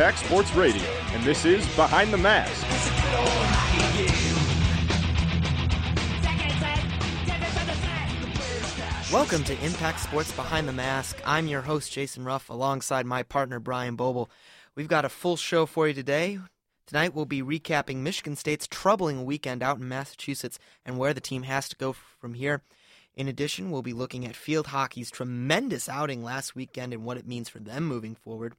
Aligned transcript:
Impact 0.00 0.24
Sports 0.24 0.54
Radio, 0.54 0.88
and 1.12 1.22
this 1.24 1.44
is 1.44 1.62
Behind 1.76 2.10
the 2.10 2.16
Mask. 2.16 2.66
Welcome 9.12 9.44
to 9.44 9.52
Impact 9.62 10.00
Sports 10.00 10.32
Behind 10.32 10.66
the 10.66 10.72
Mask. 10.72 11.20
I'm 11.26 11.48
your 11.48 11.60
host, 11.60 11.92
Jason 11.92 12.24
Ruff, 12.24 12.48
alongside 12.48 13.04
my 13.04 13.22
partner, 13.22 13.60
Brian 13.60 13.98
Boble. 13.98 14.30
We've 14.74 14.88
got 14.88 15.04
a 15.04 15.10
full 15.10 15.36
show 15.36 15.66
for 15.66 15.86
you 15.86 15.92
today. 15.92 16.38
Tonight, 16.86 17.14
we'll 17.14 17.26
be 17.26 17.42
recapping 17.42 17.96
Michigan 17.96 18.36
State's 18.36 18.66
troubling 18.66 19.26
weekend 19.26 19.62
out 19.62 19.80
in 19.80 19.86
Massachusetts 19.86 20.58
and 20.86 20.96
where 20.96 21.12
the 21.12 21.20
team 21.20 21.42
has 21.42 21.68
to 21.68 21.76
go 21.76 21.92
from 21.92 22.32
here. 22.32 22.62
In 23.14 23.28
addition, 23.28 23.70
we'll 23.70 23.82
be 23.82 23.92
looking 23.92 24.24
at 24.24 24.34
field 24.34 24.68
hockey's 24.68 25.10
tremendous 25.10 25.90
outing 25.90 26.24
last 26.24 26.56
weekend 26.56 26.94
and 26.94 27.04
what 27.04 27.18
it 27.18 27.28
means 27.28 27.50
for 27.50 27.58
them 27.58 27.84
moving 27.84 28.14
forward. 28.14 28.54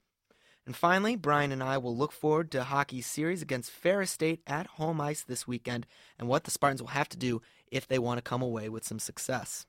And 0.65 0.75
finally, 0.75 1.15
Brian 1.15 1.51
and 1.51 1.63
I 1.63 1.77
will 1.77 1.95
look 1.95 2.11
forward 2.11 2.51
to 2.51 2.63
hockey's 2.63 3.07
series 3.07 3.41
against 3.41 3.71
Ferris 3.71 4.11
State 4.11 4.41
at 4.45 4.67
home 4.67 5.01
ice 5.01 5.23
this 5.23 5.47
weekend 5.47 5.87
and 6.19 6.27
what 6.27 6.43
the 6.43 6.51
Spartans 6.51 6.81
will 6.81 6.89
have 6.89 7.09
to 7.09 7.17
do 7.17 7.41
if 7.71 7.87
they 7.87 7.97
want 7.97 8.19
to 8.19 8.29
come 8.29 8.41
away 8.41 8.69
with 8.69 8.85
some 8.85 8.99
success. 8.99 9.65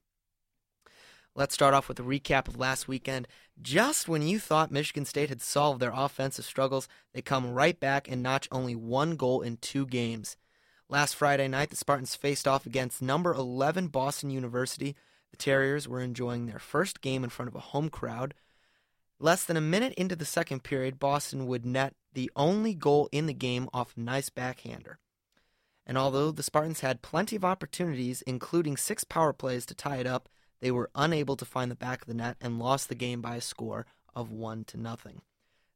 Let's 1.34 1.54
start 1.54 1.72
off 1.72 1.88
with 1.88 1.98
a 1.98 2.02
recap 2.02 2.46
of 2.46 2.58
last 2.58 2.88
weekend. 2.88 3.26
Just 3.60 4.06
when 4.06 4.20
you 4.20 4.38
thought 4.38 4.70
Michigan 4.70 5.06
State 5.06 5.30
had 5.30 5.40
solved 5.40 5.80
their 5.80 5.92
offensive 5.94 6.44
struggles, 6.44 6.88
they 7.14 7.22
come 7.22 7.54
right 7.54 7.78
back 7.80 8.06
and 8.06 8.22
notch 8.22 8.48
only 8.52 8.74
one 8.74 9.16
goal 9.16 9.40
in 9.40 9.56
two 9.56 9.86
games. 9.86 10.36
Last 10.90 11.14
Friday 11.14 11.48
night, 11.48 11.70
the 11.70 11.76
Spartans 11.76 12.14
faced 12.14 12.46
off 12.46 12.66
against 12.66 13.00
number 13.00 13.32
11 13.32 13.88
Boston 13.88 14.28
University. 14.28 14.94
The 15.30 15.38
Terriers 15.38 15.88
were 15.88 16.02
enjoying 16.02 16.44
their 16.44 16.58
first 16.58 17.00
game 17.00 17.24
in 17.24 17.30
front 17.30 17.48
of 17.48 17.54
a 17.54 17.60
home 17.60 17.88
crowd. 17.88 18.34
Less 19.22 19.44
than 19.44 19.56
a 19.56 19.60
minute 19.60 19.94
into 19.94 20.16
the 20.16 20.24
second 20.24 20.64
period, 20.64 20.98
Boston 20.98 21.46
would 21.46 21.64
net 21.64 21.94
the 22.12 22.28
only 22.34 22.74
goal 22.74 23.08
in 23.12 23.26
the 23.26 23.32
game 23.32 23.68
off 23.72 23.96
a 23.96 24.00
nice 24.00 24.30
backhander. 24.30 24.98
And 25.86 25.96
although 25.96 26.32
the 26.32 26.42
Spartans 26.42 26.80
had 26.80 27.02
plenty 27.02 27.36
of 27.36 27.44
opportunities, 27.44 28.22
including 28.22 28.76
six 28.76 29.04
power 29.04 29.32
plays 29.32 29.64
to 29.66 29.76
tie 29.76 29.98
it 29.98 30.08
up, 30.08 30.28
they 30.60 30.72
were 30.72 30.90
unable 30.96 31.36
to 31.36 31.44
find 31.44 31.70
the 31.70 31.76
back 31.76 32.02
of 32.02 32.08
the 32.08 32.14
net 32.14 32.36
and 32.40 32.58
lost 32.58 32.88
the 32.88 32.96
game 32.96 33.20
by 33.20 33.36
a 33.36 33.40
score 33.40 33.86
of 34.12 34.32
1 34.32 34.64
to 34.64 34.76
nothing. 34.76 35.22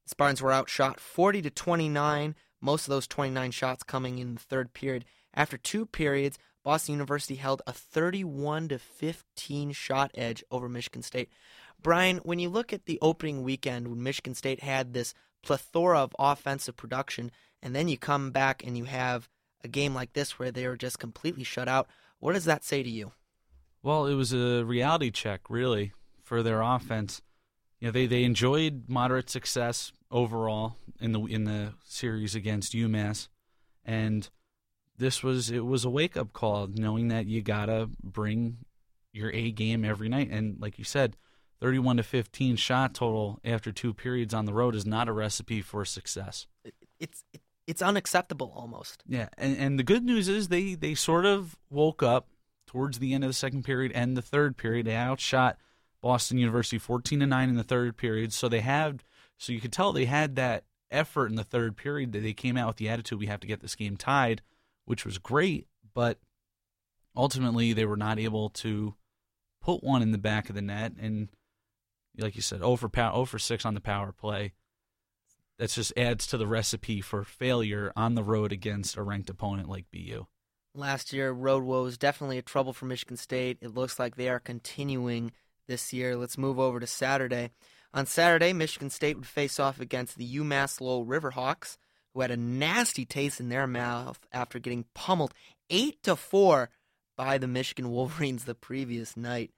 The 0.06 0.10
Spartans 0.10 0.42
were 0.42 0.53
outshot 0.53 0.98
40 0.98 1.42
to 1.42 1.50
29, 1.50 2.34
most 2.60 2.88
of 2.88 2.91
those 2.91 3.06
29 3.06 3.53
shots 3.53 3.84
coming 3.84 4.19
in 4.19 4.34
the 4.34 4.41
third 4.41 4.72
period. 4.72 5.05
After 5.33 5.56
two 5.56 5.86
periods, 5.86 6.36
Boston 6.64 6.94
University 6.94 7.36
held 7.36 7.62
a 7.64 7.72
31 7.72 8.70
to 8.70 8.81
15 8.81 9.70
shot 9.70 10.10
edge 10.16 10.42
over 10.50 10.69
Michigan 10.69 11.03
State. 11.03 11.31
Brian, 11.86 12.16
when 12.24 12.40
you 12.40 12.48
look 12.48 12.72
at 12.72 12.86
the 12.86 12.98
opening 13.00 13.44
weekend 13.44 13.86
when 13.86 14.02
Michigan 14.02 14.34
State 14.34 14.58
had 14.58 14.92
this 14.92 15.14
plethora 15.44 16.00
of 16.00 16.16
offensive 16.18 16.76
production 16.76 17.30
and 17.62 17.76
then 17.76 17.86
you 17.86 17.96
come 17.96 18.32
back 18.32 18.66
and 18.66 18.76
you 18.76 18.86
have 18.86 19.28
a 19.62 19.68
game 19.68 19.94
like 19.94 20.12
this 20.12 20.36
where 20.36 20.50
they 20.50 20.66
were 20.66 20.76
just 20.76 20.98
completely 20.98 21.44
shut 21.44 21.69
out, 21.69 21.86
what 22.19 22.32
does 22.32 22.44
that 22.44 22.64
say 22.64 22.82
to 22.82 22.91
you? 22.91 23.12
Well, 23.84 24.06
it 24.06 24.14
was 24.14 24.32
a 24.32 24.64
reality 24.64 25.12
check, 25.12 25.42
really, 25.48 25.92
for 26.25 26.42
their 26.42 26.60
offense. 26.60 27.22
You 27.78 27.86
know, 27.86 27.92
they, 27.92 28.06
they 28.06 28.25
enjoyed 28.25 28.88
moderate 28.88 29.30
success 29.30 29.92
overall 30.10 30.78
in 31.00 31.12
the 31.12 31.20
in 31.26 31.44
the 31.44 31.75
series 31.84 32.34
against 32.34 32.72
UMass, 32.72 33.28
and 33.84 34.28
this 34.98 35.22
was 35.22 35.52
it 35.52 35.64
was 35.64 35.84
a 35.84 35.91
wake 35.91 36.16
up 36.16 36.32
call, 36.32 36.66
knowing 36.66 37.06
that 37.08 37.26
you 37.26 37.42
gotta 37.42 37.88
bring 38.02 38.56
your 39.12 39.30
A 39.30 39.52
game 39.52 39.84
every 39.84 40.08
night. 40.08 40.30
And 40.32 40.60
like 40.60 40.78
you 40.80 40.84
said, 40.84 41.16
thirty 41.61 41.78
one 41.78 41.97
to 41.97 42.03
fifteen 42.03 42.56
shot 42.56 42.94
total 42.94 43.41
after 43.44 43.72
two 43.72 43.94
periods 43.94 44.34
on 44.34 44.44
the 44.44 44.55
road 44.55 44.75
is 44.75 44.87
not 44.87 45.09
a 45.09 45.12
recipe 45.12 45.61
for 45.61 45.84
success. 45.84 46.47
It's 46.99 47.25
it's 47.67 47.83
unacceptable 47.83 48.53
almost. 48.55 49.03
Yeah, 49.06 49.28
and 49.37 49.56
and 49.56 49.78
the 49.78 49.84
good 49.84 50.05
news 50.05 50.28
is 50.28 50.49
they 50.49 50.75
they 50.75 50.94
sort 50.94 51.27
of 51.27 51.56
woke 51.71 52.03
up 52.03 52.28
towards 52.67 52.99
the 52.99 53.15
end 53.15 53.25
of 53.25 53.31
the 53.31 53.34
second 53.34 53.65
period 53.65 53.93
and 53.93 54.17
the 54.17 54.22
third 54.22 54.56
period. 54.56 54.87
They 54.87 54.97
outshot 54.97 55.59
Boston 56.03 56.39
University 56.39 56.78
14 56.78 57.21
to 57.21 57.27
9 57.27 57.49
in 57.49 57.56
the 57.56 57.65
third 57.65 57.97
period. 57.97 58.33
So 58.33 58.49
they 58.49 58.61
had 58.61 59.03
so 59.38 59.53
you 59.53 59.61
could 59.61 59.73
tell 59.73 59.93
they 59.93 60.05
had 60.05 60.37
that 60.37 60.65
effort 60.91 61.27
in 61.27 61.37
the 61.37 61.44
third 61.44 61.77
period 61.77 62.12
that 62.12 62.23
they 62.23 62.33
came 62.33 62.56
out 62.56 62.69
with 62.69 62.77
the 62.77 62.88
attitude 62.88 63.19
we 63.19 63.27
have 63.27 63.41
to 63.41 63.47
get 63.47 63.61
this 63.61 63.75
game 63.75 63.97
tied, 63.97 64.43
which 64.84 65.05
was 65.05 65.19
great, 65.19 65.67
but 65.94 66.19
ultimately 67.17 67.73
they 67.73 67.84
were 67.84 67.97
not 67.97 68.19
able 68.19 68.50
to 68.50 68.94
put 69.61 69.83
one 69.83 70.03
in 70.03 70.12
the 70.12 70.19
back 70.19 70.49
of 70.49 70.55
the 70.55 70.62
net 70.62 70.93
and 71.00 71.28
like 72.19 72.37
you 72.37 72.43
said, 72.43 72.59
0 72.59 72.77
for, 72.77 72.88
power, 72.88 73.12
0 73.12 73.25
for 73.27 73.38
6 73.38 73.65
on 73.65 73.75
the 73.75 73.81
power 73.81 74.12
play. 74.12 74.53
That 75.59 75.71
just 75.71 75.93
adds 75.97 76.27
to 76.28 76.37
the 76.37 76.47
recipe 76.47 77.00
for 77.00 77.25
failure 77.25 77.91
on 77.97 78.15
the 78.15 78.22
road 78.22 78.53
against 78.53 78.97
a 78.97 79.03
ranked 79.03 79.31
opponent 79.31 79.69
like 79.69 79.87
BU 79.91 80.26
last 80.76 81.12
year. 81.12 81.32
Road 81.32 81.65
woes 81.65 81.99
definitely 81.99 82.38
a 82.38 82.43
trouble 82.43 82.72
for 82.72 82.87
Michigan 82.87 83.16
State. 83.16 83.59
It 83.60 83.75
looks 83.75 83.99
like 83.99 84.16
they 84.16 84.28
are 84.28 84.38
continuing 84.38 85.32
this 85.66 85.93
year. 85.93 86.16
Let's 86.16 86.38
move 86.38 86.59
over 86.59 86.81
to 86.81 86.87
Saturday. 86.87 87.50
On 87.94 88.06
Saturday, 88.06 88.53
Michigan 88.53 88.91
State 88.91 89.16
would 89.16 89.26
face 89.26 89.59
off 89.59 89.81
against 89.81 90.16
the 90.16 90.37
UMass 90.37 90.81
Lowell 90.81 91.06
Riverhawks, 91.06 91.76
who 92.12 92.21
had 92.21 92.31
a 92.31 92.37
nasty 92.37 93.05
taste 93.05 93.41
in 93.41 93.49
their 93.49 93.66
mouth 93.66 94.21
after 94.32 94.59
getting 94.59 94.84
pummeled 94.94 95.34
eight 95.71 96.03
to 96.03 96.16
four 96.16 96.71
by 97.16 97.38
the 97.38 97.49
Michigan 97.49 97.91
Wolverines 97.91 98.44
the 98.44 98.55
previous 98.55 99.16
night. 99.16 99.50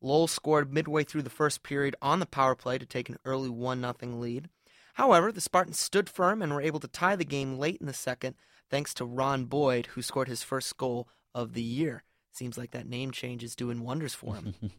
Lowell 0.00 0.28
scored 0.28 0.72
midway 0.72 1.04
through 1.04 1.22
the 1.22 1.30
first 1.30 1.62
period 1.62 1.96
on 2.00 2.20
the 2.20 2.26
power 2.26 2.54
play 2.54 2.78
to 2.78 2.86
take 2.86 3.08
an 3.08 3.18
early 3.24 3.50
1 3.50 3.80
0 3.80 3.94
lead. 4.18 4.48
However, 4.94 5.30
the 5.30 5.40
Spartans 5.40 5.78
stood 5.78 6.08
firm 6.08 6.42
and 6.42 6.52
were 6.52 6.60
able 6.60 6.80
to 6.80 6.88
tie 6.88 7.16
the 7.16 7.24
game 7.24 7.58
late 7.58 7.78
in 7.80 7.86
the 7.86 7.92
second 7.92 8.34
thanks 8.70 8.94
to 8.94 9.04
Ron 9.04 9.44
Boyd, 9.44 9.86
who 9.86 10.02
scored 10.02 10.28
his 10.28 10.42
first 10.42 10.76
goal 10.76 11.08
of 11.34 11.54
the 11.54 11.62
year. 11.62 12.04
Seems 12.32 12.56
like 12.56 12.70
that 12.70 12.88
name 12.88 13.10
change 13.10 13.42
is 13.42 13.56
doing 13.56 13.82
wonders 13.82 14.14
for 14.14 14.36
him. 14.36 14.54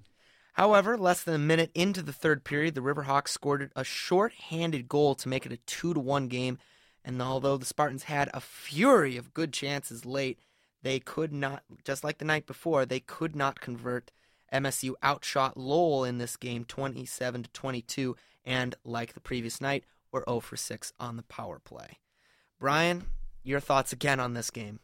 However, 0.53 0.97
less 0.97 1.23
than 1.23 1.33
a 1.33 1.39
minute 1.39 1.71
into 1.75 2.01
the 2.01 2.13
third 2.13 2.43
period, 2.43 2.75
the 2.75 2.81
Riverhawks 2.81 3.29
scored 3.29 3.71
a 3.75 3.83
short-handed 3.83 4.87
goal 4.87 5.15
to 5.15 5.29
make 5.29 5.45
it 5.45 5.51
a 5.51 5.57
2 5.57 5.93
to 5.93 5.99
1 5.99 6.27
game. 6.27 6.57
And 7.03 7.21
although 7.21 7.57
the 7.57 7.65
Spartans 7.65 8.03
had 8.03 8.29
a 8.33 8.41
fury 8.41 9.17
of 9.17 9.33
good 9.33 9.53
chances 9.53 10.05
late, 10.05 10.39
they 10.83 10.99
could 10.99 11.31
not, 11.31 11.63
just 11.83 12.03
like 12.03 12.17
the 12.17 12.25
night 12.25 12.45
before, 12.45 12.85
they 12.85 12.99
could 12.99 13.35
not 13.35 13.61
convert. 13.61 14.11
MSU 14.51 14.93
outshot 15.01 15.57
Lowell 15.57 16.03
in 16.03 16.17
this 16.17 16.35
game 16.35 16.65
27 16.65 17.43
to 17.43 17.49
22, 17.51 18.15
and 18.45 18.75
like 18.83 19.13
the 19.13 19.19
previous 19.19 19.61
night, 19.61 19.85
were 20.11 20.23
0 20.27 20.41
for 20.41 20.57
6 20.57 20.93
on 20.99 21.15
the 21.17 21.23
power 21.23 21.59
play. 21.59 21.99
Brian, 22.59 23.05
your 23.43 23.59
thoughts 23.59 23.93
again 23.93 24.19
on 24.19 24.33
this 24.33 24.49
game? 24.49 24.79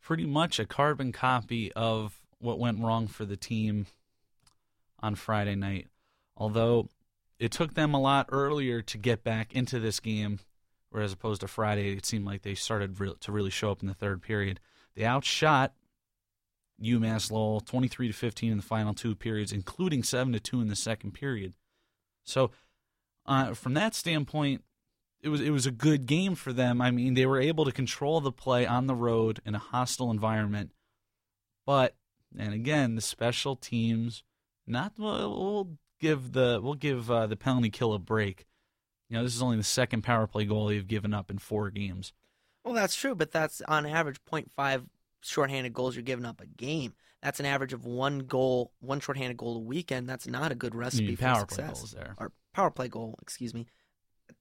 Pretty 0.00 0.26
much 0.26 0.58
a 0.58 0.66
carbon 0.66 1.12
copy 1.12 1.72
of 1.72 2.20
what 2.38 2.58
went 2.58 2.80
wrong 2.80 3.08
for 3.08 3.24
the 3.24 3.36
team 3.36 3.86
on 5.00 5.14
Friday 5.14 5.54
night. 5.54 5.88
Although 6.36 6.88
it 7.38 7.50
took 7.50 7.74
them 7.74 7.94
a 7.94 8.00
lot 8.00 8.28
earlier 8.30 8.80
to 8.82 8.98
get 8.98 9.24
back 9.24 9.52
into 9.54 9.80
this 9.80 10.00
game, 10.00 10.38
whereas 10.90 11.12
opposed 11.12 11.40
to 11.40 11.48
Friday, 11.48 11.96
it 11.96 12.06
seemed 12.06 12.24
like 12.24 12.42
they 12.42 12.54
started 12.54 12.96
to 13.20 13.32
really 13.32 13.50
show 13.50 13.70
up 13.70 13.82
in 13.82 13.88
the 13.88 13.94
third 13.94 14.22
period. 14.22 14.60
They 14.94 15.04
outshot 15.04 15.74
UMass 16.82 17.30
Lowell 17.30 17.60
23 17.60 18.08
to 18.08 18.12
15 18.12 18.50
in 18.52 18.56
the 18.58 18.62
final 18.62 18.94
two 18.94 19.14
periods, 19.14 19.52
including 19.52 20.02
7 20.02 20.32
to 20.32 20.40
2 20.40 20.60
in 20.60 20.68
the 20.68 20.76
second 20.76 21.12
period. 21.12 21.54
So, 22.24 22.50
uh, 23.24 23.54
from 23.54 23.74
that 23.74 23.94
standpoint, 23.94 24.62
it 25.20 25.28
was 25.28 25.40
it 25.40 25.50
was 25.50 25.66
a 25.66 25.72
good 25.72 26.06
game 26.06 26.34
for 26.34 26.52
them. 26.52 26.80
I 26.80 26.90
mean, 26.90 27.14
they 27.14 27.26
were 27.26 27.40
able 27.40 27.64
to 27.64 27.72
control 27.72 28.20
the 28.20 28.32
play 28.32 28.66
on 28.66 28.86
the 28.86 28.94
road 28.94 29.40
in 29.44 29.54
a 29.54 29.58
hostile 29.58 30.10
environment. 30.10 30.72
But 31.64 31.96
and 32.38 32.52
again, 32.52 32.94
the 32.94 33.00
special 33.00 33.56
teams 33.56 34.22
not 34.66 34.92
we'll, 34.98 35.78
give 35.98 36.32
the 36.32 36.60
we'll 36.62 36.74
give 36.74 37.10
uh, 37.10 37.26
the 37.26 37.36
penalty 37.36 37.70
kill 37.70 37.94
a 37.94 37.98
break. 37.98 38.46
You 39.08 39.16
know, 39.16 39.24
this 39.24 39.34
is 39.34 39.42
only 39.42 39.56
the 39.56 39.64
second 39.64 40.02
power 40.02 40.26
play 40.26 40.44
goal 40.44 40.66
they've 40.66 40.86
given 40.86 41.14
up 41.14 41.30
in 41.30 41.38
four 41.38 41.70
games. 41.70 42.12
Well, 42.64 42.74
that's 42.74 42.96
true, 42.96 43.14
but 43.14 43.30
that's 43.30 43.62
on 43.62 43.86
average 43.86 44.18
0.5 44.30 44.84
shorthanded 45.28 45.72
goals 45.72 45.96
you're 45.96 46.02
giving 46.02 46.24
up 46.24 46.40
a 46.40 46.46
game. 46.46 46.94
That's 47.22 47.40
an 47.40 47.46
average 47.46 47.72
of 47.72 47.84
one 47.84 48.20
goal, 48.20 48.72
one 48.80 49.00
shorthanded 49.00 49.36
goal 49.36 49.56
a 49.56 49.60
weekend. 49.60 50.08
That's 50.08 50.26
not 50.26 50.52
a 50.52 50.54
good 50.54 50.74
recipe 50.74 51.16
for 51.16 51.22
power 51.22 51.40
success. 51.40 51.56
play 51.56 51.66
goals 51.66 51.90
there. 51.92 52.14
Or 52.18 52.32
power 52.52 52.70
play 52.70 52.88
goal, 52.88 53.18
excuse 53.22 53.54
me 53.54 53.66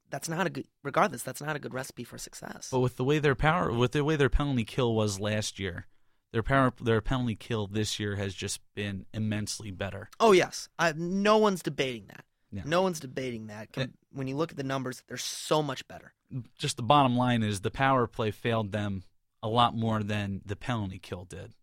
that's 0.09 0.29
not 0.29 0.47
a 0.47 0.49
good 0.49 0.67
regardless 0.83 1.23
that's 1.23 1.41
not 1.41 1.55
a 1.55 1.59
good 1.59 1.73
recipe 1.73 2.03
for 2.03 2.17
success 2.17 2.69
but 2.71 2.79
with 2.79 2.95
the 2.95 3.03
way 3.03 3.19
their 3.19 3.35
power 3.35 3.71
with 3.71 3.91
the 3.91 4.03
way 4.03 4.15
their 4.15 4.29
penalty 4.29 4.63
kill 4.63 4.93
was 4.93 5.19
last 5.19 5.59
year 5.59 5.87
their 6.31 6.43
power 6.43 6.71
their 6.81 7.01
penalty 7.01 7.35
kill 7.35 7.67
this 7.67 7.99
year 7.99 8.15
has 8.15 8.33
just 8.33 8.59
been 8.75 9.05
immensely 9.13 9.71
better 9.71 10.09
oh 10.19 10.31
yes 10.31 10.69
I, 10.77 10.93
no 10.95 11.37
one's 11.37 11.61
debating 11.61 12.07
that 12.07 12.25
yeah. 12.51 12.63
no 12.65 12.81
one's 12.81 12.99
debating 12.99 13.47
that 13.47 13.69
it, 13.75 13.81
eh. 13.81 13.87
when 14.11 14.27
you 14.27 14.35
look 14.35 14.51
at 14.51 14.57
the 14.57 14.63
numbers 14.63 15.03
they're 15.07 15.17
so 15.17 15.61
much 15.61 15.87
better 15.87 16.13
just 16.57 16.77
the 16.77 16.83
bottom 16.83 17.15
line 17.15 17.43
is 17.43 17.61
the 17.61 17.71
power 17.71 18.07
play 18.07 18.31
failed 18.31 18.71
them 18.71 19.03
a 19.45 19.49
lot 19.49 19.75
more 19.75 20.03
than 20.03 20.41
the 20.45 20.55
penalty 20.55 20.99
kill 20.99 21.23
did 21.23 21.53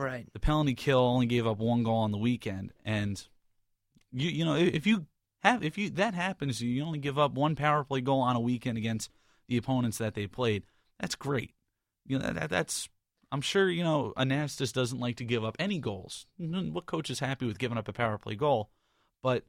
Right. 0.00 0.26
The 0.32 0.40
penalty 0.40 0.74
kill 0.74 1.00
only 1.00 1.26
gave 1.26 1.46
up 1.46 1.58
one 1.58 1.82
goal 1.82 1.98
on 1.98 2.10
the 2.10 2.18
weekend, 2.18 2.72
and 2.86 3.22
you 4.10 4.30
you 4.30 4.44
know 4.46 4.54
if 4.54 4.86
you 4.86 5.06
have 5.42 5.62
if 5.62 5.76
you 5.76 5.90
that 5.90 6.14
happens, 6.14 6.62
you 6.62 6.82
only 6.82 6.98
give 6.98 7.18
up 7.18 7.32
one 7.32 7.54
power 7.54 7.84
play 7.84 8.00
goal 8.00 8.20
on 8.20 8.34
a 8.34 8.40
weekend 8.40 8.78
against 8.78 9.10
the 9.46 9.58
opponents 9.58 9.98
that 9.98 10.14
they 10.14 10.26
played. 10.26 10.62
That's 10.98 11.14
great. 11.14 11.52
You 12.06 12.18
know 12.18 12.32
that, 12.32 12.48
that's 12.48 12.88
I'm 13.30 13.42
sure 13.42 13.68
you 13.68 13.84
know 13.84 14.14
Anastos 14.16 14.72
doesn't 14.72 14.98
like 14.98 15.16
to 15.16 15.24
give 15.24 15.44
up 15.44 15.56
any 15.58 15.78
goals. 15.78 16.26
What 16.72 16.86
coach 16.86 17.10
is 17.10 17.20
happy 17.20 17.44
with 17.44 17.58
giving 17.58 17.76
up 17.76 17.88
a 17.88 17.92
power 17.92 18.16
play 18.16 18.36
goal? 18.36 18.70
But 19.22 19.44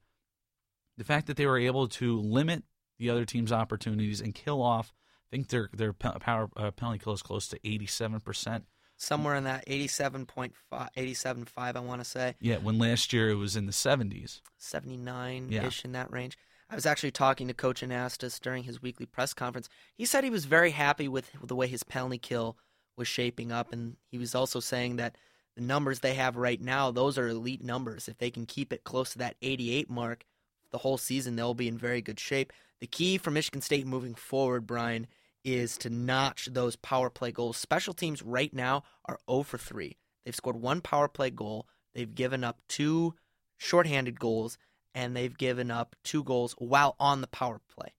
the 0.97 1.05
fact 1.05 1.27
that 1.27 1.37
they 1.37 1.45
were 1.45 1.59
able 1.59 1.87
to 1.87 2.19
limit 2.19 2.63
the 2.99 3.09
other 3.09 3.23
team's 3.23 3.53
opportunities 3.53 4.19
and 4.19 4.35
kill 4.35 4.61
off, 4.61 4.93
think 5.31 5.47
their 5.47 5.69
their 5.73 5.93
power 5.93 6.49
uh, 6.55 6.71
penalty 6.71 6.99
kill 6.99 7.13
is 7.13 7.21
close 7.23 7.47
to 7.49 7.59
87 7.63 8.19
percent. 8.19 8.65
Somewhere 8.97 9.33
in 9.33 9.45
that 9.45 9.65
87.5, 9.65 10.51
87.5, 10.71 11.47
I 11.57 11.79
want 11.79 12.01
to 12.01 12.05
say. 12.05 12.35
Yeah, 12.39 12.57
when 12.57 12.77
last 12.77 13.11
year 13.11 13.31
it 13.31 13.35
was 13.35 13.55
in 13.55 13.65
the 13.65 13.71
70s. 13.71 14.41
79 14.57 15.47
ish 15.51 15.51
Yeah. 15.51 15.69
in 15.85 15.91
that 15.93 16.11
range. 16.11 16.37
I 16.69 16.75
was 16.75 16.85
actually 16.85 17.09
talking 17.11 17.47
to 17.47 17.53
Coach 17.55 17.81
Anastos 17.81 18.39
during 18.39 18.63
his 18.63 18.79
weekly 18.81 19.07
press 19.07 19.33
conference. 19.33 19.69
He 19.95 20.05
said 20.05 20.23
he 20.23 20.29
was 20.29 20.45
very 20.45 20.69
happy 20.71 21.07
with 21.07 21.31
the 21.43 21.55
way 21.55 21.65
his 21.67 21.83
penalty 21.83 22.19
kill 22.19 22.57
was 22.95 23.07
shaping 23.07 23.51
up, 23.51 23.73
and 23.73 23.97
he 24.11 24.19
was 24.19 24.35
also 24.35 24.59
saying 24.59 24.97
that 24.97 25.17
the 25.55 25.61
numbers 25.63 25.99
they 26.01 26.13
have 26.13 26.37
right 26.37 26.61
now, 26.61 26.91
those 26.91 27.17
are 27.17 27.27
elite 27.27 27.63
numbers. 27.63 28.07
If 28.07 28.19
they 28.19 28.29
can 28.29 28.45
keep 28.45 28.71
it 28.71 28.83
close 28.83 29.13
to 29.13 29.17
that 29.17 29.35
88 29.41 29.89
mark 29.89 30.25
the 30.71 30.77
whole 30.77 30.97
season, 30.99 31.35
they'll 31.35 31.53
be 31.55 31.67
in 31.67 31.77
very 31.77 32.01
good 32.03 32.19
shape. 32.19 32.53
The 32.79 32.87
key 32.87 33.17
for 33.17 33.31
Michigan 33.31 33.61
State 33.61 33.85
moving 33.87 34.13
forward, 34.15 34.65
Brian, 34.67 35.07
is 35.43 35.77
to 35.79 35.89
notch 35.89 36.49
those 36.51 36.75
power 36.75 37.09
play 37.09 37.31
goals. 37.31 37.57
Special 37.57 37.93
teams 37.93 38.21
right 38.21 38.53
now 38.53 38.83
are 39.05 39.19
0 39.29 39.43
for 39.43 39.57
3. 39.57 39.97
They've 40.23 40.35
scored 40.35 40.57
one 40.57 40.81
power 40.81 41.07
play 41.07 41.29
goal. 41.29 41.67
They've 41.93 42.13
given 42.13 42.43
up 42.43 42.59
two 42.67 43.15
shorthanded 43.57 44.19
goals, 44.19 44.57
and 44.93 45.15
they've 45.15 45.37
given 45.37 45.71
up 45.71 45.95
two 46.03 46.23
goals 46.23 46.53
while 46.57 46.95
on 46.99 47.21
the 47.21 47.27
power 47.27 47.59
play. 47.67 47.93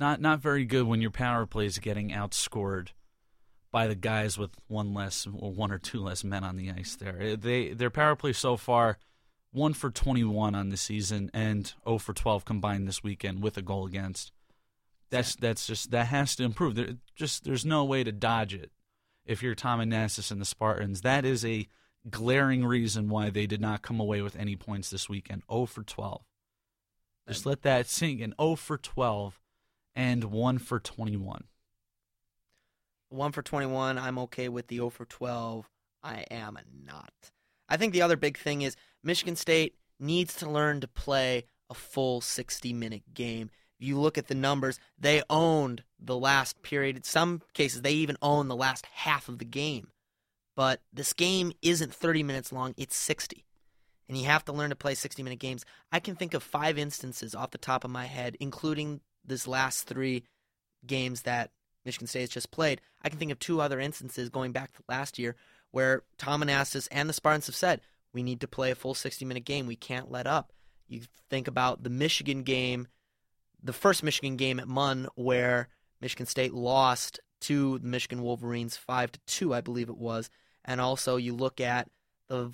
Not 0.00 0.20
not 0.20 0.40
very 0.40 0.64
good 0.64 0.86
when 0.86 1.00
your 1.00 1.10
power 1.10 1.46
play 1.46 1.66
is 1.66 1.78
getting 1.78 2.10
outscored 2.10 2.88
by 3.70 3.86
the 3.86 3.94
guys 3.94 4.36
with 4.36 4.50
one 4.66 4.94
less 4.94 5.26
or 5.26 5.52
one 5.52 5.70
or 5.70 5.78
two 5.78 6.00
less 6.00 6.24
men 6.24 6.42
on 6.44 6.56
the 6.56 6.70
ice. 6.70 6.96
There, 6.96 7.20
uh, 7.20 7.36
they 7.38 7.72
their 7.72 7.90
power 7.90 8.16
play 8.16 8.32
so 8.32 8.56
far 8.56 8.98
one 9.52 9.74
for 9.74 9.90
21 9.90 10.54
on 10.54 10.70
the 10.70 10.76
season 10.76 11.30
and 11.34 11.72
0 11.84 11.98
for 11.98 12.14
12 12.14 12.44
combined 12.44 12.88
this 12.88 13.02
weekend 13.02 13.42
with 13.42 13.56
a 13.56 13.62
goal 13.62 13.86
against. 13.86 14.32
That's 15.12 15.36
that's 15.36 15.66
just 15.66 15.90
that 15.90 16.06
has 16.06 16.34
to 16.36 16.42
improve. 16.42 16.74
There 16.74 16.96
just 17.14 17.44
there's 17.44 17.66
no 17.66 17.84
way 17.84 18.02
to 18.02 18.10
dodge 18.10 18.54
it. 18.54 18.72
If 19.26 19.42
you're 19.42 19.54
Tom 19.54 19.78
Anastos 19.78 20.32
and 20.32 20.40
the 20.40 20.46
Spartans, 20.46 21.02
that 21.02 21.26
is 21.26 21.44
a 21.44 21.68
glaring 22.08 22.64
reason 22.64 23.10
why 23.10 23.28
they 23.28 23.46
did 23.46 23.60
not 23.60 23.82
come 23.82 24.00
away 24.00 24.22
with 24.22 24.34
any 24.36 24.56
points 24.56 24.88
this 24.88 25.10
weekend. 25.10 25.42
0 25.52 25.66
for 25.66 25.82
12. 25.82 26.22
Just 27.28 27.44
let 27.44 27.60
that 27.62 27.86
sink 27.86 28.20
in. 28.20 28.34
0 28.40 28.56
for 28.56 28.78
12 28.78 29.38
and 29.94 30.24
1 30.24 30.58
for 30.58 30.80
21. 30.80 31.44
One 33.10 33.32
for 33.32 33.42
21, 33.42 33.98
I'm 33.98 34.18
okay 34.20 34.48
with 34.48 34.68
the 34.68 34.76
0 34.76 34.88
for 34.88 35.04
12. 35.04 35.68
I 36.02 36.24
am 36.30 36.58
not. 36.84 37.12
I 37.68 37.76
think 37.76 37.92
the 37.92 38.02
other 38.02 38.16
big 38.16 38.38
thing 38.38 38.62
is 38.62 38.76
Michigan 39.04 39.36
State 39.36 39.76
needs 40.00 40.34
to 40.36 40.48
learn 40.50 40.80
to 40.80 40.88
play 40.88 41.44
a 41.68 41.74
full 41.74 42.22
60 42.22 42.72
minute 42.72 43.02
game. 43.14 43.50
You 43.82 43.98
look 43.98 44.16
at 44.16 44.28
the 44.28 44.34
numbers, 44.34 44.78
they 44.98 45.22
owned 45.28 45.82
the 45.98 46.16
last 46.16 46.62
period. 46.62 46.96
In 46.96 47.02
some 47.02 47.42
cases, 47.52 47.82
they 47.82 47.92
even 47.92 48.16
own 48.22 48.48
the 48.48 48.56
last 48.56 48.86
half 48.86 49.28
of 49.28 49.38
the 49.38 49.44
game. 49.44 49.88
But 50.54 50.80
this 50.92 51.12
game 51.12 51.52
isn't 51.62 51.94
30 51.94 52.22
minutes 52.22 52.52
long, 52.52 52.74
it's 52.76 52.96
60. 52.96 53.44
And 54.08 54.18
you 54.18 54.26
have 54.26 54.44
to 54.44 54.52
learn 54.52 54.70
to 54.70 54.76
play 54.76 54.94
60 54.94 55.22
minute 55.22 55.38
games. 55.38 55.64
I 55.90 56.00
can 56.00 56.14
think 56.14 56.34
of 56.34 56.42
five 56.42 56.78
instances 56.78 57.34
off 57.34 57.50
the 57.50 57.58
top 57.58 57.84
of 57.84 57.90
my 57.90 58.06
head, 58.06 58.36
including 58.40 59.00
this 59.24 59.48
last 59.48 59.84
three 59.84 60.24
games 60.86 61.22
that 61.22 61.50
Michigan 61.84 62.06
State 62.06 62.20
has 62.20 62.30
just 62.30 62.50
played. 62.50 62.80
I 63.02 63.08
can 63.08 63.18
think 63.18 63.32
of 63.32 63.38
two 63.38 63.60
other 63.60 63.80
instances 63.80 64.28
going 64.28 64.52
back 64.52 64.72
to 64.72 64.82
last 64.88 65.18
year 65.18 65.36
where 65.70 66.02
Tom 66.18 66.42
Anastos 66.42 66.88
and 66.92 67.08
the 67.08 67.14
Spartans 67.14 67.46
have 67.46 67.56
said, 67.56 67.80
we 68.12 68.22
need 68.22 68.40
to 68.40 68.48
play 68.48 68.70
a 68.70 68.74
full 68.74 68.94
60 68.94 69.24
minute 69.24 69.44
game. 69.44 69.66
We 69.66 69.76
can't 69.76 70.10
let 70.10 70.26
up. 70.26 70.52
You 70.86 71.02
think 71.30 71.48
about 71.48 71.82
the 71.82 71.90
Michigan 71.90 72.42
game, 72.42 72.88
the 73.62 73.72
first 73.72 74.02
Michigan 74.02 74.36
game 74.36 74.58
at 74.60 74.68
Munn, 74.68 75.08
where 75.14 75.68
Michigan 76.00 76.26
State 76.26 76.52
lost 76.52 77.20
to 77.42 77.78
the 77.78 77.86
Michigan 77.86 78.22
Wolverines 78.22 78.76
5 78.76 79.12
to 79.12 79.20
2, 79.26 79.54
I 79.54 79.60
believe 79.60 79.88
it 79.88 79.96
was. 79.96 80.30
And 80.64 80.80
also 80.80 81.16
you 81.16 81.34
look 81.34 81.60
at 81.60 81.88
the 82.28 82.52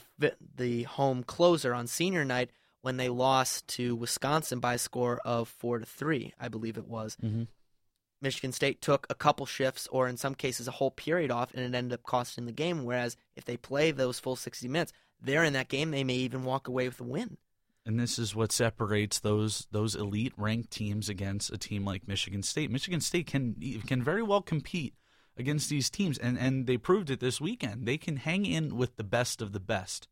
the 0.57 0.83
home 0.85 1.23
closer 1.23 1.73
on 1.73 1.87
senior 1.87 2.25
night 2.25 2.51
when 2.81 2.97
they 2.97 3.09
lost 3.09 3.69
to 3.69 3.95
Wisconsin 3.95 4.61
by 4.61 4.75
a 4.75 4.79
score 4.79 5.21
of 5.25 5.49
4 5.49 5.81
to 5.81 5.87
3, 5.87 6.35
I 6.39 6.49
believe 6.49 6.77
it 6.77 6.89
was. 6.89 7.17
Mm-hmm. 7.23 7.45
Michigan 8.21 8.53
State 8.53 8.81
took 8.81 9.07
a 9.09 9.15
couple 9.15 9.47
shifts, 9.47 9.87
or 9.93 10.09
in 10.09 10.17
some 10.17 10.35
cases 10.35 10.67
a 10.67 10.73
whole 10.73 10.91
period 10.91 11.31
off, 11.31 11.55
and 11.55 11.63
it 11.63 11.77
ended 11.77 11.93
up 11.93 12.03
costing 12.03 12.47
the 12.47 12.53
game. 12.53 12.85
Whereas 12.85 13.17
if 13.37 13.45
they 13.45 13.57
play 13.57 13.91
those 13.91 14.19
full 14.19 14.37
60 14.37 14.67
minutes, 14.69 14.93
they're 15.21 15.45
in 15.45 15.53
that 15.53 15.69
game. 15.69 15.91
They 15.91 16.05
may 16.05 16.15
even 16.15 16.45
walk 16.45 16.67
away 16.67 16.89
with 16.89 17.01
a 17.01 17.05
win. 17.05 17.37
And 17.89 17.99
this 17.99 18.19
is 18.19 18.37
what 18.37 18.53
separates 18.53 19.19
those 19.19 19.67
those 19.73 19.95
elite 19.95 20.35
ranked 20.37 20.71
teams 20.71 21.09
against 21.09 21.51
a 21.51 21.57
team 21.57 21.87
like 21.87 22.07
Michigan 22.07 22.43
State. 22.43 22.71
Michigan 22.71 23.01
State 23.01 23.27
can 23.27 23.57
can 23.87 24.03
very 24.03 24.23
well 24.23 24.43
compete 24.43 24.93
against 25.39 25.71
these 25.71 25.89
teams, 25.89 26.19
and 26.19 26.39
and 26.39 26.67
they 26.67 26.77
proved 26.77 27.09
it 27.09 27.19
this 27.19 27.41
weekend. 27.41 27.87
They 27.87 27.97
can 27.97 28.19
hang 28.19 28.45
in 28.45 28.77
with 28.77 28.97
the 28.97 29.05
best 29.05 29.41
of 29.41 29.53
the 29.53 29.59
best, 29.59 30.07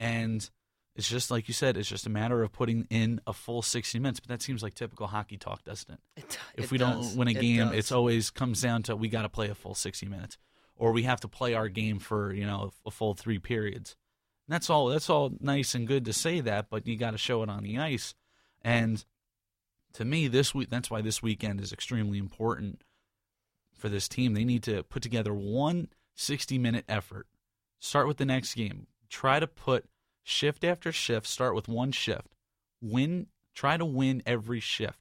and 0.00 0.50
it's 0.96 1.08
just 1.08 1.30
like 1.30 1.46
you 1.46 1.54
said. 1.54 1.76
It's 1.76 1.88
just 1.88 2.06
a 2.06 2.10
matter 2.10 2.42
of 2.42 2.50
putting 2.50 2.88
in 2.90 3.20
a 3.24 3.32
full 3.32 3.62
sixty 3.62 4.00
minutes. 4.00 4.18
But 4.18 4.30
that 4.30 4.42
seems 4.42 4.60
like 4.60 4.74
typical 4.74 5.06
hockey 5.06 5.36
talk, 5.36 5.62
doesn't 5.62 5.92
it? 5.92 6.00
It, 6.16 6.38
if 6.56 6.64
it 6.64 6.70
we 6.72 6.78
does. 6.78 7.06
don't 7.06 7.18
win 7.18 7.28
a 7.28 7.34
game, 7.34 7.68
does. 7.68 7.76
it's 7.76 7.92
always 7.92 8.30
comes 8.30 8.62
down 8.62 8.82
to 8.84 8.96
we 8.96 9.08
got 9.08 9.22
to 9.22 9.28
play 9.28 9.48
a 9.48 9.54
full 9.54 9.76
60 9.76 10.06
minutes 10.06 10.38
or 10.74 10.90
we 10.90 11.04
have 11.04 11.20
to 11.20 11.28
play 11.28 11.54
our 11.54 11.68
game 11.68 12.00
for, 12.00 12.32
you 12.32 12.46
know, 12.46 12.72
a 12.84 12.90
full 12.90 13.14
3 13.14 13.38
periods. 13.38 13.94
That's 14.50 14.68
all 14.68 14.88
that's 14.88 15.08
all 15.08 15.32
nice 15.40 15.74
and 15.74 15.86
good 15.86 16.04
to 16.04 16.12
say 16.12 16.40
that, 16.40 16.68
but 16.68 16.86
you 16.86 16.96
got 16.96 17.12
to 17.12 17.18
show 17.18 17.42
it 17.42 17.48
on 17.48 17.62
the 17.62 17.78
ice. 17.78 18.14
And 18.62 19.04
to 19.94 20.04
me, 20.04 20.28
this 20.28 20.54
week 20.54 20.68
that's 20.68 20.90
why 20.90 21.00
this 21.00 21.22
weekend 21.22 21.60
is 21.60 21.72
extremely 21.72 22.18
important 22.18 22.82
for 23.72 23.88
this 23.88 24.08
team. 24.08 24.34
They 24.34 24.44
need 24.44 24.62
to 24.64 24.82
put 24.82 25.02
together 25.02 25.32
one 25.32 25.88
60-minute 26.16 26.84
effort. 26.88 27.26
Start 27.78 28.06
with 28.06 28.18
the 28.18 28.26
next 28.26 28.54
game. 28.54 28.86
Try 29.08 29.40
to 29.40 29.46
put 29.46 29.86
shift 30.22 30.64
after 30.64 30.92
shift, 30.92 31.26
start 31.26 31.54
with 31.54 31.66
one 31.66 31.92
shift. 31.92 32.34
Win, 32.82 33.28
try 33.54 33.76
to 33.76 33.84
win 33.84 34.22
every 34.26 34.60
shift 34.60 34.98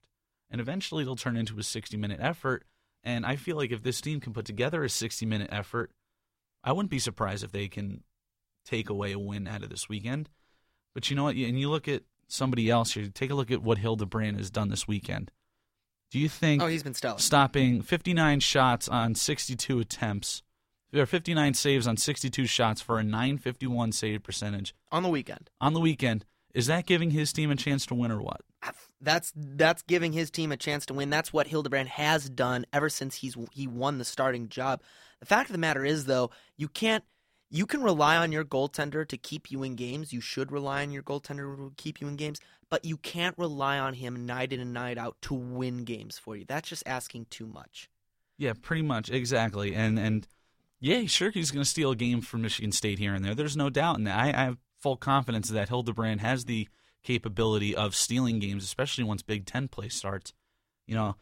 and 0.49 0.59
eventually 0.59 1.03
it'll 1.03 1.15
turn 1.15 1.37
into 1.37 1.57
a 1.59 1.63
60 1.63 1.95
minute 1.97 2.19
effort. 2.21 2.65
And 3.03 3.25
I 3.25 3.35
feel 3.35 3.55
like 3.55 3.71
if 3.71 3.83
this 3.83 4.01
team 4.01 4.19
can 4.19 4.33
put 4.33 4.45
together 4.45 4.83
a 4.83 4.89
60 4.89 5.25
minute 5.25 5.49
effort, 5.51 5.91
I 6.63 6.71
wouldn't 6.71 6.91
be 6.91 6.99
surprised 6.99 7.43
if 7.43 7.51
they 7.51 7.67
can 7.67 8.03
take 8.69 8.89
away 8.89 9.11
a 9.11 9.19
win 9.19 9.47
out 9.47 9.63
of 9.63 9.69
this 9.69 9.89
weekend. 9.89 10.29
But 10.93 11.09
you 11.09 11.15
know 11.15 11.23
what? 11.25 11.35
And 11.35 11.59
you 11.59 11.69
look 11.69 11.87
at 11.87 12.03
somebody 12.27 12.69
else 12.69 12.93
here. 12.93 13.07
Take 13.13 13.31
a 13.31 13.35
look 13.35 13.51
at 13.51 13.61
what 13.63 13.77
Hildebrand 13.77 14.37
has 14.37 14.49
done 14.51 14.69
this 14.69 14.87
weekend. 14.87 15.31
Do 16.11 16.19
you 16.19 16.29
think 16.29 16.61
Oh, 16.61 16.67
he's 16.67 16.83
been 16.83 16.93
stellar. 16.95 17.19
stopping 17.19 17.81
59 17.81 18.39
shots 18.39 18.89
on 18.89 19.13
62 19.15 19.79
attempts, 19.79 20.41
or 20.93 21.05
59 21.05 21.53
saves 21.53 21.85
on 21.87 21.97
62 21.97 22.45
shots 22.47 22.81
for 22.81 22.97
a 22.99 23.03
951 23.03 23.91
save 23.91 24.23
percentage 24.23 24.73
on 24.91 25.03
the 25.03 25.09
weekend. 25.09 25.49
on 25.61 25.73
the 25.73 25.79
weekend, 25.79 26.25
is 26.53 26.65
that 26.65 26.87
giving 26.87 27.11
his 27.11 27.31
team 27.31 27.51
a 27.51 27.55
chance 27.55 27.85
to 27.87 27.95
win 27.95 28.11
or 28.11 28.21
what? 28.21 28.41
That's 29.01 29.31
that's 29.35 29.81
giving 29.83 30.11
his 30.13 30.29
team 30.31 30.51
a 30.51 30.57
chance 30.57 30.85
to 30.87 30.93
win. 30.93 31.09
That's 31.09 31.31
what 31.31 31.47
Hildebrand 31.47 31.87
has 31.89 32.29
done 32.29 32.65
ever 32.73 32.89
since 32.89 33.15
he's 33.15 33.37
he 33.53 33.65
won 33.67 33.97
the 33.99 34.03
starting 34.03 34.49
job. 34.49 34.81
The 35.21 35.25
fact 35.25 35.49
of 35.49 35.53
the 35.53 35.59
matter 35.59 35.85
is, 35.85 36.05
though, 36.05 36.31
you 36.57 36.67
can't 36.67 37.03
you 37.49 37.65
can 37.65 37.81
rely 37.81 38.15
on 38.15 38.31
your 38.31 38.45
goaltender 38.45 39.07
to 39.07 39.17
keep 39.17 39.51
you 39.51 39.63
in 39.63 39.75
games. 39.75 40.13
You 40.13 40.21
should 40.21 40.51
rely 40.51 40.83
on 40.83 40.91
your 40.91 41.03
goaltender 41.03 41.57
to 41.57 41.71
keep 41.77 41.99
you 41.99 42.07
in 42.07 42.15
games, 42.15 42.39
but 42.69 42.85
you 42.85 42.97
can't 42.97 43.37
rely 43.37 43.79
on 43.79 43.95
him 43.95 44.25
night 44.25 44.53
in 44.53 44.59
and 44.59 44.73
night 44.73 44.97
out 44.97 45.17
to 45.23 45.33
win 45.33 45.83
games 45.83 46.19
for 46.19 46.35
you. 46.35 46.45
That's 46.47 46.69
just 46.69 46.83
asking 46.85 47.27
too 47.29 47.47
much. 47.47 47.89
Yeah, 48.37 48.53
pretty 48.59 48.83
much 48.83 49.09
exactly. 49.09 49.73
And 49.75 49.97
and 49.99 50.27
yeah, 50.79 51.05
sure, 51.05 51.31
he's 51.31 51.51
going 51.51 51.63
to 51.63 51.69
steal 51.69 51.91
a 51.91 51.95
game 51.95 52.21
from 52.21 52.41
Michigan 52.41 52.71
State 52.71 52.99
here 52.99 53.13
and 53.13 53.25
there. 53.25 53.35
There's 53.35 53.57
no 53.57 53.69
doubt 53.69 53.97
in 53.97 54.05
that. 54.05 54.17
I, 54.17 54.27
I 54.27 54.43
have 54.45 54.57
full 54.79 54.95
confidence 54.95 55.49
that 55.49 55.69
Hildebrand 55.69 56.21
has 56.21 56.45
the 56.45 56.69
capability 57.03 57.75
of 57.75 57.95
stealing 57.95 58.39
games, 58.39 58.63
especially 58.63 59.03
once 59.03 59.23
Big 59.23 59.45
Ten 59.45 59.67
play 59.67 59.89
starts. 59.89 60.33
You 60.85 60.95
know, 60.95 61.15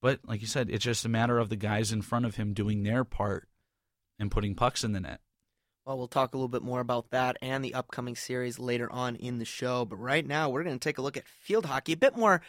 but 0.00 0.20
like 0.26 0.42
you 0.42 0.46
said, 0.46 0.70
it's 0.70 0.84
just 0.84 1.04
a 1.04 1.08
matter 1.08 1.38
of 1.38 1.48
the 1.48 1.56
guys 1.56 1.90
in 1.90 2.02
front 2.02 2.26
of 2.26 2.36
him 2.36 2.52
doing 2.52 2.82
their 2.82 3.04
part 3.04 3.48
and 4.18 4.30
putting 4.30 4.54
pucks 4.54 4.84
in 4.84 4.92
the 4.92 5.00
net. 5.00 5.20
Well, 5.84 5.96
we'll 5.96 6.08
talk 6.08 6.34
a 6.34 6.36
little 6.36 6.48
bit 6.48 6.62
more 6.62 6.80
about 6.80 7.10
that 7.10 7.38
and 7.40 7.64
the 7.64 7.74
upcoming 7.74 8.14
series 8.14 8.58
later 8.58 8.90
on 8.92 9.16
in 9.16 9.38
the 9.38 9.44
show. 9.44 9.84
But 9.84 9.96
right 9.96 10.26
now, 10.26 10.48
we're 10.50 10.62
going 10.62 10.78
to 10.78 10.88
take 10.88 10.98
a 10.98 11.02
look 11.02 11.16
at 11.16 11.26
field 11.26 11.66
hockey, 11.66 11.92
a 11.92 11.96
bit 11.96 12.16
more 12.16 12.42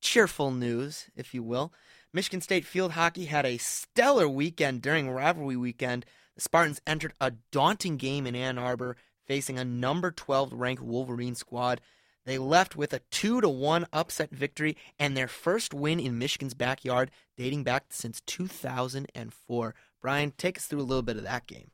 cheerful 0.00 0.50
news, 0.50 1.10
if 1.14 1.34
you 1.34 1.42
will. 1.42 1.72
Michigan 2.12 2.40
State 2.40 2.64
field 2.64 2.92
hockey 2.92 3.26
had 3.26 3.44
a 3.44 3.58
stellar 3.58 4.28
weekend 4.28 4.80
during 4.80 5.10
rivalry 5.10 5.56
weekend. 5.56 6.06
The 6.34 6.40
Spartans 6.40 6.80
entered 6.86 7.12
a 7.20 7.32
daunting 7.52 7.98
game 7.98 8.26
in 8.26 8.34
Ann 8.34 8.58
Arbor, 8.58 8.96
facing 9.26 9.58
a 9.58 9.64
number 9.64 10.10
12 10.10 10.54
ranked 10.54 10.82
Wolverine 10.82 11.34
squad. 11.34 11.82
They 12.24 12.38
left 12.38 12.76
with 12.76 12.92
a 12.94 13.00
2 13.10 13.42
to 13.42 13.48
1 13.48 13.86
upset 13.92 14.30
victory 14.30 14.76
and 14.98 15.16
their 15.16 15.28
first 15.28 15.74
win 15.74 16.00
in 16.00 16.18
Michigan's 16.18 16.54
backyard 16.54 17.10
dating 17.36 17.64
back 17.64 17.86
since 17.90 18.22
2004. 18.22 19.74
Brian, 20.00 20.32
take 20.38 20.56
us 20.56 20.66
through 20.66 20.80
a 20.80 20.82
little 20.82 21.02
bit 21.02 21.16
of 21.16 21.24
that 21.24 21.46
game. 21.46 21.70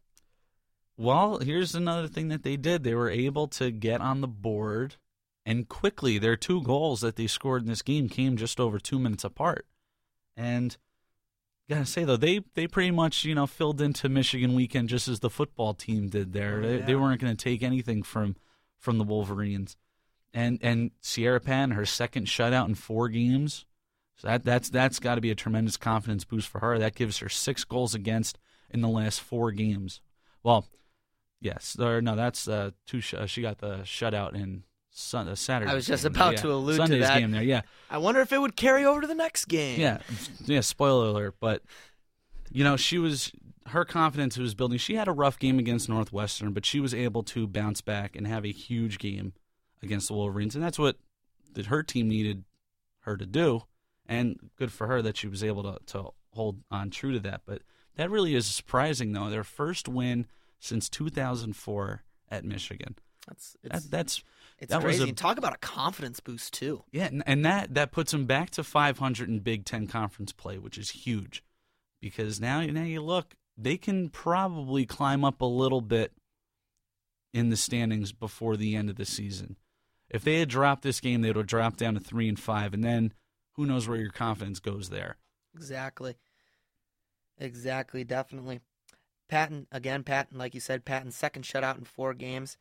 Well, 0.97 1.39
here's 1.39 1.75
another 1.75 2.07
thing 2.07 2.29
that 2.29 2.43
they 2.43 2.57
did. 2.57 2.85
They 2.85 2.95
were 2.95 3.11
able 3.11 3.49
to 3.49 3.71
get 3.71 4.01
on 4.01 4.21
the 4.21 4.29
board 4.29 4.97
and 5.45 5.69
quickly. 5.69 6.19
Their 6.19 6.37
two 6.37 6.63
goals 6.63 7.01
that 7.01 7.17
they 7.17 7.27
scored 7.27 7.63
in 7.63 7.69
this 7.69 7.83
game 7.83 8.09
came 8.09 8.37
just 8.37 8.61
over 8.61 8.79
two 8.79 8.99
minutes 8.99 9.25
apart. 9.25 9.67
And 10.37 10.77
gotta 11.69 11.87
say 11.87 12.05
though, 12.05 12.17
they 12.17 12.41
they 12.55 12.67
pretty 12.67 12.91
much 12.91 13.25
you 13.25 13.35
know 13.35 13.47
filled 13.47 13.81
into 13.81 14.09
Michigan 14.09 14.55
weekend 14.55 14.89
just 14.89 15.09
as 15.09 15.21
the 15.21 15.31
football 15.31 15.75
team 15.75 16.09
did 16.09 16.33
there. 16.33 16.59
Oh, 16.59 16.63
they, 16.63 16.79
they 16.79 16.95
weren't 16.95 17.21
going 17.21 17.37
to 17.37 17.45
take 17.45 17.63
anything 17.63 18.03
from 18.03 18.37
from 18.79 18.99
the 18.99 19.05
Wolverines. 19.05 19.77
And 20.33 20.59
and 20.63 20.91
Sierra 21.01 21.41
Pan, 21.41 21.73
her 21.73 21.87
second 21.87 22.27
shutout 22.27 22.69
in 22.69 22.75
four 22.75 23.09
games. 23.09 23.67
So 24.17 24.29
that 24.29 24.45
that's 24.45 24.71
that's 24.71 25.01
got 25.01 25.17
to 25.17 25.21
be 25.21 25.31
a 25.31 25.37
tremendous 25.37 25.77
confidence 25.77 26.25
boost 26.25 26.49
for 26.49 26.61
her. 26.61 26.79
That 26.79 26.95
gives 26.95 27.19
her 27.19 27.29
six 27.29 27.65
goals 27.65 27.95
against 27.95 28.39
in 28.71 28.81
the 28.81 28.89
last 28.89 29.21
four 29.21 29.51
games. 29.53 30.01
Well, 30.43 30.67
yes, 31.45 31.77
or 31.79 32.01
no, 32.01 32.17
that's 32.17 32.49
uh, 32.49 32.71
two. 32.87 33.01
Sh- 33.01 33.15
uh, 33.15 33.27
she 33.27 33.43
got 33.43 33.59
the 33.59 33.79
shutout 33.85 34.35
in 34.35 34.65
sun- 34.91 35.29
uh, 35.29 35.37
Saturday. 35.37 35.71
I 35.71 35.75
was 35.75 35.87
just 35.87 36.05
about 36.05 36.31
there, 36.31 36.43
to 36.43 36.49
yeah. 36.49 36.55
allude 36.55 36.77
to 36.77 36.83
Sunday's 36.83 37.07
that. 37.07 37.19
game 37.21 37.31
there. 37.31 37.43
Yeah, 37.43 37.61
I 37.89 37.99
wonder 37.99 38.21
if 38.21 38.33
it 38.33 38.41
would 38.41 38.57
carry 38.57 38.85
over 38.85 39.03
to 39.03 39.07
the 39.07 39.15
next 39.15 39.45
game. 39.45 39.81
yeah, 39.81 39.99
yeah. 40.47 40.61
Spoiler 40.61 41.09
alert, 41.09 41.37
but 41.39 41.63
you 42.51 42.65
know 42.65 42.77
she 42.77 42.99
was 42.99 43.31
her 43.69 43.85
confidence 43.85 44.37
was 44.37 44.55
building. 44.55 44.79
She 44.79 44.95
had 44.95 45.07
a 45.07 45.13
rough 45.13 45.39
game 45.39 45.59
against 45.59 45.89
Northwestern, 45.89 46.53
but 46.53 46.67
she 46.67 46.81
was 46.81 46.95
able 46.95 47.23
to 47.25 47.47
bounce 47.47 47.81
back 47.81 48.17
and 48.17 48.27
have 48.27 48.45
a 48.45 48.53
huge 48.53 48.99
game 48.99 49.35
against 49.83 50.09
the 50.09 50.15
Wolverines, 50.15 50.55
and 50.55 50.65
that's 50.65 50.79
what 50.79 50.97
that 51.53 51.67
her 51.67 51.83
team 51.83 52.09
needed 52.09 52.45
her 53.01 53.17
to 53.17 53.27
do. 53.27 53.63
And 54.07 54.51
good 54.59 54.71
for 54.71 54.87
her 54.87 55.01
that 55.01 55.17
she 55.17 55.29
was 55.29 55.43
able 55.43 55.63
to 55.63 55.79
to 55.87 56.11
hold 56.33 56.63
on 56.71 56.91
true 56.91 57.13
to 57.13 57.21
that. 57.21 57.43
But 57.47 57.63
that 57.97 58.11
really 58.11 58.35
is 58.35 58.47
surprising, 58.47 59.13
though. 59.13 59.31
Their 59.31 59.45
first 59.45 59.89
win 59.89 60.27
since 60.61 60.89
2004 60.89 62.03
at 62.31 62.45
Michigan. 62.45 62.97
That's 63.27 63.57
That, 63.63 63.91
that's 63.91 64.23
it's 64.59 64.71
that 64.71 64.83
was 64.83 64.97
crazy. 64.97 65.05
a- 65.05 65.07
And 65.09 65.17
talk 65.17 65.39
about 65.39 65.55
a 65.55 65.59
confidence 65.59 66.21
boost 66.21 66.53
too. 66.55 66.85
yeah, 66.93 67.07
and, 67.07 67.23
and 67.27 67.45
that 67.45 67.75
that 67.75 67.91
puts 67.93 68.13
them 68.13 68.27
back 68.27 68.51
to 68.51 68.63
500 68.65 69.29
in 69.29 69.41
Big 69.41 69.65
Ten 69.65 69.87
conference 69.87 70.33
play, 70.33 70.59
which 70.59 70.77
is 70.79 70.91
huge, 70.91 71.43
because 72.01 72.41
now 72.41 72.61
now 72.63 72.83
you 72.85 73.01
look, 73.03 73.35
they 73.57 73.77
can 73.77 74.09
probably 74.11 74.85
climb 74.87 75.25
up 75.25 75.41
a 75.41 75.47
little 75.47 75.81
bit 75.81 76.13
in 77.33 77.51
the 77.51 77.57
standings 77.57 78.13
before 78.13 78.57
the 78.57 78.77
end 78.77 78.91
of 78.91 78.97
the 78.97 79.05
season. 79.07 79.57
If 80.11 80.23
they 80.23 80.39
had 80.39 80.49
dropped 80.51 80.83
this 80.83 81.01
game, 81.01 81.23
they 81.23 81.29
would 81.31 81.37
have 81.37 81.47
dropped 81.47 81.79
down 81.79 81.95
to 81.95 82.01
three 82.01 82.29
and 82.29 82.39
five, 82.39 82.75
and 82.75 82.85
then 82.85 83.13
who 83.55 83.65
knows 83.67 83.89
where 83.89 83.99
your 83.99 84.11
confidence 84.13 84.61
goes 84.61 84.91
there. 84.91 85.17
Exactly. 85.55 86.17
Exactly, 87.39 88.05
definitely. 88.05 88.61
Patton, 89.35 89.67
again, 89.73 90.05
Patton, 90.05 90.39
like 90.39 90.55
you 90.55 90.61
said, 90.61 90.85
Patton's 90.85 91.17
second 91.17 91.43
shutout 91.43 91.77
in 91.77 91.83
four 91.83 92.15
games, 92.15 92.57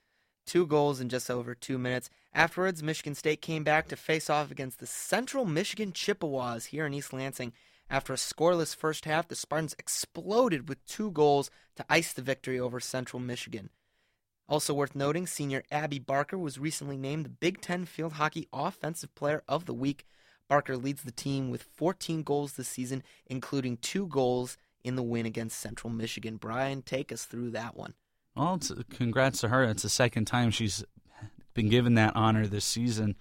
two 0.48 0.66
goals 0.66 1.00
in 1.00 1.08
just 1.08 1.30
over 1.30 1.54
two 1.54 1.78
minutes. 1.78 2.10
Afterwards, 2.34 2.82
Michigan 2.82 3.14
State 3.14 3.44
came 3.44 3.64
back 3.64 3.88
to 3.90 3.96
face 3.96 4.28
off 4.28 4.50
against 4.50 4.80
the 4.80 4.88
Central 4.88 5.46
Michigan 5.46 5.92
Chippewas 5.94 6.66
here 6.66 6.88
in 6.88 6.94
East 6.96 7.14
Lansing. 7.14 7.54
After 7.92 8.12
a 8.12 8.16
scoreless 8.16 8.76
first 8.76 9.06
half, 9.06 9.28
the 9.28 9.36
Spartans 9.36 9.76
exploded 9.78 10.68
with 10.68 10.84
two 10.88 11.12
goals 11.12 11.52
to 11.76 11.86
ice 11.90 12.12
the 12.12 12.24
victory 12.24 12.60
over 12.60 12.80
Central 12.80 13.20
Michigan. 13.20 13.70
Also 14.50 14.74
worth 14.74 14.96
noting, 14.96 15.28
senior 15.28 15.62
Abby 15.72 16.00
Barker 16.00 16.40
was 16.40 16.58
recently 16.58 16.98
named 16.98 17.26
the 17.26 17.30
Big 17.30 17.62
Ten 17.62 17.86
Field 17.86 18.14
Hockey 18.14 18.48
Offensive 18.52 19.14
Player 19.14 19.44
of 19.48 19.68
the 19.68 19.76
Week. 19.76 20.08
Barker 20.50 20.76
leads 20.76 21.04
the 21.04 21.12
team 21.12 21.52
with 21.52 21.62
14 21.62 22.24
goals 22.24 22.54
this 22.54 22.68
season, 22.68 23.04
including 23.28 23.78
two 23.78 24.08
goals 24.08 24.58
in 24.84 24.96
the 24.96 25.04
win 25.04 25.26
against 25.26 25.60
Central 25.60 25.92
Michigan. 25.92 26.38
Brian, 26.38 26.82
take 26.82 27.12
us 27.12 27.26
through 27.26 27.52
that 27.52 27.76
one. 27.76 27.94
Well, 28.36 28.56
it's, 28.56 28.72
congrats 28.90 29.42
to 29.42 29.50
her. 29.50 29.64
It's 29.64 29.84
the 29.84 29.90
second 29.90 30.26
time 30.26 30.52
she's 30.52 30.84
been 31.54 31.70
given 31.70 31.96
that 31.96 32.16
honor 32.16 32.48
this 32.48 32.66
season. 32.66 33.16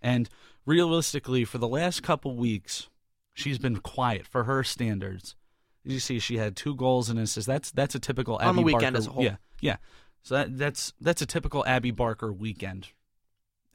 And 0.00 0.28
realistically, 0.64 1.44
for 1.44 1.58
the 1.58 1.68
last 1.68 2.02
couple 2.02 2.36
weeks, 2.36 2.88
she's 3.34 3.58
been 3.58 3.76
quiet 3.78 4.26
for 4.26 4.44
her 4.44 4.64
standards. 4.64 5.36
You 5.84 6.00
see, 6.00 6.18
she 6.18 6.38
had 6.38 6.56
two 6.56 6.74
goals 6.74 7.08
and 7.08 7.18
assists. 7.18 7.46
That's 7.46 7.70
that's 7.70 7.94
a 7.94 8.00
typical 8.00 8.40
Abby 8.40 8.48
On 8.48 8.56
the 8.56 8.62
weekend 8.62 8.94
Barker. 8.94 8.98
as 8.98 9.06
a 9.06 9.10
whole. 9.10 9.22
Yeah, 9.22 9.36
yeah. 9.60 9.76
So 10.22 10.34
that, 10.34 10.58
that's 10.58 10.92
that's 11.00 11.22
a 11.22 11.26
typical 11.26 11.64
Abby 11.64 11.92
Barker 11.92 12.32
weekend. 12.32 12.88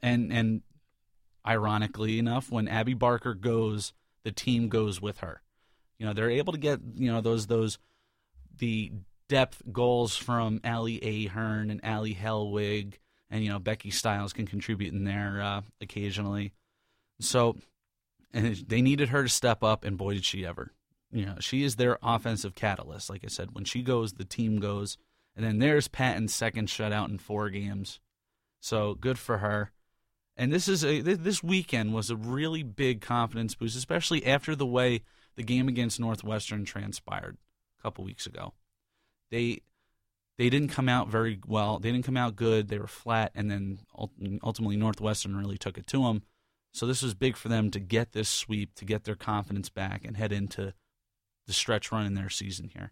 And 0.01 0.33
and 0.33 0.61
ironically 1.47 2.19
enough, 2.19 2.51
when 2.51 2.67
Abby 2.67 2.93
Barker 2.93 3.33
goes, 3.33 3.93
the 4.23 4.31
team 4.31 4.67
goes 4.67 5.01
with 5.01 5.19
her. 5.19 5.41
You 6.01 6.07
know, 6.07 6.13
they're 6.13 6.31
able 6.31 6.53
to 6.53 6.57
get 6.57 6.79
you 6.95 7.11
know 7.11 7.21
those 7.21 7.45
those 7.45 7.77
the 8.57 8.91
depth 9.29 9.61
goals 9.71 10.17
from 10.17 10.59
Allie 10.63 11.27
Ahern 11.27 11.69
and 11.69 11.79
Allie 11.85 12.15
Hellwig, 12.15 12.95
and 13.29 13.43
you 13.43 13.51
know 13.51 13.59
Becky 13.59 13.91
Styles 13.91 14.33
can 14.33 14.47
contribute 14.47 14.95
in 14.95 15.03
there 15.03 15.39
uh, 15.39 15.61
occasionally. 15.79 16.53
So, 17.19 17.55
and 18.33 18.55
they 18.55 18.81
needed 18.81 19.09
her 19.09 19.21
to 19.21 19.29
step 19.29 19.63
up, 19.63 19.85
and 19.85 19.95
boy 19.95 20.15
did 20.15 20.25
she 20.25 20.43
ever! 20.43 20.71
You 21.11 21.27
know, 21.27 21.35
she 21.39 21.61
is 21.61 21.75
their 21.75 21.99
offensive 22.01 22.55
catalyst. 22.55 23.07
Like 23.07 23.21
I 23.23 23.27
said, 23.27 23.53
when 23.53 23.65
she 23.65 23.83
goes, 23.83 24.13
the 24.13 24.25
team 24.25 24.59
goes. 24.59 24.97
And 25.35 25.45
then 25.45 25.59
there's 25.59 25.87
Patton's 25.87 26.33
second 26.33 26.67
shutout 26.67 27.09
in 27.09 27.19
four 27.19 27.51
games. 27.51 27.99
So 28.59 28.95
good 28.95 29.19
for 29.19 29.37
her. 29.37 29.69
And 30.35 30.51
this 30.51 30.67
is 30.67 30.83
a 30.83 31.01
this 31.01 31.43
weekend 31.43 31.93
was 31.93 32.09
a 32.09 32.15
really 32.15 32.63
big 32.63 33.01
confidence 33.01 33.53
boost, 33.53 33.77
especially 33.77 34.25
after 34.25 34.55
the 34.55 34.65
way 34.65 35.03
the 35.35 35.43
game 35.43 35.67
against 35.67 35.99
Northwestern 35.99 36.65
transpired 36.65 37.37
a 37.79 37.81
couple 37.81 38.03
weeks 38.03 38.25
ago. 38.25 38.53
They 39.29 39.61
they 40.37 40.49
didn't 40.49 40.69
come 40.69 40.89
out 40.89 41.07
very 41.07 41.39
well. 41.45 41.79
They 41.79 41.91
didn't 41.91 42.05
come 42.05 42.17
out 42.17 42.35
good. 42.35 42.67
They 42.67 42.79
were 42.79 42.87
flat, 42.87 43.31
and 43.35 43.51
then 43.51 43.79
ultimately 44.43 44.77
Northwestern 44.77 45.35
really 45.35 45.57
took 45.57 45.77
it 45.77 45.87
to 45.87 46.03
them. 46.03 46.23
So 46.73 46.87
this 46.87 47.03
was 47.03 47.13
big 47.13 47.35
for 47.35 47.49
them 47.49 47.69
to 47.71 47.79
get 47.79 48.13
this 48.13 48.29
sweep, 48.29 48.73
to 48.75 48.85
get 48.85 49.03
their 49.03 49.15
confidence 49.15 49.69
back, 49.69 50.05
and 50.05 50.17
head 50.17 50.31
into 50.31 50.73
the 51.45 51.53
stretch 51.53 51.91
run 51.91 52.05
in 52.05 52.13
their 52.13 52.29
season 52.29 52.69
here. 52.73 52.91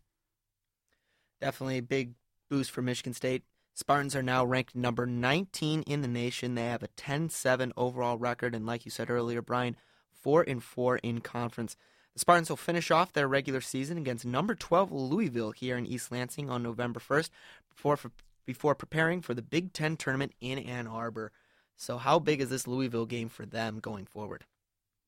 Definitely 1.42 1.78
a 1.78 1.84
big 1.84 2.14
boost 2.50 2.72
for 2.72 2.82
Michigan 2.82 3.14
State. 3.14 3.44
Spartans 3.74 4.16
are 4.16 4.22
now 4.22 4.44
ranked 4.44 4.76
number 4.76 5.06
19 5.06 5.84
in 5.84 6.02
the 6.02 6.08
nation. 6.08 6.56
They 6.56 6.66
have 6.66 6.84
a 6.84 6.90
10-7 6.90 7.72
overall 7.78 8.18
record, 8.18 8.54
and 8.54 8.66
like 8.66 8.84
you 8.84 8.92
said 8.92 9.10
earlier, 9.10 9.42
Brian, 9.42 9.78
four 10.12 10.44
and 10.46 10.62
four 10.62 10.98
in 10.98 11.22
conference. 11.22 11.78
The 12.20 12.24
Spartans 12.24 12.50
will 12.50 12.58
finish 12.58 12.92
off 12.92 13.14
their 13.14 13.30
regular 13.30 13.62
season 13.62 13.98
against 13.98 14.26
number 14.26 14.54
12 14.54 14.92
Louisville 14.92 15.52
here 15.52 15.78
in 15.78 15.86
East 15.86 16.12
Lansing 16.12 16.50
on 16.50 16.62
November 16.62 17.00
1st, 17.00 17.30
before 17.70 17.98
before 18.46 18.76
preparing 18.76 19.22
for 19.22 19.34
the 19.34 19.42
Big 19.42 19.72
Ten 19.72 19.96
tournament 19.96 20.34
in 20.42 20.60
Ann 20.60 20.86
Arbor. 20.86 21.32
So, 21.78 21.98
how 21.98 22.20
big 22.20 22.42
is 22.42 22.50
this 22.50 22.68
Louisville 22.68 23.06
game 23.06 23.30
for 23.30 23.46
them 23.46 23.80
going 23.80 24.06
forward? 24.06 24.44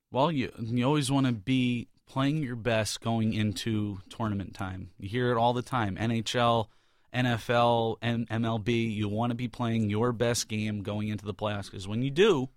Well, 0.10 0.32
you 0.32 0.54
you 0.58 0.86
always 0.86 1.12
want 1.12 1.26
to 1.26 1.34
be 1.34 1.90
playing 2.08 2.44
your 2.44 2.56
best 2.56 3.02
going 3.02 3.34
into 3.34 4.00
tournament 4.10 4.54
time. 4.54 4.92
You 4.98 5.10
hear 5.10 5.34
it 5.34 5.38
all 5.38 5.52
the 5.52 5.62
time. 5.62 5.98
NHL, 5.98 6.68
NFL, 7.14 7.98
and 8.02 8.26
MLB. 8.30 8.96
You 8.96 9.10
want 9.10 9.32
to 9.32 9.36
be 9.36 9.50
playing 9.50 9.90
your 9.90 10.14
best 10.14 10.48
game 10.48 10.82
going 10.82 11.10
into 11.10 11.26
the 11.26 11.34
playoffs 11.34 11.66
because 11.66 11.90
when 11.90 12.04
you 12.04 12.10
do, 12.10 12.48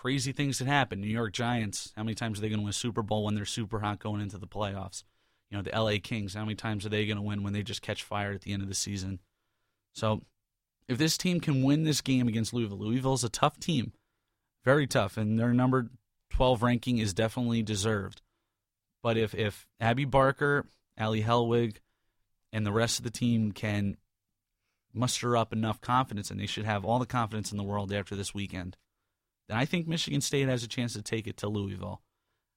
crazy 0.00 0.32
things 0.32 0.58
that 0.58 0.66
happen. 0.66 0.98
New 0.98 1.08
York 1.08 1.34
Giants. 1.34 1.92
How 1.94 2.02
many 2.02 2.14
times 2.14 2.38
are 2.38 2.40
they 2.40 2.48
going 2.48 2.60
to 2.60 2.64
win 2.64 2.72
Super 2.72 3.02
Bowl 3.02 3.24
when 3.24 3.34
they're 3.34 3.44
super 3.44 3.80
hot 3.80 3.98
going 3.98 4.22
into 4.22 4.38
the 4.38 4.46
playoffs? 4.46 5.04
You 5.50 5.58
know, 5.58 5.62
the 5.62 5.78
LA 5.78 5.98
Kings. 6.02 6.32
How 6.32 6.44
many 6.44 6.54
times 6.54 6.86
are 6.86 6.88
they 6.88 7.04
going 7.04 7.18
to 7.18 7.22
win 7.22 7.42
when 7.42 7.52
they 7.52 7.62
just 7.62 7.82
catch 7.82 8.02
fire 8.02 8.32
at 8.32 8.40
the 8.40 8.54
end 8.54 8.62
of 8.62 8.68
the 8.68 8.74
season? 8.74 9.18
So, 9.92 10.22
if 10.88 10.96
this 10.96 11.18
team 11.18 11.38
can 11.38 11.62
win 11.62 11.84
this 11.84 12.00
game 12.00 12.28
against 12.28 12.54
Louisville, 12.54 12.78
Louisville's 12.78 13.24
a 13.24 13.28
tough 13.28 13.60
team, 13.60 13.92
very 14.64 14.86
tough, 14.86 15.18
and 15.18 15.38
their 15.38 15.52
number 15.52 15.90
12 16.30 16.62
ranking 16.62 16.98
is 16.98 17.12
definitely 17.12 17.62
deserved. 17.62 18.22
But 19.02 19.18
if 19.18 19.34
if 19.34 19.68
Abby 19.80 20.06
Barker, 20.06 20.64
Ali 20.98 21.22
Helwig, 21.22 21.76
and 22.54 22.64
the 22.64 22.72
rest 22.72 22.98
of 22.98 23.04
the 23.04 23.10
team 23.10 23.52
can 23.52 23.98
muster 24.94 25.36
up 25.36 25.52
enough 25.52 25.82
confidence, 25.82 26.30
and 26.30 26.40
they 26.40 26.46
should 26.46 26.64
have 26.64 26.86
all 26.86 26.98
the 26.98 27.06
confidence 27.06 27.52
in 27.52 27.58
the 27.58 27.64
world 27.64 27.92
after 27.92 28.16
this 28.16 28.32
weekend, 28.34 28.78
then 29.50 29.58
I 29.58 29.64
think 29.64 29.88
Michigan 29.88 30.20
State 30.20 30.48
has 30.48 30.62
a 30.62 30.68
chance 30.68 30.92
to 30.92 31.02
take 31.02 31.26
it 31.26 31.36
to 31.38 31.48
Louisville. 31.48 32.02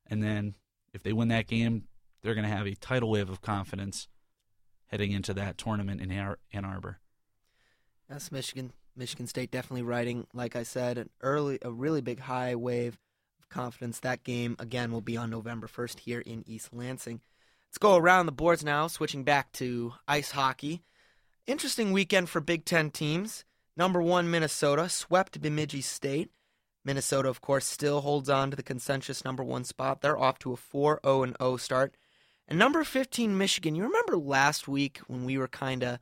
And 0.06 0.22
then 0.22 0.54
if 0.94 1.02
they 1.02 1.12
win 1.12 1.30
that 1.30 1.48
game, 1.48 1.86
they're 2.22 2.36
going 2.36 2.48
to 2.48 2.56
have 2.56 2.68
a 2.68 2.76
tidal 2.76 3.10
wave 3.10 3.32
of 3.32 3.42
confidence 3.42 4.08
heading 4.88 5.12
into 5.12 5.34
that 5.34 5.58
tournament 5.58 6.02
in 6.02 6.12
Ann 6.12 6.66
Arbor. 6.66 7.00
That's 8.08 8.32
Michigan. 8.32 8.74
Michigan 8.96 9.26
State 9.26 9.50
definitely 9.50 9.82
riding, 9.82 10.28
like 10.36 10.56
I 10.56 10.62
said, 10.62 11.00
an 11.00 11.10
early, 11.22 11.58
a 11.64 11.72
really 11.72 12.02
big 12.02 12.20
high 12.20 12.54
wave 12.54 13.00
of 13.40 13.50
confidence. 13.50 14.00
That 14.00 14.24
game 14.24 14.56
again 14.60 14.92
will 14.92 15.02
be 15.02 15.18
on 15.18 15.32
November 15.32 15.66
first 15.66 16.02
here 16.02 16.20
in 16.20 16.44
East 16.46 16.72
Lansing. 16.72 17.22
Let's 17.70 17.80
go 17.80 17.96
around 17.98 18.28
the 18.28 18.32
boards 18.32 18.64
now, 18.64 18.86
switching 18.86 19.24
back 19.24 19.52
to 19.54 19.94
ice 20.08 20.30
hockey. 20.30 20.84
Interesting 21.48 21.92
weekend 21.92 22.30
for 22.30 22.40
Big 22.40 22.66
Ten 22.66 22.92
teams. 22.92 23.46
Number 23.76 24.00
one, 24.00 24.30
Minnesota 24.30 24.90
swept 24.90 25.42
Bemidji 25.42 25.82
State. 25.82 26.30
Minnesota, 26.86 27.30
of 27.30 27.42
course, 27.42 27.66
still 27.66 28.02
holds 28.02 28.30
on 28.30 28.52
to 28.52 28.58
the 28.58 28.64
consensus 28.64 29.24
number 29.24 29.44
one 29.44 29.64
spot. 29.64 30.02
They're 30.02 30.20
off 30.20 30.40
to 30.40 30.54
a 30.54 30.58
4 30.58 31.00
0 31.04 31.34
0 31.40 31.58
start. 31.58 31.96
And 32.48 32.60
number 32.60 32.84
15, 32.84 33.38
Michigan. 33.38 33.76
You 33.76 33.84
remember 33.84 34.18
last 34.18 34.68
week 34.68 35.00
when 35.08 35.24
we 35.24 35.38
were 35.38 35.48
kind 35.48 35.84
of, 35.84 36.00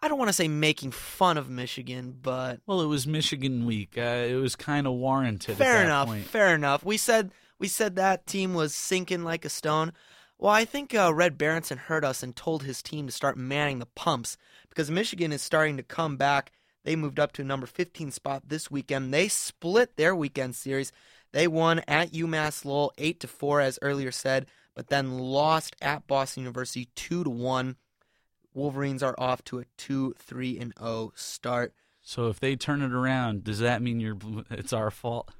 I 0.00 0.08
don't 0.08 0.18
want 0.18 0.28
to 0.28 0.34
say 0.34 0.48
making 0.48 0.90
fun 0.90 1.38
of 1.38 1.48
Michigan, 1.48 2.16
but. 2.20 2.60
Well, 2.66 2.82
it 2.82 2.86
was 2.86 3.06
Michigan 3.06 3.64
week. 3.64 3.96
Uh, 3.96 4.26
it 4.28 4.40
was 4.40 4.56
kind 4.56 4.86
of 4.86 4.94
warranted. 4.94 5.56
Fair 5.56 5.82
enough. 5.82 6.08
Point. 6.08 6.24
Fair 6.24 6.54
enough. 6.54 6.84
We 6.84 6.96
said 6.96 7.30
we 7.62 7.68
said 7.68 7.94
that 7.94 8.26
team 8.26 8.54
was 8.54 8.74
sinking 8.74 9.22
like 9.22 9.44
a 9.44 9.48
stone. 9.48 9.92
Well, 10.36 10.52
I 10.52 10.64
think 10.64 10.92
uh, 10.92 11.14
Red 11.14 11.38
Berenson 11.38 11.78
heard 11.78 12.04
us 12.04 12.20
and 12.20 12.34
told 12.34 12.64
his 12.64 12.82
team 12.82 13.06
to 13.06 13.12
start 13.12 13.36
manning 13.36 13.78
the 13.78 13.86
pumps 13.86 14.36
because 14.68 14.90
Michigan 14.90 15.30
is 15.30 15.40
starting 15.40 15.76
to 15.76 15.84
come 15.84 16.16
back. 16.16 16.50
They 16.84 16.96
moved 16.96 17.20
up 17.20 17.32
to 17.32 17.44
number 17.44 17.66
15 17.66 18.10
spot 18.10 18.42
this 18.48 18.70
weekend. 18.70 19.12
They 19.12 19.28
split 19.28 19.96
their 19.96 20.14
weekend 20.16 20.56
series. 20.56 20.92
They 21.32 21.46
won 21.46 21.80
at 21.88 22.12
UMass 22.12 22.64
Lowell 22.64 22.92
8 22.98 23.20
to 23.20 23.28
4 23.28 23.60
as 23.60 23.78
earlier 23.82 24.12
said, 24.12 24.46
but 24.74 24.88
then 24.88 25.18
lost 25.18 25.76
at 25.80 26.06
Boston 26.06 26.42
University 26.42 26.88
2 26.94 27.24
to 27.24 27.30
1. 27.30 27.76
Wolverines 28.54 29.02
are 29.02 29.14
off 29.18 29.42
to 29.44 29.60
a 29.60 29.64
2-3 29.78 30.60
and 30.60 30.74
0 30.78 31.12
start. 31.14 31.72
So 32.02 32.28
if 32.28 32.40
they 32.40 32.56
turn 32.56 32.82
it 32.82 32.92
around, 32.92 33.44
does 33.44 33.60
that 33.60 33.80
mean 33.80 34.00
you're 34.00 34.18
it's 34.50 34.72
our 34.72 34.90
fault? 34.90 35.30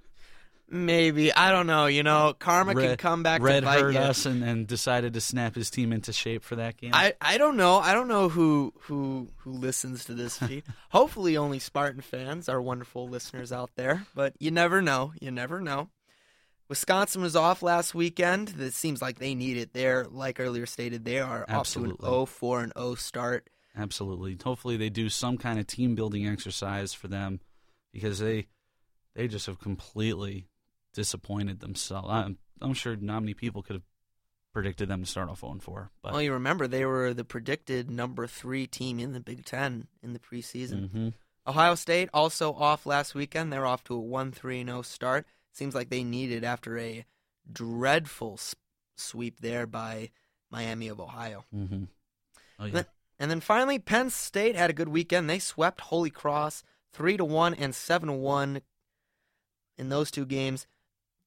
Maybe 0.74 1.30
I 1.34 1.50
don't 1.50 1.66
know. 1.66 1.84
You 1.84 2.02
know, 2.02 2.34
karma 2.38 2.72
Red, 2.72 2.88
can 2.88 2.96
come 2.96 3.22
back. 3.22 3.42
Red 3.42 3.60
to 3.60 3.66
bite 3.66 3.80
heard 3.80 3.94
you. 3.94 4.00
us 4.00 4.24
and, 4.24 4.42
and 4.42 4.66
decided 4.66 5.12
to 5.12 5.20
snap 5.20 5.54
his 5.54 5.68
team 5.68 5.92
into 5.92 6.14
shape 6.14 6.42
for 6.42 6.56
that 6.56 6.78
game. 6.78 6.92
I, 6.94 7.12
I 7.20 7.36
don't 7.36 7.58
know. 7.58 7.76
I 7.76 7.92
don't 7.92 8.08
know 8.08 8.30
who 8.30 8.72
who 8.80 9.28
who 9.36 9.50
listens 9.50 10.06
to 10.06 10.14
this 10.14 10.38
feed. 10.38 10.64
Hopefully, 10.90 11.36
only 11.36 11.58
Spartan 11.58 12.00
fans, 12.00 12.48
our 12.48 12.60
wonderful 12.60 13.06
listeners 13.06 13.52
out 13.52 13.72
there. 13.76 14.06
But 14.14 14.32
you 14.38 14.50
never 14.50 14.80
know. 14.80 15.12
You 15.20 15.30
never 15.30 15.60
know. 15.60 15.90
Wisconsin 16.70 17.20
was 17.20 17.36
off 17.36 17.62
last 17.62 17.94
weekend. 17.94 18.54
It 18.58 18.72
seems 18.72 19.02
like 19.02 19.18
they 19.18 19.34
need 19.34 19.58
it. 19.58 19.74
They're 19.74 20.06
like 20.06 20.40
earlier 20.40 20.64
stated, 20.64 21.04
they 21.04 21.18
are 21.18 21.44
Absolutely. 21.46 22.08
off 22.08 22.38
to 22.40 22.54
an 22.54 22.62
0-4 22.62 22.62
and 22.62 22.72
0 22.78 22.94
start. 22.94 23.50
Absolutely. 23.76 24.38
Hopefully 24.42 24.78
they 24.78 24.88
do 24.88 25.10
some 25.10 25.36
kind 25.36 25.58
of 25.58 25.66
team 25.66 25.94
building 25.94 26.26
exercise 26.26 26.94
for 26.94 27.08
them 27.08 27.40
because 27.92 28.20
they 28.20 28.46
they 29.14 29.28
just 29.28 29.44
have 29.44 29.60
completely 29.60 30.46
disappointed 30.92 31.60
themselves. 31.60 32.08
I'm, 32.10 32.38
I'm 32.60 32.74
sure 32.74 32.96
not 32.96 33.20
many 33.20 33.34
people 33.34 33.62
could 33.62 33.74
have 33.76 33.82
predicted 34.52 34.88
them 34.88 35.00
to 35.02 35.06
start 35.10 35.28
off 35.30 35.40
0 35.40 35.58
4. 35.60 35.90
But 36.02 36.12
Well, 36.12 36.22
you 36.22 36.32
remember 36.32 36.66
they 36.68 36.84
were 36.84 37.14
the 37.14 37.24
predicted 37.24 37.90
number 37.90 38.26
three 38.26 38.66
team 38.66 38.98
in 39.00 39.12
the 39.12 39.20
Big 39.20 39.44
Ten 39.44 39.88
in 40.02 40.12
the 40.12 40.18
preseason. 40.18 40.90
Mhm. 40.90 41.14
Ohio 41.46 41.74
State 41.74 42.08
also 42.14 42.52
off 42.52 42.84
last 42.86 43.14
weekend. 43.14 43.52
They're 43.52 43.66
off 43.66 43.82
to 43.84 43.94
a 43.94 44.00
1 44.00 44.30
3 44.32 44.64
0 44.64 44.82
start. 44.82 45.26
Seems 45.52 45.74
like 45.74 45.88
they 45.90 46.04
needed 46.04 46.44
after 46.44 46.78
a 46.78 47.04
dreadful 47.50 48.38
sweep 48.96 49.40
there 49.40 49.66
by 49.66 50.10
Miami 50.50 50.88
of 50.88 51.00
Ohio. 51.00 51.44
Mhm. 51.54 51.88
Oh 52.58 52.64
yeah. 52.66 52.72
Then- 52.72 52.86
And 53.18 53.30
then 53.30 53.40
finally, 53.40 53.78
Penn 53.78 54.10
State 54.10 54.56
had 54.56 54.68
a 54.68 54.72
good 54.72 54.88
weekend. 54.88 55.30
They 55.30 55.38
swept 55.38 55.80
Holy 55.82 56.10
Cross 56.10 56.64
3 56.92 57.16
to 57.16 57.24
1 57.24 57.54
and 57.54 57.72
7 57.74 58.08
to 58.08 58.12
1 58.14 58.62
in 59.78 59.88
those 59.90 60.10
two 60.10 60.26
games. 60.26 60.66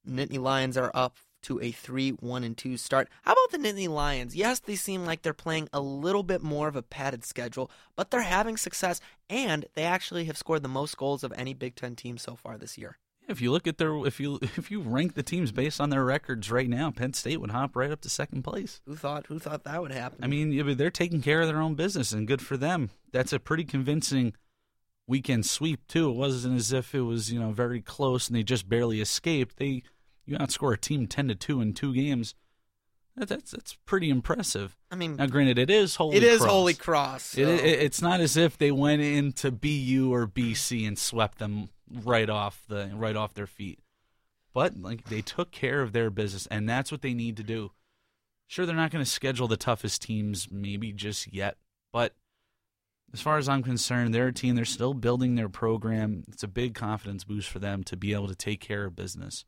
Nittany 0.07 0.39
Lions 0.39 0.77
are 0.77 0.91
up 0.93 1.17
to 1.43 1.61
a 1.61 1.71
3 1.71 2.11
1 2.11 2.43
and 2.43 2.57
2 2.57 2.77
start. 2.77 3.07
How 3.21 3.33
about 3.33 3.51
the 3.51 3.57
Nittany 3.57 3.87
Lions? 3.87 4.35
Yes, 4.35 4.59
they 4.59 4.75
seem 4.75 5.05
like 5.05 5.21
they're 5.21 5.33
playing 5.33 5.69
a 5.71 5.79
little 5.79 6.23
bit 6.23 6.41
more 6.41 6.67
of 6.67 6.75
a 6.75 6.81
padded 6.81 7.23
schedule, 7.23 7.69
but 7.95 8.09
they're 8.09 8.21
having 8.21 8.57
success, 8.57 8.99
and 9.29 9.65
they 9.75 9.83
actually 9.83 10.25
have 10.25 10.37
scored 10.37 10.63
the 10.63 10.69
most 10.69 10.97
goals 10.97 11.23
of 11.23 11.33
any 11.35 11.53
Big 11.53 11.75
Ten 11.75 11.95
team 11.95 12.17
so 12.17 12.35
far 12.35 12.57
this 12.57 12.77
year. 12.77 12.97
If 13.27 13.41
you 13.41 13.51
look 13.51 13.67
at 13.67 13.77
their 13.77 14.05
if 14.05 14.19
you 14.19 14.39
if 14.41 14.71
you 14.71 14.81
rank 14.81 15.13
the 15.13 15.23
teams 15.23 15.51
based 15.51 15.79
on 15.79 15.89
their 15.89 16.03
records 16.03 16.51
right 16.51 16.69
now, 16.69 16.91
Penn 16.91 17.13
State 17.13 17.41
would 17.41 17.51
hop 17.51 17.75
right 17.75 17.91
up 17.91 18.01
to 18.01 18.09
second 18.09 18.43
place. 18.43 18.81
Who 18.85 18.95
thought? 18.95 19.27
Who 19.27 19.39
thought 19.39 19.63
that 19.63 19.81
would 19.81 19.91
happen? 19.91 20.23
I 20.23 20.27
mean, 20.27 20.77
they're 20.77 20.89
taking 20.89 21.21
care 21.21 21.41
of 21.41 21.47
their 21.47 21.61
own 21.61 21.75
business, 21.75 22.11
and 22.11 22.27
good 22.27 22.41
for 22.41 22.57
them. 22.57 22.89
That's 23.11 23.33
a 23.33 23.39
pretty 23.39 23.65
convincing 23.65 24.33
weekend 25.07 25.45
sweep 25.45 25.87
too. 25.87 26.09
It 26.09 26.15
wasn't 26.15 26.57
as 26.57 26.73
if 26.73 26.95
it 26.95 27.01
was 27.01 27.31
you 27.31 27.39
know 27.39 27.51
very 27.51 27.81
close 27.81 28.27
and 28.27 28.35
they 28.35 28.43
just 28.43 28.67
barely 28.67 29.01
escaped. 29.01 29.57
They 29.57 29.83
you 30.25 30.37
outscore 30.37 30.73
a 30.73 30.77
team 30.77 31.07
ten 31.07 31.27
to 31.27 31.35
two 31.35 31.61
in 31.61 31.73
two 31.73 31.93
games. 31.93 32.35
That, 33.15 33.29
that's 33.29 33.51
that's 33.51 33.75
pretty 33.85 34.09
impressive. 34.09 34.75
I 34.91 34.95
mean, 34.95 35.15
Now, 35.15 35.27
granted, 35.27 35.57
it 35.57 35.69
is 35.69 35.95
Holy 35.95 36.19
cross. 36.19 36.23
it 36.23 36.27
is 36.33 36.39
Cross. 36.41 36.51
Holy 36.51 36.73
Cross. 36.73 37.37
It, 37.37 37.45
so- 37.45 37.51
it, 37.65 37.79
it's 37.79 38.01
not 38.01 38.19
as 38.19 38.35
if 38.37 38.57
they 38.57 38.71
went 38.71 39.01
into 39.01 39.51
BU 39.51 40.09
or 40.13 40.27
BC 40.27 40.87
and 40.87 40.97
swept 40.99 41.39
them 41.39 41.69
right 41.89 42.29
off 42.29 42.63
the 42.67 42.91
right 42.93 43.15
off 43.15 43.33
their 43.33 43.47
feet. 43.47 43.79
But 44.53 44.77
like 44.81 45.05
they 45.09 45.21
took 45.21 45.51
care 45.51 45.81
of 45.81 45.93
their 45.93 46.09
business, 46.09 46.47
and 46.47 46.67
that's 46.67 46.91
what 46.91 47.01
they 47.01 47.13
need 47.13 47.37
to 47.37 47.43
do. 47.43 47.71
Sure, 48.47 48.65
they're 48.65 48.75
not 48.75 48.91
going 48.91 49.03
to 49.03 49.09
schedule 49.09 49.47
the 49.47 49.57
toughest 49.57 50.01
teams, 50.03 50.49
maybe 50.51 50.91
just 50.91 51.33
yet. 51.33 51.57
But 51.91 52.13
as 53.13 53.19
far 53.21 53.37
as 53.37 53.49
I'm 53.49 53.63
concerned, 53.63 54.13
they're 54.13 54.27
a 54.27 54.33
team. 54.33 54.55
They're 54.55 54.65
still 54.65 54.93
building 54.93 55.35
their 55.35 55.49
program. 55.49 56.23
It's 56.27 56.43
a 56.43 56.47
big 56.47 56.75
confidence 56.75 57.23
boost 57.23 57.49
for 57.49 57.59
them 57.59 57.83
to 57.85 57.97
be 57.97 58.13
able 58.13 58.27
to 58.27 58.35
take 58.35 58.59
care 58.59 58.85
of 58.85 58.95
business. 58.95 59.45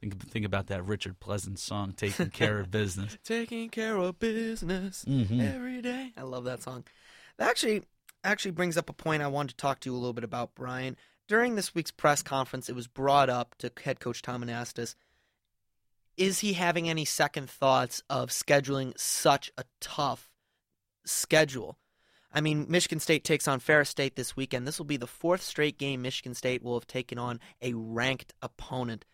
Think 0.00 0.30
think 0.30 0.46
about 0.46 0.68
that 0.68 0.84
Richard 0.86 1.20
Pleasant 1.20 1.58
song, 1.58 1.92
"Taking 1.92 2.30
Care 2.30 2.58
of 2.60 2.70
Business." 2.70 3.18
taking 3.24 3.68
care 3.68 3.96
of 3.96 4.18
business 4.18 5.04
Mhm. 5.06 5.40
every 5.54 5.82
day. 5.82 6.12
I 6.16 6.22
love 6.22 6.44
that 6.44 6.62
song. 6.62 6.84
That 7.36 7.50
actually 7.50 7.82
actually 8.24 8.52
brings 8.52 8.76
up 8.76 8.88
a 8.88 8.94
point 8.94 9.22
I 9.22 9.26
wanted 9.26 9.50
to 9.50 9.56
talk 9.56 9.80
to 9.80 9.90
you 9.90 9.94
a 9.94 9.98
little 9.98 10.12
bit 10.14 10.24
about, 10.24 10.54
Brian. 10.54 10.96
During 11.28 11.54
this 11.54 11.74
week's 11.74 11.90
press 11.90 12.22
conference, 12.22 12.68
it 12.68 12.74
was 12.74 12.86
brought 12.86 13.28
up 13.30 13.54
to 13.58 13.70
head 13.84 14.00
coach 14.00 14.20
Tom 14.22 14.42
Anastos. 14.42 14.94
Is 16.16 16.40
he 16.40 16.54
having 16.54 16.88
any 16.88 17.04
second 17.04 17.48
thoughts 17.48 18.02
of 18.10 18.30
scheduling 18.30 18.98
such 18.98 19.50
a 19.56 19.64
tough 19.80 20.30
schedule? 21.04 21.78
I 22.32 22.40
mean, 22.40 22.66
Michigan 22.68 23.00
State 23.00 23.24
takes 23.24 23.48
on 23.48 23.58
Ferris 23.60 23.88
State 23.88 24.16
this 24.16 24.36
weekend. 24.36 24.66
This 24.66 24.78
will 24.78 24.86
be 24.86 24.96
the 24.96 25.06
fourth 25.06 25.42
straight 25.42 25.78
game 25.78 26.02
Michigan 26.02 26.34
State 26.34 26.62
will 26.62 26.74
have 26.78 26.86
taken 26.86 27.18
on 27.18 27.40
a 27.62 27.72
ranked 27.74 28.34
opponent. 28.42 29.04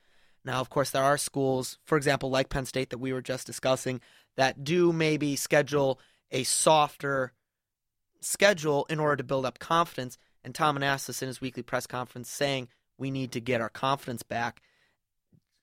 Now, 0.47 0.61
of 0.61 0.71
course, 0.71 0.91
there 0.91 1.03
are 1.03 1.19
schools, 1.19 1.77
for 1.85 1.99
example, 1.99 2.31
like 2.31 2.49
Penn 2.49 2.67
State 2.67 2.91
that 2.91 2.99
we 2.99 3.13
were 3.13 3.21
just 3.21 3.47
discussing, 3.47 4.01
that 4.37 4.63
do 4.63 4.93
maybe 4.93 5.35
schedule 5.35 5.99
a 6.31 6.45
softer 6.45 7.33
schedule 8.21 8.87
in 8.89 9.01
order 9.01 9.17
to 9.17 9.25
build 9.25 9.45
up 9.45 9.59
confidence. 9.59 10.17
And 10.45 10.55
Tom 10.55 10.79
Anastos 10.79 11.21
in 11.21 11.27
his 11.27 11.41
weekly 11.41 11.65
press 11.65 11.89
conference 11.89 12.31
saying 12.31 12.69
we 12.97 13.11
need 13.11 13.33
to 13.33 13.41
get 13.41 13.61
our 13.61 13.69
confidence 13.69 14.23
back. 14.23 14.63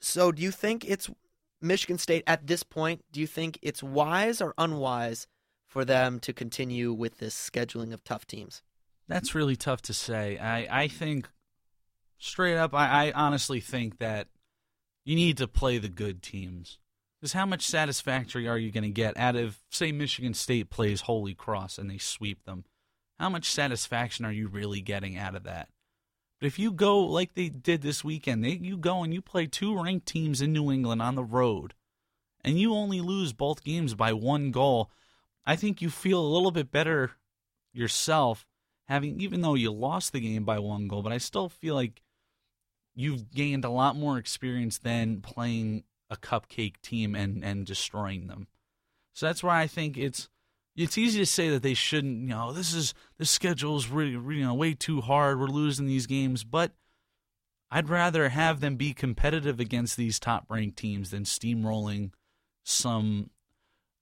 So, 0.01 0.33
do 0.33 0.41
you 0.41 0.51
think 0.51 0.83
it's 0.83 1.09
Michigan 1.61 1.97
State 1.97 2.25
at 2.27 2.45
this 2.45 2.63
point? 2.63 3.05
Do 3.13 3.21
you 3.21 3.27
think 3.27 3.57
it's 3.61 3.81
wise 3.81 4.41
or 4.41 4.53
unwise 4.57 5.27
for 5.65 5.85
them 5.85 6.19
to 6.19 6.33
continue 6.33 6.91
with 6.91 7.19
this 7.19 7.33
scheduling 7.33 7.93
of 7.93 8.03
tough 8.03 8.27
teams? 8.27 8.61
That's 9.07 9.33
really 9.33 9.55
tough 9.55 9.81
to 9.83 9.93
say. 9.93 10.37
I, 10.37 10.83
I 10.83 10.87
think, 10.89 11.29
straight 12.17 12.57
up, 12.57 12.73
I, 12.73 13.07
I 13.07 13.11
honestly 13.13 13.61
think 13.61 13.99
that 13.99 14.27
you 15.05 15.15
need 15.15 15.37
to 15.37 15.47
play 15.47 15.77
the 15.77 15.89
good 15.89 16.21
teams. 16.21 16.79
Because 17.19 17.33
how 17.33 17.45
much 17.45 17.65
satisfactory 17.65 18.47
are 18.47 18.57
you 18.57 18.71
going 18.71 18.83
to 18.83 18.89
get 18.89 19.17
out 19.17 19.35
of, 19.35 19.57
say, 19.69 19.91
Michigan 19.91 20.33
State 20.33 20.69
plays 20.69 21.01
Holy 21.01 21.33
Cross 21.33 21.77
and 21.77 21.89
they 21.89 21.97
sweep 21.97 22.43
them? 22.43 22.65
How 23.19 23.29
much 23.29 23.49
satisfaction 23.49 24.25
are 24.25 24.31
you 24.31 24.47
really 24.47 24.81
getting 24.81 25.17
out 25.17 25.35
of 25.35 25.43
that? 25.43 25.69
But 26.39 26.47
if 26.47 26.59
you 26.59 26.71
go 26.71 26.99
like 26.99 27.33
they 27.33 27.47
did 27.47 27.81
this 27.81 28.03
weekend, 28.03 28.43
they, 28.43 28.59
you 28.61 28.75
go 28.75 29.03
and 29.03 29.13
you 29.13 29.21
play 29.21 29.47
two 29.47 29.81
ranked 29.81 30.05
teams 30.05 30.41
in 30.41 30.51
New 30.51 30.69
England 30.69 31.01
on 31.01 31.15
the 31.15 31.23
road, 31.23 31.73
and 32.43 32.59
you 32.59 32.73
only 32.73 32.99
lose 32.99 33.31
both 33.31 33.63
games 33.63 33.95
by 33.95 34.11
one 34.11 34.51
goal, 34.51 34.91
I 35.45 35.55
think 35.55 35.81
you 35.81 35.89
feel 35.89 36.19
a 36.19 36.27
little 36.27 36.51
bit 36.51 36.71
better 36.71 37.11
yourself 37.71 38.45
having 38.87 39.19
even 39.19 39.41
though 39.41 39.55
you 39.55 39.71
lost 39.71 40.11
the 40.11 40.19
game 40.19 40.43
by 40.43 40.59
one 40.59 40.87
goal, 40.87 41.01
but 41.01 41.13
I 41.13 41.17
still 41.17 41.49
feel 41.49 41.75
like 41.75 42.01
you've 42.95 43.32
gained 43.32 43.65
a 43.65 43.69
lot 43.69 43.95
more 43.95 44.17
experience 44.17 44.77
than 44.77 45.21
playing 45.21 45.84
a 46.10 46.15
cupcake 46.15 46.82
team 46.82 47.15
and 47.15 47.43
and 47.43 47.65
destroying 47.65 48.27
them. 48.27 48.47
So 49.13 49.25
that's 49.25 49.43
why 49.43 49.62
I 49.62 49.67
think 49.67 49.97
it's 49.97 50.29
it's 50.75 50.97
easy 50.97 51.19
to 51.19 51.25
say 51.25 51.49
that 51.49 51.62
they 51.62 51.75
shouldn't, 51.75 52.21
you 52.21 52.29
know, 52.29 52.51
this 52.51 52.73
is 52.73 52.93
this 53.17 53.29
schedule 53.29 53.77
is 53.77 53.89
really, 53.89 54.15
really 54.15 54.41
you 54.41 54.45
know, 54.45 54.53
way 54.53 54.73
too 54.73 55.01
hard. 55.01 55.39
We're 55.39 55.47
losing 55.47 55.86
these 55.86 56.08
games, 56.08 56.43
but 56.43 56.71
I'd 57.69 57.89
rather 57.89 58.29
have 58.29 58.60
them 58.60 58.75
be 58.75 58.93
competitive 58.93 59.60
against 59.60 59.97
these 59.97 60.19
top 60.19 60.45
ranked 60.49 60.77
teams 60.77 61.12
than 61.12 61.23
steamrolling 61.23 62.12
some 62.63 63.29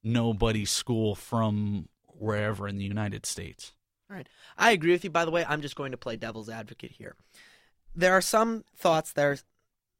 nobody 0.04 0.66
school 0.66 1.16
from 1.16 1.88
wherever 2.06 2.68
in 2.68 2.78
the 2.78 2.84
United 2.84 3.26
States. 3.26 3.74
All 4.10 4.16
right. 4.16 4.28
I 4.58 4.72
agree 4.72 4.92
with 4.92 5.04
you. 5.04 5.10
By 5.10 5.26
the 5.26 5.32
way, 5.32 5.46
I'm 5.48 5.62
just 5.62 5.76
going 5.76 5.92
to 5.92 5.98
play 5.98 6.18
devil's 6.18 6.50
advocate 6.50 6.92
here. 6.92 7.16
There 7.96 8.14
are 8.14 8.22
some 8.22 8.64
thoughts 8.76 9.14
there. 9.14 9.38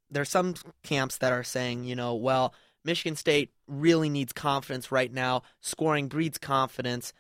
There 0.10 0.22
are 0.22 0.26
some 0.26 0.56
camps 0.84 1.18
that 1.18 1.32
are 1.32 1.44
saying, 1.44 1.86
you 1.86 1.96
know, 1.96 2.16
well, 2.16 2.54
Michigan 2.84 3.16
State 3.16 3.52
really 3.68 4.10
needs 4.10 4.34
confidence 4.34 4.92
right 4.92 5.12
now. 5.12 5.44
Scoring 5.62 6.08
breeds 6.08 6.38
confidence, 6.38 7.14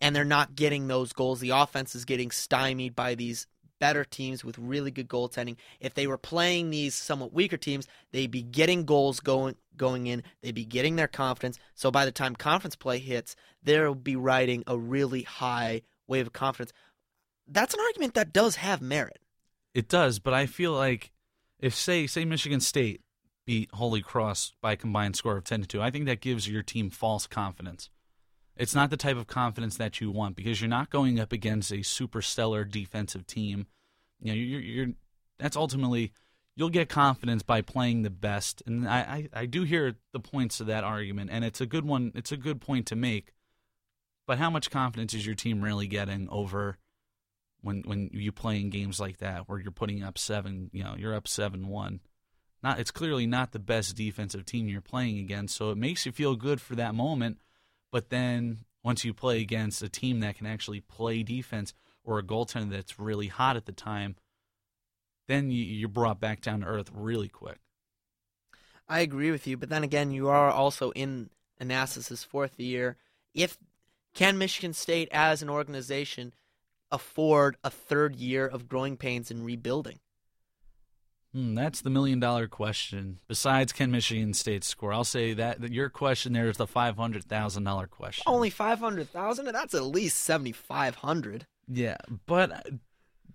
and 0.00 0.14
they're 0.14 0.24
not 0.24 0.54
getting 0.54 0.86
those 0.86 1.12
goals. 1.12 1.40
The 1.40 1.50
offense 1.50 1.94
is 1.94 2.04
getting 2.04 2.30
stymied 2.30 2.94
by 2.94 3.14
these 3.14 3.46
better 3.80 4.04
teams 4.04 4.44
with 4.44 4.58
really 4.58 4.90
good 4.90 5.08
goaltending. 5.08 5.56
If 5.80 5.94
they 5.94 6.06
were 6.06 6.18
playing 6.18 6.70
these 6.70 6.94
somewhat 6.94 7.32
weaker 7.32 7.56
teams, 7.56 7.86
they'd 8.12 8.30
be 8.30 8.42
getting 8.42 8.84
goals 8.84 9.20
going 9.20 9.56
going 9.76 10.06
in. 10.06 10.22
They'd 10.42 10.54
be 10.54 10.64
getting 10.64 10.96
their 10.96 11.08
confidence. 11.08 11.58
So 11.74 11.90
by 11.90 12.04
the 12.04 12.12
time 12.12 12.36
conference 12.36 12.76
play 12.76 12.98
hits, 12.98 13.34
they'll 13.62 13.94
be 13.94 14.16
riding 14.16 14.64
a 14.66 14.78
really 14.78 15.22
high 15.22 15.82
wave 16.06 16.28
of 16.28 16.32
confidence. 16.32 16.72
That's 17.46 17.74
an 17.74 17.80
argument 17.80 18.14
that 18.14 18.32
does 18.32 18.56
have 18.56 18.80
merit. 18.80 19.18
It 19.74 19.88
does, 19.88 20.20
but 20.20 20.32
I 20.32 20.46
feel 20.46 20.72
like 20.72 21.10
if 21.58 21.74
say 21.74 22.06
say 22.06 22.24
Michigan 22.24 22.60
State 22.60 23.00
beat 23.44 23.70
Holy 23.74 24.00
Cross 24.00 24.52
by 24.62 24.72
a 24.72 24.76
combined 24.76 25.16
score 25.16 25.36
of 25.36 25.44
ten 25.44 25.60
to 25.62 25.66
two, 25.66 25.82
I 25.82 25.90
think 25.90 26.06
that 26.06 26.20
gives 26.20 26.48
your 26.48 26.62
team 26.62 26.90
false 26.90 27.26
confidence. 27.26 27.90
It's 28.56 28.74
not 28.74 28.90
the 28.90 28.96
type 28.96 29.16
of 29.16 29.26
confidence 29.26 29.76
that 29.78 30.00
you 30.00 30.12
want 30.12 30.36
because 30.36 30.60
you're 30.60 30.68
not 30.68 30.90
going 30.90 31.18
up 31.18 31.32
against 31.32 31.72
a 31.72 31.82
super 31.82 32.22
stellar 32.22 32.64
defensive 32.64 33.26
team. 33.26 33.66
You 34.20 34.32
know, 34.32 34.34
you're, 34.34 34.60
you're 34.60 34.94
that's 35.38 35.56
ultimately 35.56 36.12
you'll 36.54 36.70
get 36.70 36.88
confidence 36.88 37.42
by 37.42 37.60
playing 37.60 38.02
the 38.02 38.10
best, 38.10 38.62
and 38.66 38.88
I, 38.88 38.98
I, 38.98 39.28
I 39.40 39.46
do 39.46 39.64
hear 39.64 39.96
the 40.12 40.20
points 40.20 40.60
of 40.60 40.68
that 40.68 40.84
argument, 40.84 41.30
and 41.32 41.44
it's 41.44 41.60
a 41.60 41.66
good 41.66 41.84
one. 41.84 42.12
It's 42.14 42.30
a 42.30 42.36
good 42.36 42.60
point 42.60 42.86
to 42.86 42.96
make. 42.96 43.32
But 44.26 44.38
how 44.38 44.50
much 44.50 44.70
confidence 44.70 45.12
is 45.12 45.26
your 45.26 45.34
team 45.34 45.60
really 45.60 45.86
getting 45.86 46.28
over 46.30 46.78
when 47.64 47.82
when 47.86 48.10
you 48.12 48.30
play 48.30 48.60
in 48.60 48.70
games 48.70 49.00
like 49.00 49.18
that 49.18 49.48
where 49.48 49.58
you're 49.58 49.72
putting 49.72 50.02
up 50.02 50.18
seven? 50.18 50.70
You 50.72 50.84
know, 50.84 50.94
you're 50.96 51.14
up 51.14 51.26
seven 51.26 51.68
one. 51.68 52.00
Not 52.62 52.78
it's 52.78 52.90
clearly 52.90 53.26
not 53.26 53.52
the 53.52 53.58
best 53.58 53.96
defensive 53.96 54.46
team 54.46 54.68
you're 54.68 54.80
playing 54.80 55.18
against, 55.18 55.56
so 55.56 55.70
it 55.70 55.78
makes 55.78 56.06
you 56.06 56.12
feel 56.12 56.36
good 56.36 56.60
for 56.60 56.76
that 56.76 56.94
moment 56.94 57.38
but 57.94 58.10
then 58.10 58.64
once 58.82 59.04
you 59.04 59.14
play 59.14 59.40
against 59.40 59.80
a 59.80 59.88
team 59.88 60.18
that 60.18 60.36
can 60.36 60.48
actually 60.48 60.80
play 60.80 61.22
defense 61.22 61.72
or 62.02 62.18
a 62.18 62.24
goaltender 62.24 62.70
that's 62.70 62.98
really 62.98 63.28
hot 63.28 63.54
at 63.54 63.66
the 63.66 63.72
time, 63.72 64.16
then 65.28 65.52
you're 65.52 65.88
brought 65.88 66.18
back 66.18 66.40
down 66.40 66.62
to 66.62 66.66
earth 66.66 66.90
really 66.92 67.28
quick. 67.28 67.60
I 68.88 68.98
agree 68.98 69.30
with 69.30 69.46
you, 69.46 69.56
but 69.56 69.68
then 69.68 69.84
again, 69.84 70.10
you 70.10 70.26
are 70.26 70.50
also 70.50 70.90
in 70.90 71.30
Anastos's 71.60 72.24
fourth 72.24 72.58
year. 72.58 72.96
If 73.32 73.58
can 74.12 74.38
Michigan 74.38 74.72
State 74.72 75.08
as 75.12 75.40
an 75.40 75.48
organization 75.48 76.34
afford 76.90 77.56
a 77.64 77.70
third 77.70 78.16
year 78.16 78.46
of 78.46 78.68
growing 78.68 78.96
pains 78.96 79.30
and 79.30 79.44
rebuilding? 79.44 79.98
Hmm, 81.32 81.56
that's 81.56 81.80
the 81.80 81.90
million 81.90 82.20
dollar 82.20 82.46
question. 82.46 83.18
Besides, 83.26 83.72
can 83.72 83.90
Michigan 83.90 84.34
State 84.34 84.62
score? 84.62 84.92
I'll 84.92 85.02
say 85.02 85.32
that, 85.34 85.60
that 85.60 85.72
your 85.72 85.88
question 85.88 86.32
there 86.32 86.48
is 86.48 86.56
the 86.56 86.66
five 86.66 86.96
hundred 86.96 87.24
thousand 87.24 87.64
dollar 87.64 87.88
question. 87.88 88.22
Only 88.26 88.50
five 88.50 88.78
hundred 88.78 89.10
thousand? 89.10 89.46
That's 89.46 89.74
at 89.74 89.82
least 89.82 90.18
seventy 90.18 90.52
five 90.52 90.94
hundred. 90.96 91.46
Yeah, 91.66 91.96
but 92.26 92.68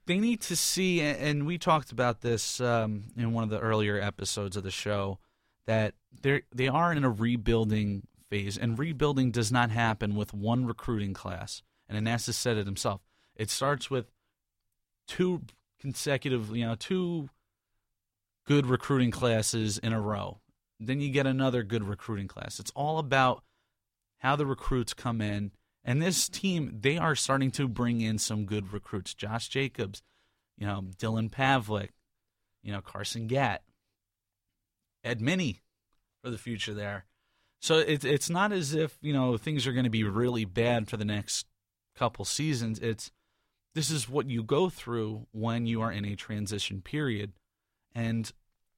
they 0.06 0.18
need 0.18 0.40
to 0.42 0.56
see, 0.56 1.02
and 1.02 1.46
we 1.46 1.58
talked 1.58 1.92
about 1.92 2.22
this 2.22 2.62
um, 2.62 3.06
in 3.18 3.34
one 3.34 3.44
of 3.44 3.50
the 3.50 3.60
earlier 3.60 4.00
episodes 4.00 4.56
of 4.56 4.64
the 4.64 4.72
show, 4.72 5.20
that 5.66 5.94
they 6.22 6.44
they 6.56 6.70
are 6.70 6.94
in 6.94 7.04
a 7.04 7.10
rebuilding 7.10 8.08
phase, 8.30 8.58
and 8.58 8.80
rebuilding 8.80 9.32
does 9.32 9.52
not 9.52 9.72
happen 9.72 10.16
with 10.16 10.34
one 10.34 10.66
recruiting 10.66 11.14
class. 11.14 11.64
And 11.90 12.08
Anastos 12.08 12.36
said 12.36 12.56
it 12.56 12.66
himself. 12.66 13.02
It 13.40 13.50
starts 13.50 13.90
with 13.90 14.12
two 15.08 15.44
consecutive, 15.80 16.56
you 16.56 16.68
know, 16.68 16.76
two 16.76 17.30
good 18.46 18.66
recruiting 18.66 19.12
classes 19.12 19.78
in 19.78 19.94
a 19.94 20.02
row. 20.02 20.42
Then 20.78 21.00
you 21.00 21.10
get 21.10 21.26
another 21.26 21.64
good 21.64 21.84
recruiting 21.84 22.28
class. 22.28 22.60
It's 22.60 22.72
all 22.76 23.00
about 23.00 23.44
how 24.18 24.36
the 24.36 24.46
recruits 24.46 24.94
come 24.94 25.22
in. 25.22 25.52
And 25.86 26.02
this 26.02 26.28
team, 26.28 26.80
they 26.82 26.98
are 26.98 27.16
starting 27.16 27.50
to 27.52 27.70
bring 27.70 28.02
in 28.02 28.18
some 28.18 28.44
good 28.44 28.74
recruits. 28.74 29.14
Josh 29.14 29.48
Jacobs, 29.48 30.04
you 30.58 30.68
know, 30.68 30.84
Dylan 30.98 31.30
Pavlik, 31.30 31.92
you 32.62 32.74
know, 32.74 32.82
Carson 32.82 33.28
Gatt, 33.28 33.64
Ed 35.02 35.22
Minnie 35.22 35.62
for 36.22 36.30
the 36.30 36.38
future 36.38 36.74
there. 36.74 37.06
So 37.62 37.78
it's 37.78 38.04
it's 38.04 38.30
not 38.30 38.52
as 38.52 38.74
if, 38.74 38.98
you 39.02 39.14
know, 39.14 39.38
things 39.38 39.66
are 39.66 39.74
going 39.74 39.86
to 39.86 39.90
be 39.90 40.04
really 40.04 40.44
bad 40.44 40.90
for 40.90 40.98
the 40.98 41.06
next 41.06 41.48
couple 41.96 42.26
seasons. 42.26 42.80
It's 42.80 43.12
this 43.76 43.90
is 43.90 44.10
what 44.10 44.30
you 44.30 44.44
go 44.44 44.70
through 44.70 45.28
when 45.32 45.66
you 45.66 45.82
are 45.82 45.92
in 45.92 46.06
a 46.06 46.16
transition 46.16 46.82
period. 46.82 47.34
And 47.94 48.32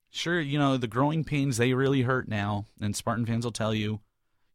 sure, 0.09 0.39
you 0.39 0.59
know, 0.59 0.77
the 0.77 0.87
growing 0.87 1.23
pains, 1.23 1.57
they 1.57 1.73
really 1.73 2.01
hurt 2.01 2.27
now. 2.27 2.65
And 2.79 2.95
Spartan 2.95 3.25
fans 3.25 3.45
will 3.45 3.51
tell 3.51 3.73
you, 3.73 4.01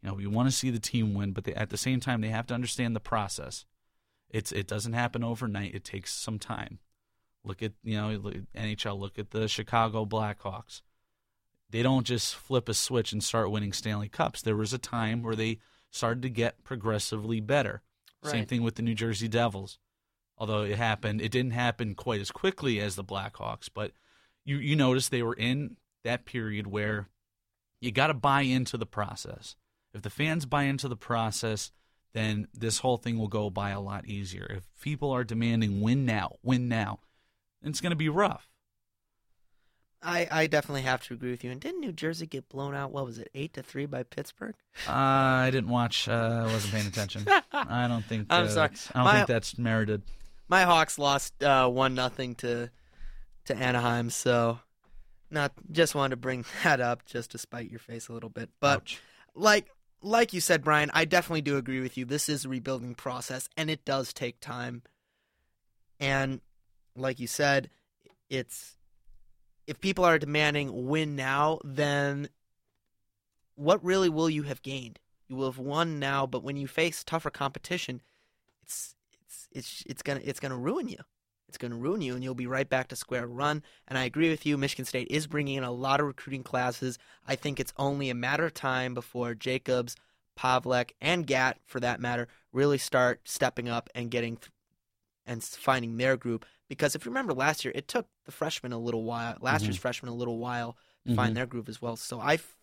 you 0.03 0.11
know, 0.11 0.14
we 0.14 0.27
want 0.27 0.49
to 0.49 0.55
see 0.55 0.70
the 0.70 0.79
team 0.79 1.14
win, 1.14 1.33
but 1.33 1.44
they, 1.44 1.55
at 1.55 1.70
the 1.70 1.77
same 1.77 2.01
time, 2.01 2.20
they 2.20 2.29
have 2.29 2.46
to 2.49 2.55
understand 2.55 2.94
the 2.94 3.01
process. 3.01 3.64
It's 4.29 4.53
It 4.53 4.66
doesn't 4.66 4.92
happen 4.92 5.25
overnight, 5.25 5.75
it 5.75 5.85
takes 5.85 6.12
some 6.12 6.38
time. 6.38 6.79
Look 7.44 7.62
at, 7.62 7.72
you 7.83 7.96
know, 7.96 8.18
NHL, 8.57 8.99
look 8.99 9.18
at 9.18 9.31
the 9.31 9.46
Chicago 9.49 10.05
Blackhawks. 10.05 10.83
They 11.70 11.83
don't 11.83 12.07
just 12.07 12.35
flip 12.35 12.68
a 12.68 12.75
switch 12.75 13.12
and 13.12 13.22
start 13.22 13.51
winning 13.51 13.72
Stanley 13.72 14.09
Cups. 14.09 14.42
There 14.42 14.57
was 14.57 14.72
a 14.72 14.79
time 14.79 15.22
where 15.22 15.37
they 15.37 15.59
started 15.90 16.22
to 16.22 16.29
get 16.29 16.64
progressively 16.64 17.40
better. 17.40 17.83
Right. 18.22 18.33
Same 18.33 18.46
thing 18.46 18.62
with 18.62 18.75
the 18.75 18.83
New 18.83 18.94
Jersey 18.94 19.29
Devils. 19.29 19.79
Although 20.38 20.62
it 20.62 20.77
happened, 20.77 21.20
it 21.20 21.33
didn't 21.33 21.53
happen 21.53 21.94
quite 21.94 22.20
as 22.20 22.31
quickly 22.31 22.81
as 22.81 22.96
the 22.96 23.05
Blackhawks, 23.05 23.68
but– 23.72 23.92
you 24.46 24.57
you 24.57 24.77
notice 24.77 25.09
they 25.09 25.22
were 25.22 25.35
in 25.35 25.77
that 26.05 26.25
period 26.25 26.68
where 26.68 27.09
you 27.81 27.90
got 27.90 28.07
to 28.07 28.14
buy 28.14 28.42
into 28.42 28.79
the 28.79 28.87
process. 28.87 29.57
If 29.92 30.03
the 30.03 30.11
fans 30.11 30.46
buy 30.46 30.64
into 30.64 30.88
the 30.88 30.96
process, 30.96 31.72
then 32.14 32.49
this 32.55 32.79
whole 32.79 32.96
thing 32.96 33.18
will 33.18 33.29
go 33.29 33.51
by 33.51 33.70
a 33.70 33.81
lot 33.81 34.07
easier. 34.07 34.46
If 34.49 34.64
people 34.81 35.11
are 35.11 35.25
demanding 35.25 35.81
win 35.81 36.07
now, 36.07 36.37
win 36.42 36.68
now, 36.68 37.01
it's 37.62 37.81
going 37.81 37.90
to 37.90 37.96
be 37.96 38.09
rough. 38.09 38.49
I, 40.03 40.29
I 40.31 40.46
definitely 40.46 40.83
have 40.83 41.03
to 41.05 41.14
agree 41.14 41.31
with 41.31 41.42
you. 41.42 41.51
And 41.51 41.61
didn't 41.61 41.81
New 41.81 41.90
Jersey 41.90 42.27
get 42.27 42.49
blown 42.49 42.75
out? 42.75 42.92
What 42.92 43.07
was 43.07 43.18
it, 43.18 43.31
eight 43.35 43.55
to 43.55 43.62
three 43.62 43.87
by 43.87 44.05
Pittsburgh? 44.05 44.55
Uh, 44.87 44.92
I 44.92 45.51
didn't 45.51 45.70
watch. 45.70 46.07
Uh, 46.09 46.44
I 46.46 46.53
wasn't 46.53 46.75
paying 46.75 46.87
attention. 46.87 47.27
I 47.53 47.88
don't 47.88 48.05
think. 48.05 48.27
I'm 48.31 48.44
uh, 48.44 48.49
sorry. 48.49 48.70
I 48.94 48.99
don't 48.99 49.05
my, 49.05 49.12
think 49.14 49.29
that's 49.29 49.59
merited. 49.59 50.03
My 50.49 50.63
Hawks 50.63 50.99
lost 50.99 51.43
uh, 51.43 51.69
one 51.69 51.95
nothing 51.95 52.35
to 52.37 52.71
to 53.47 53.57
Anaheim. 53.57 54.11
So, 54.11 54.61
not 55.31 55.53
just 55.71 55.95
wanted 55.95 56.11
to 56.11 56.17
bring 56.17 56.45
that 56.65 56.81
up 56.81 57.05
just 57.07 57.33
to 57.33 57.39
spite 57.39 57.71
your 57.71 57.81
face 57.81 58.09
a 58.09 58.13
little 58.13 58.31
bit. 58.31 58.51
But 58.61 58.77
Ouch. 58.77 59.01
like 59.35 59.67
like 60.03 60.33
you 60.33 60.41
said, 60.41 60.63
Brian, 60.63 60.91
I 60.95 61.05
definitely 61.05 61.43
do 61.43 61.57
agree 61.57 61.81
with 61.81 61.97
you. 61.97 62.05
This 62.05 62.29
is 62.29 62.45
a 62.45 62.49
rebuilding 62.49 62.95
process, 62.95 63.49
and 63.57 63.71
it 63.71 63.85
does 63.85 64.13
take 64.13 64.41
time. 64.41 64.83
And 65.99 66.41
like 66.95 67.19
you 67.19 67.27
said, 67.27 67.71
it's 68.29 68.77
if 69.67 69.81
people 69.81 70.05
are 70.05 70.19
demanding 70.19 70.87
win 70.87 71.17
now, 71.17 71.59
then 71.65 72.29
what 73.55 73.85
really 73.85 74.09
will 74.09 74.31
you 74.31 74.45
have 74.45 74.63
gained? 74.63 74.99
You 75.29 75.37
will 75.37 75.51
have 75.51 75.59
won 75.59 75.99
now, 75.99 76.27
but 76.27 76.45
when 76.45 76.57
you 76.57 76.69
face 76.69 77.03
tougher 77.03 77.31
competition, 77.31 78.01
it's 78.63 78.95
it's 79.27 79.49
it's 79.53 79.83
it's 79.87 80.03
gonna 80.03 80.21
it's 80.23 80.41
gonna 80.41 80.57
ruin 80.59 80.89
you. 80.89 80.99
It's 81.49 81.59
going 81.59 81.71
to 81.71 81.77
ruin 81.77 82.03
you, 82.03 82.15
and 82.15 82.25
you'll 82.25 82.35
be 82.35 82.47
right 82.49 82.69
back 82.69 82.89
to 82.89 82.97
square 82.97 83.29
one. 83.29 83.62
And 83.87 83.97
I 83.97 84.05
agree 84.05 84.31
with 84.31 84.45
you. 84.45 84.59
Michigan 84.59 84.85
State 84.85 85.07
is 85.11 85.27
bringing 85.27 85.57
in 85.57 85.62
a 85.65 85.71
lot 85.71 86.01
of 86.01 86.07
recruiting 86.07 86.43
classes. 86.43 86.99
I 87.27 87.37
think 87.37 87.61
it's 87.61 87.73
only 87.77 88.11
a 88.11 88.15
matter 88.15 88.47
of 88.47 88.55
time 88.55 88.95
before 88.95 89.35
Jacobs, 89.35 89.95
Pavlek, 90.39 90.91
and 91.01 91.27
Gatt, 91.27 91.59
for 91.65 91.79
that 91.81 92.01
matter, 92.01 92.27
really 92.53 92.79
start 92.79 93.21
stepping 93.25 93.69
up 93.69 93.89
and 93.95 94.11
getting 94.11 94.37
th- 94.37 94.51
and 95.25 95.43
finding 95.43 95.97
their 95.97 96.17
group. 96.17 96.45
Because 96.69 96.95
if 96.95 97.05
you 97.05 97.11
remember 97.11 97.33
last 97.33 97.65
year, 97.65 97.73
it 97.77 97.87
took 97.87 98.07
the 98.25 98.33
freshmen 98.33 98.73
a 98.73 98.79
little 98.79 99.05
while, 99.05 99.37
last 99.41 99.61
mm-hmm. 99.61 99.67
year's 99.67 99.77
freshmen 99.77 100.11
a 100.11 100.17
little 100.17 100.39
while 100.39 100.77
to 101.05 101.11
mm-hmm. 101.11 101.17
find 101.17 101.37
their 101.37 101.47
groove 101.47 101.69
as 101.69 101.81
well. 101.81 101.97
So 101.97 102.21
I 102.21 102.35
f- 102.35 102.57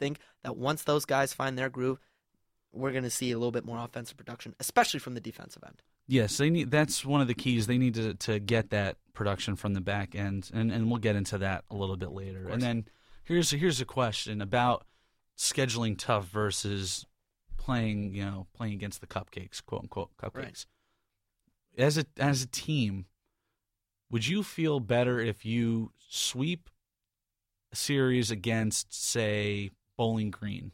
think 0.00 0.18
that 0.42 0.56
once 0.56 0.82
those 0.82 1.04
guys 1.04 1.32
find 1.32 1.56
their 1.56 1.70
groove, 1.70 2.00
we're 2.74 2.92
going 2.92 3.04
to 3.04 3.10
see 3.10 3.30
a 3.30 3.38
little 3.38 3.52
bit 3.52 3.64
more 3.64 3.78
offensive 3.78 4.16
production, 4.16 4.54
especially 4.60 5.00
from 5.00 5.14
the 5.14 5.20
defensive 5.20 5.62
end. 5.64 5.82
Yes, 6.06 6.36
they 6.36 6.50
need. 6.50 6.70
That's 6.70 7.04
one 7.04 7.20
of 7.20 7.28
the 7.28 7.34
keys. 7.34 7.66
They 7.66 7.78
need 7.78 7.94
to 7.94 8.14
to 8.14 8.38
get 8.38 8.70
that 8.70 8.96
production 9.14 9.56
from 9.56 9.74
the 9.74 9.80
back 9.80 10.14
end, 10.14 10.50
and 10.52 10.70
and 10.70 10.90
we'll 10.90 10.98
get 10.98 11.16
into 11.16 11.38
that 11.38 11.64
a 11.70 11.74
little 11.74 11.96
bit 11.96 12.10
later. 12.10 12.48
And 12.48 12.60
then 12.60 12.84
here's 13.24 13.50
here's 13.50 13.80
a 13.80 13.86
question 13.86 14.42
about 14.42 14.84
scheduling 15.38 15.96
tough 15.96 16.26
versus 16.26 17.06
playing, 17.56 18.14
you 18.14 18.24
know, 18.24 18.46
playing 18.54 18.74
against 18.74 19.00
the 19.00 19.06
cupcakes, 19.06 19.64
quote 19.64 19.82
unquote 19.82 20.10
cupcakes. 20.16 20.34
Right. 20.34 20.66
As 21.78 21.96
a 21.96 22.04
as 22.18 22.42
a 22.42 22.46
team, 22.46 23.06
would 24.10 24.26
you 24.26 24.42
feel 24.42 24.80
better 24.80 25.18
if 25.20 25.44
you 25.44 25.90
sweep 26.08 26.68
a 27.72 27.76
series 27.76 28.30
against, 28.30 28.94
say, 28.94 29.70
Bowling 29.96 30.30
Green? 30.30 30.72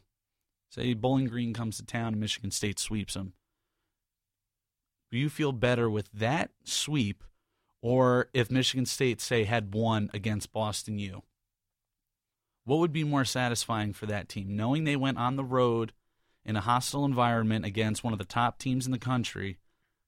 Say 0.71 0.95
Bowling 0.95 1.27
Green 1.27 1.53
comes 1.53 1.77
to 1.77 1.85
town 1.85 2.13
and 2.13 2.19
Michigan 2.19 2.49
State 2.49 2.79
sweeps 2.79 3.13
them 3.13 3.33
do 5.11 5.17
you 5.17 5.29
feel 5.29 5.51
better 5.51 5.89
with 5.89 6.09
that 6.13 6.51
sweep 6.63 7.23
or 7.81 8.29
if 8.33 8.49
Michigan 8.49 8.85
State, 8.85 9.19
say, 9.19 9.43
had 9.43 9.73
won 9.73 10.09
against 10.13 10.53
Boston 10.53 10.97
U? 10.99 11.23
what 12.63 12.77
would 12.77 12.93
be 12.93 13.03
more 13.03 13.25
satisfying 13.25 13.91
for 13.91 14.05
that 14.05 14.29
team? 14.29 14.55
Knowing 14.55 14.83
they 14.83 14.95
went 14.95 15.17
on 15.17 15.35
the 15.35 15.43
road 15.43 15.93
in 16.45 16.55
a 16.55 16.61
hostile 16.61 17.03
environment 17.03 17.65
against 17.65 18.03
one 18.03 18.13
of 18.13 18.19
the 18.19 18.25
top 18.25 18.59
teams 18.59 18.85
in 18.85 18.91
the 18.91 18.99
country, 18.99 19.57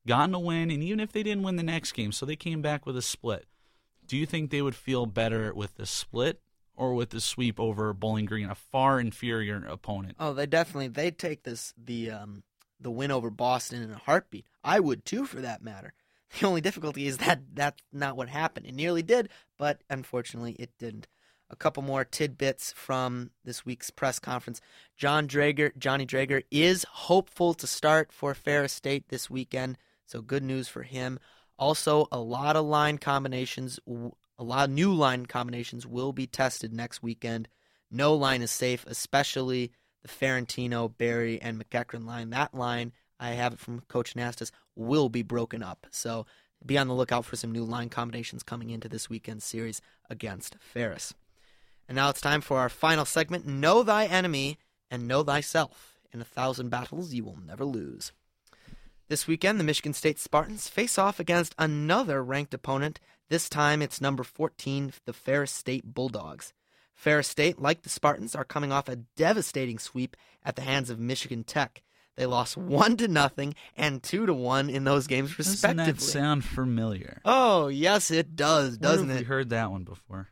gotten 0.08 0.36
a 0.36 0.40
win, 0.40 0.70
and 0.70 0.84
even 0.84 1.00
if 1.00 1.12
they 1.12 1.24
didn't 1.24 1.44
win 1.44 1.56
the 1.56 1.64
next 1.64 1.94
game, 1.94 2.12
so 2.12 2.28
they 2.28 2.36
came 2.36 2.62
back 2.62 2.86
with 2.86 2.96
a 2.96 3.02
split. 3.02 3.48
Do 4.06 4.16
you 4.16 4.28
think 4.28 4.52
they 4.52 4.62
would 4.62 4.76
feel 4.76 5.08
better 5.08 5.52
with 5.52 5.76
the 5.76 5.88
split 5.88 6.42
or 6.76 6.94
with 6.94 7.12
the 7.12 7.22
sweep 7.22 7.60
over 7.60 7.94
Bowling 7.94 8.26
Green, 8.26 8.50
a 8.50 8.56
far 8.56 9.00
inferior 9.00 9.64
opponent? 9.66 10.16
Oh, 10.20 10.34
they 10.34 10.46
definitely 10.46 10.88
they'd 10.88 11.18
take 11.18 11.44
this 11.44 11.74
the 11.78 12.12
um 12.12 12.44
the 12.80 12.92
win 12.92 13.12
over 13.12 13.30
Boston 13.30 13.82
in 13.82 13.92
a 13.92 13.98
heartbeat. 13.98 14.46
I 14.64 14.80
would 14.80 15.06
too, 15.06 15.26
for 15.26 15.42
that 15.42 15.64
matter. 15.64 15.94
The 16.40 16.48
only 16.48 16.62
difficulty 16.62 17.06
is 17.06 17.18
that 17.18 17.42
that's 17.54 17.80
not 17.92 18.18
what 18.18 18.28
happened. 18.28 18.66
It 18.66 18.74
nearly 18.74 19.04
did, 19.04 19.30
but 19.60 19.84
unfortunately, 19.88 20.54
it 20.54 20.72
didn't. 20.80 21.06
A 21.52 21.56
couple 21.56 21.84
more 21.84 22.04
tidbits 22.04 22.74
from 22.76 23.30
this 23.46 23.64
week's 23.68 23.92
press 23.92 24.18
conference. 24.18 24.60
John 24.98 25.28
Drager, 25.28 25.78
Johnny 25.78 26.08
Drager, 26.08 26.42
is 26.50 26.88
hopeful 26.90 27.54
to 27.54 27.68
start 27.68 28.12
for 28.12 28.34
Ferris 28.34 28.74
State 28.74 29.10
this 29.10 29.30
weekend, 29.30 29.78
so 30.08 30.24
good 30.24 30.42
news 30.42 30.68
for 30.68 30.82
him. 30.82 31.20
Also, 31.60 32.08
a 32.12 32.20
lot 32.20 32.56
of 32.56 32.66
line 32.66 32.98
combinations, 32.98 33.80
a 34.44 34.46
lot 34.46 34.68
of 34.68 34.76
new 34.76 34.94
line 34.94 35.26
combinations 35.26 35.88
will 35.88 36.12
be 36.12 36.28
tested 36.28 36.74
next 36.74 37.02
weekend. 37.02 37.48
No 37.90 38.14
line 38.14 38.42
is 38.42 38.52
safe, 38.52 38.84
especially 38.88 39.72
the 40.02 40.10
Ferrantino, 40.10 40.92
Berry, 40.98 41.42
and 41.42 41.58
McEachern 41.58 42.06
line. 42.06 42.30
That 42.32 42.54
line, 42.54 42.92
I 43.22 43.30
have 43.30 43.54
it 43.54 43.60
from 43.60 43.80
Coach 43.88 44.16
Nastas, 44.16 44.52
will 44.76 45.08
be 45.08 45.22
broken 45.22 45.64
up. 45.64 45.88
So 45.92 46.26
be 46.66 46.78
on 46.78 46.90
the 46.90 46.94
lookout 46.94 47.24
for 47.24 47.38
some 47.38 47.54
new 47.54 47.64
line 47.64 47.88
combinations 47.88 48.44
coming 48.44 48.70
into 48.70 48.90
this 48.90 49.10
weekend's 49.10 49.46
series 49.46 49.82
against 50.10 50.58
Ferris. 50.60 51.14
And 51.88 51.96
now 51.96 52.10
it's 52.10 52.20
time 52.20 52.42
for 52.42 52.60
our 52.60 52.70
final 52.70 53.06
segment 53.06 53.48
Know 53.48 53.82
Thy 53.82 54.08
Enemy 54.08 54.58
and 54.92 55.08
Know 55.08 55.24
Thyself. 55.24 56.00
In 56.12 56.20
a 56.20 56.26
thousand 56.26 56.68
battles, 56.68 57.14
you 57.14 57.24
will 57.24 57.40
never 57.48 57.64
lose. 57.64 58.12
This 59.08 59.26
weekend, 59.26 59.58
the 59.58 59.64
Michigan 59.64 59.94
State 59.94 60.20
Spartans 60.20 60.68
face 60.68 60.98
off 60.98 61.20
against 61.20 61.56
another 61.58 62.22
ranked 62.22 62.54
opponent. 62.54 63.00
This 63.34 63.50
time, 63.50 63.82
it's 63.82 64.00
number 64.00 64.24
14, 64.24 64.94
the 65.06 65.12
Ferris 65.12 65.52
State 65.52 65.96
Bulldogs. 65.96 66.54
Ferris 66.94 67.28
State, 67.28 67.60
like 67.60 67.82
the 67.82 67.90
Spartans, 67.90 68.36
are 68.36 68.44
coming 68.44 68.72
off 68.72 68.88
a 68.88 68.98
devastating 68.98 69.80
sweep 69.80 70.16
at 70.44 70.56
the 70.56 70.62
hands 70.62 70.92
of 70.92 71.00
Michigan 71.00 71.44
Tech. 71.44 71.82
They 72.16 72.28
lost 72.28 72.58
one 72.58 72.96
to 72.98 73.08
nothing 73.08 73.56
and 73.76 74.04
two 74.04 74.28
to 74.28 74.36
one 74.36 74.70
in 74.70 74.84
those 74.84 75.08
games, 75.08 75.36
respectively. 75.40 75.94
Doesn't 75.94 75.96
that 75.96 76.02
sound 76.04 76.46
familiar? 76.46 77.22
Oh 77.26 77.70
yes, 77.70 78.12
it 78.12 78.36
does, 78.36 78.78
doesn't 78.78 79.10
it? 79.10 79.22
We 79.22 79.24
heard 79.24 79.50
that 79.50 79.72
one 79.72 79.84
before. 79.84 80.30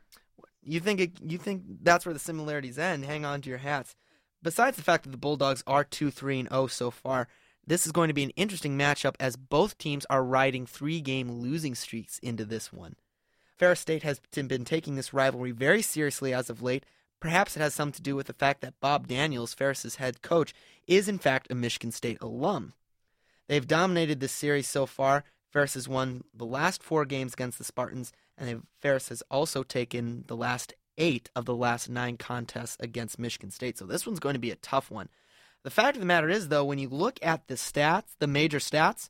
You 0.61 0.79
think 0.79 0.99
it, 0.99 1.11
you 1.23 1.39
think 1.39 1.63
that's 1.81 2.05
where 2.05 2.13
the 2.13 2.19
similarities 2.19 2.77
end? 2.77 3.03
Hang 3.05 3.25
on 3.25 3.41
to 3.41 3.49
your 3.49 3.57
hats. 3.57 3.95
Besides 4.43 4.77
the 4.77 4.83
fact 4.83 5.05
that 5.05 5.09
the 5.09 5.17
Bulldogs 5.17 5.63
are 5.65 5.83
two 5.83 6.11
three 6.11 6.39
and 6.39 6.49
zero 6.49 6.67
so 6.67 6.91
far, 6.91 7.27
this 7.71 7.85
is 7.85 7.93
going 7.93 8.09
to 8.09 8.13
be 8.13 8.23
an 8.23 8.31
interesting 8.31 8.77
matchup 8.77 9.15
as 9.17 9.37
both 9.37 9.77
teams 9.77 10.05
are 10.09 10.25
riding 10.25 10.65
three 10.65 10.99
game 10.99 11.31
losing 11.31 11.73
streaks 11.73 12.19
into 12.19 12.43
this 12.43 12.73
one. 12.73 12.97
Ferris 13.57 13.79
State 13.79 14.03
has 14.03 14.19
been 14.33 14.65
taking 14.65 14.95
this 14.95 15.13
rivalry 15.13 15.51
very 15.51 15.81
seriously 15.81 16.33
as 16.33 16.49
of 16.49 16.61
late. 16.61 16.85
Perhaps 17.21 17.55
it 17.55 17.61
has 17.61 17.73
something 17.73 17.93
to 17.93 18.01
do 18.01 18.13
with 18.13 18.27
the 18.27 18.33
fact 18.33 18.59
that 18.59 18.81
Bob 18.81 19.07
Daniels, 19.07 19.53
Ferris's 19.53 19.95
head 19.95 20.21
coach, 20.21 20.53
is 20.85 21.07
in 21.07 21.17
fact 21.17 21.49
a 21.49 21.55
Michigan 21.55 21.93
State 21.93 22.17
alum. 22.19 22.73
They've 23.47 23.65
dominated 23.65 24.19
this 24.19 24.33
series 24.33 24.67
so 24.67 24.85
far. 24.85 25.23
Ferris 25.49 25.75
has 25.75 25.87
won 25.87 26.25
the 26.33 26.45
last 26.45 26.83
four 26.83 27.05
games 27.05 27.31
against 27.31 27.57
the 27.57 27.63
Spartans, 27.63 28.11
and 28.37 28.63
Ferris 28.81 29.07
has 29.07 29.23
also 29.31 29.63
taken 29.63 30.25
the 30.27 30.35
last 30.35 30.73
eight 30.97 31.29
of 31.37 31.45
the 31.45 31.55
last 31.55 31.89
nine 31.89 32.17
contests 32.17 32.75
against 32.81 33.17
Michigan 33.17 33.49
State. 33.49 33.77
So 33.77 33.85
this 33.85 34.05
one's 34.05 34.19
going 34.19 34.35
to 34.35 34.39
be 34.39 34.51
a 34.51 34.57
tough 34.57 34.91
one. 34.91 35.07
The 35.63 35.69
fact 35.69 35.95
of 35.95 35.99
the 35.99 36.07
matter 36.07 36.29
is, 36.29 36.47
though, 36.47 36.65
when 36.65 36.79
you 36.79 36.89
look 36.89 37.19
at 37.21 37.47
the 37.47 37.55
stats, 37.55 38.15
the 38.19 38.27
major 38.27 38.59
stats, 38.59 39.09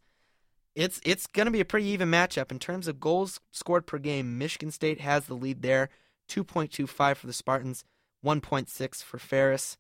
it's 0.76 1.02
it's 1.04 1.28
going 1.28 1.46
to 1.46 1.52
be 1.52 1.60
a 1.60 1.66
pretty 1.66 1.88
even 1.88 2.10
matchup 2.10 2.52
in 2.52 2.60
terms 2.60 2.88
of 2.88 3.00
goals 3.00 3.40
scored 3.52 3.86
per 3.86 3.98
game. 3.98 4.38
Michigan 4.38 4.72
State 4.72 5.02
has 5.02 5.26
the 5.26 5.34
lead 5.34 5.62
there, 5.62 5.90
2.25 6.30 7.16
for 7.16 7.28
the 7.28 7.34
Spartans, 7.34 7.84
1.6 8.26 9.04
for 9.04 9.18
Ferris. 9.18 9.78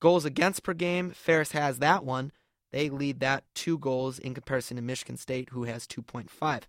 Goals 0.00 0.24
against 0.24 0.64
per 0.64 0.74
game, 0.74 1.10
Ferris 1.10 1.52
has 1.52 1.78
that 1.78 2.04
one. 2.04 2.32
They 2.72 2.88
lead 2.88 3.20
that 3.20 3.44
two 3.54 3.78
goals 3.78 4.18
in 4.18 4.34
comparison 4.34 4.76
to 4.76 4.82
Michigan 4.82 5.16
State, 5.16 5.50
who 5.50 5.64
has 5.64 5.86
2.5. 5.86 6.62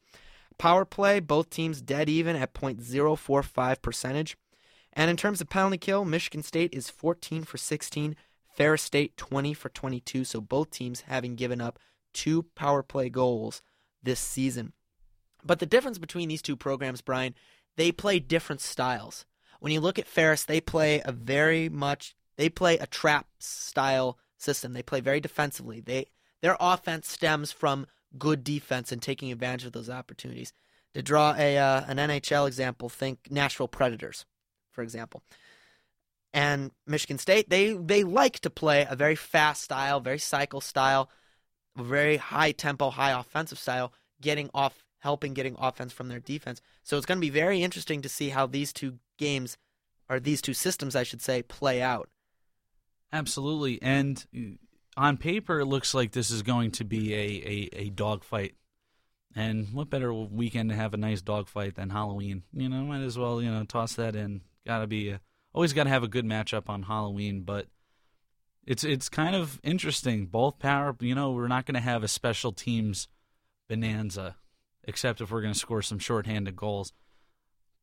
Power 0.57 0.85
play, 0.85 1.19
both 1.19 1.49
teams 1.49 1.81
dead 1.81 2.09
even 2.09 2.35
at 2.35 2.53
0.045 2.53 3.81
percentage. 3.81 4.37
And 4.91 5.09
in 5.09 5.17
terms 5.17 5.41
of 5.41 5.49
penalty 5.49 5.79
kill, 5.79 6.05
Michigan 6.05 6.43
State 6.43 6.73
is 6.73 6.89
14 6.89 7.43
for 7.43 7.57
16, 7.57 8.15
Ferris 8.53 8.81
State 8.81 9.17
20 9.17 9.53
for 9.53 9.69
22. 9.69 10.23
So 10.23 10.41
both 10.41 10.69
teams 10.69 11.01
having 11.01 11.35
given 11.35 11.59
up 11.59 11.79
two 12.13 12.43
power 12.55 12.83
play 12.83 13.09
goals 13.09 13.61
this 14.01 14.19
season. 14.19 14.73
But 15.43 15.59
the 15.59 15.65
difference 15.65 15.97
between 15.97 16.29
these 16.29 16.41
two 16.41 16.55
programs, 16.55 17.01
Brian, 17.01 17.35
they 17.75 17.91
play 17.91 18.19
different 18.19 18.61
styles. 18.61 19.25
When 19.59 19.71
you 19.71 19.81
look 19.81 19.97
at 19.97 20.07
Ferris, 20.07 20.43
they 20.43 20.61
play 20.61 21.01
a 21.03 21.11
very 21.11 21.69
much 21.69 22.15
they 22.35 22.49
play 22.49 22.77
a 22.77 22.87
trap 22.87 23.27
style 23.39 24.17
system. 24.37 24.73
They 24.73 24.83
play 24.83 24.99
very 24.99 25.19
defensively. 25.19 25.79
They 25.79 26.07
their 26.41 26.57
offense 26.59 27.09
stems 27.09 27.51
from 27.51 27.87
good 28.17 28.43
defense 28.43 28.91
and 28.91 29.01
taking 29.01 29.31
advantage 29.31 29.65
of 29.65 29.71
those 29.71 29.89
opportunities. 29.89 30.53
To 30.93 31.01
draw 31.01 31.33
a 31.37 31.57
uh, 31.57 31.83
an 31.87 31.97
NHL 31.97 32.47
example, 32.47 32.89
think 32.89 33.31
Nashville 33.31 33.67
Predators, 33.67 34.25
for 34.71 34.83
example. 34.83 35.23
And 36.33 36.71
Michigan 36.87 37.19
State, 37.19 37.49
they 37.49 37.73
they 37.73 38.03
like 38.03 38.39
to 38.39 38.49
play 38.49 38.87
a 38.89 38.95
very 38.95 39.15
fast 39.15 39.63
style, 39.63 39.99
very 39.99 40.17
cycle 40.17 40.61
style, 40.61 41.09
very 41.77 42.17
high 42.17 42.51
tempo, 42.51 42.89
high 42.89 43.17
offensive 43.17 43.59
style, 43.59 43.93
getting 44.19 44.49
off, 44.53 44.83
helping 44.99 45.35
getting 45.35 45.55
offense 45.59 45.93
from 45.93 46.07
their 46.07 46.19
defense. 46.19 46.59
So 46.81 46.97
it's 46.97 47.05
going 47.05 47.19
to 47.19 47.25
be 47.25 47.29
very 47.29 47.61
interesting 47.61 48.01
to 48.01 48.09
see 48.09 48.29
how 48.29 48.47
these 48.47 48.73
two 48.73 48.97
games, 49.19 49.57
or 50.09 50.19
these 50.19 50.41
two 50.41 50.55
systems, 50.55 50.95
I 50.95 51.03
should 51.03 51.21
say, 51.21 51.43
play 51.43 51.83
out. 51.83 52.09
Absolutely, 53.11 53.79
and 53.83 54.25
uh, 54.35 54.39
on 54.97 55.17
paper, 55.17 55.59
it 55.59 55.65
looks 55.65 55.93
like 55.93 56.13
this 56.13 56.31
is 56.31 56.41
going 56.41 56.71
to 56.71 56.83
be 56.83 57.13
a 57.13 57.17
a, 57.17 57.69
a 57.83 57.89
dogfight. 57.91 58.55
And 59.35 59.73
what 59.73 59.89
better 59.89 60.13
weekend 60.13 60.69
to 60.69 60.75
have 60.75 60.93
a 60.93 60.97
nice 60.97 61.21
dogfight 61.21 61.75
than 61.75 61.91
Halloween? 61.91 62.43
You 62.53 62.69
know, 62.69 62.81
might 62.83 63.01
as 63.01 63.19
well 63.19 63.39
you 63.39 63.51
know 63.51 63.63
toss 63.65 63.93
that 63.95 64.15
in. 64.15 64.41
Got 64.65 64.79
to 64.79 64.87
be 64.87 65.09
a, 65.09 65.21
always 65.53 65.73
got 65.73 65.83
to 65.83 65.89
have 65.89 66.03
a 66.03 66.07
good 66.07 66.25
matchup 66.25 66.69
on 66.69 66.83
Halloween, 66.83 67.41
but 67.41 67.67
it's 68.65 68.83
it's 68.83 69.09
kind 69.09 69.35
of 69.35 69.59
interesting. 69.63 70.25
Both 70.25 70.59
power, 70.59 70.95
you 70.99 71.15
know, 71.15 71.31
we're 71.31 71.47
not 71.47 71.65
going 71.65 71.75
to 71.75 71.81
have 71.81 72.03
a 72.03 72.07
special 72.07 72.51
teams 72.51 73.07
bonanza, 73.69 74.37
except 74.83 75.21
if 75.21 75.31
we're 75.31 75.41
going 75.41 75.53
to 75.53 75.59
score 75.59 75.81
some 75.81 75.99
shorthanded 75.99 76.55
goals. 76.55 76.93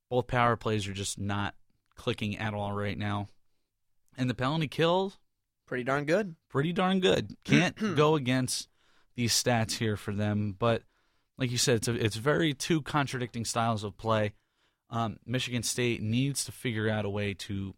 Both 0.08 0.26
power 0.26 0.56
plays 0.56 0.88
are 0.88 0.92
just 0.92 1.18
not 1.18 1.54
clicking 1.94 2.36
at 2.38 2.54
all 2.54 2.72
right 2.72 2.98
now, 2.98 3.28
and 4.16 4.28
the 4.28 4.34
penalty 4.34 4.68
kills 4.68 5.18
pretty 5.66 5.84
darn 5.84 6.04
good. 6.04 6.34
Pretty 6.48 6.72
darn 6.72 6.98
good. 6.98 7.36
Can't 7.44 7.76
go 7.96 8.16
against 8.16 8.68
these 9.14 9.32
stats 9.32 9.78
here 9.78 9.96
for 9.96 10.12
them, 10.12 10.56
but 10.58 10.82
like 11.38 11.50
you 11.50 11.58
said, 11.58 11.76
it's 11.76 11.88
a, 11.88 11.94
it's 11.94 12.16
very 12.16 12.52
two 12.52 12.82
contradicting 12.82 13.44
styles 13.44 13.84
of 13.84 13.96
play. 13.96 14.32
Um, 14.90 15.18
Michigan 15.24 15.62
State 15.62 16.02
needs 16.02 16.44
to 16.44 16.52
figure 16.52 16.88
out 16.88 17.04
a 17.04 17.10
way 17.10 17.34
to 17.34 17.74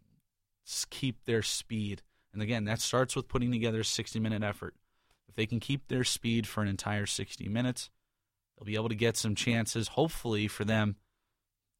keep 0.89 1.25
their 1.25 1.41
speed 1.41 2.01
and 2.33 2.41
again, 2.41 2.65
that 2.65 2.81
starts 2.81 3.15
with 3.15 3.27
putting 3.27 3.51
together 3.51 3.81
a 3.81 3.85
60 3.85 4.19
minute 4.19 4.43
effort. 4.43 4.73
If 5.29 5.35
they 5.35 5.45
can 5.45 5.59
keep 5.59 5.87
their 5.87 6.03
speed 6.03 6.47
for 6.47 6.61
an 6.61 6.67
entire 6.67 7.05
60 7.05 7.47
minutes, 7.47 7.89
they'll 8.57 8.65
be 8.65 8.75
able 8.75 8.89
to 8.89 8.95
get 8.95 9.15
some 9.15 9.35
chances. 9.35 9.89
Hopefully, 9.89 10.47
for 10.47 10.65
them, 10.65 10.95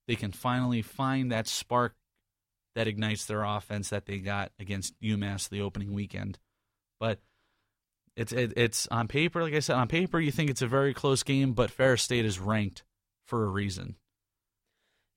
they 0.07 0.15
can 0.15 0.31
finally 0.31 0.81
find 0.81 1.31
that 1.31 1.47
spark 1.47 1.95
that 2.75 2.87
ignites 2.87 3.25
their 3.25 3.43
offense 3.43 3.89
that 3.89 4.05
they 4.05 4.19
got 4.19 4.51
against 4.59 4.99
UMass 5.01 5.49
the 5.49 5.61
opening 5.61 5.93
weekend. 5.93 6.39
But 6.99 7.19
it's 8.15 8.31
it, 8.31 8.53
it's 8.55 8.87
on 8.87 9.07
paper, 9.07 9.41
like 9.41 9.53
I 9.53 9.59
said, 9.59 9.75
on 9.75 9.87
paper 9.87 10.19
you 10.19 10.31
think 10.31 10.49
it's 10.49 10.61
a 10.61 10.67
very 10.67 10.93
close 10.93 11.23
game, 11.23 11.53
but 11.53 11.71
Ferris 11.71 12.03
State 12.03 12.25
is 12.25 12.39
ranked 12.39 12.83
for 13.25 13.43
a 13.43 13.49
reason. 13.49 13.95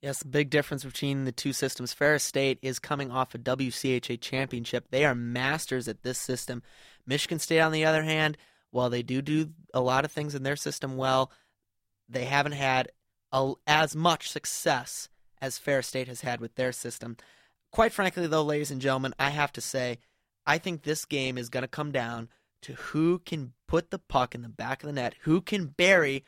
Yes, 0.06 0.22
big 0.22 0.50
difference 0.50 0.84
between 0.84 1.24
the 1.24 1.32
two 1.32 1.52
systems. 1.52 1.92
Ferris 1.92 2.22
State 2.22 2.60
is 2.62 2.78
coming 2.78 3.10
off 3.10 3.34
a 3.34 3.38
WCHA 3.38 4.20
championship. 4.20 4.86
They 4.92 5.04
are 5.04 5.16
masters 5.16 5.88
at 5.88 6.04
this 6.04 6.16
system. 6.16 6.62
Michigan 7.08 7.40
State, 7.40 7.58
on 7.58 7.72
the 7.72 7.84
other 7.84 8.04
hand, 8.04 8.36
while 8.70 8.88
they 8.88 9.02
do 9.02 9.20
do 9.20 9.50
a 9.74 9.80
lot 9.80 10.04
of 10.04 10.12
things 10.12 10.36
in 10.36 10.44
their 10.44 10.54
system 10.54 10.96
well, 10.96 11.32
they 12.08 12.24
haven't 12.24 12.52
had 12.52 12.92
a, 13.32 13.54
as 13.66 13.96
much 13.96 14.30
success 14.30 15.08
as 15.42 15.58
Ferris 15.58 15.88
State 15.88 16.06
has 16.06 16.20
had 16.20 16.40
with 16.40 16.54
their 16.54 16.70
system. 16.70 17.16
Quite 17.72 17.92
frankly, 17.92 18.28
though, 18.28 18.44
ladies 18.44 18.70
and 18.70 18.80
gentlemen, 18.80 19.12
I 19.18 19.30
have 19.30 19.52
to 19.54 19.60
say, 19.60 19.98
I 20.46 20.58
think 20.58 20.84
this 20.84 21.04
game 21.04 21.36
is 21.36 21.48
going 21.48 21.62
to 21.62 21.68
come 21.68 21.90
down 21.90 22.28
to 22.62 22.74
who 22.74 23.18
can 23.26 23.54
put 23.66 23.90
the 23.90 23.98
puck 23.98 24.36
in 24.36 24.42
the 24.42 24.48
back 24.48 24.84
of 24.84 24.86
the 24.86 24.92
net, 24.92 25.16
who 25.22 25.40
can 25.40 25.66
bury, 25.66 26.24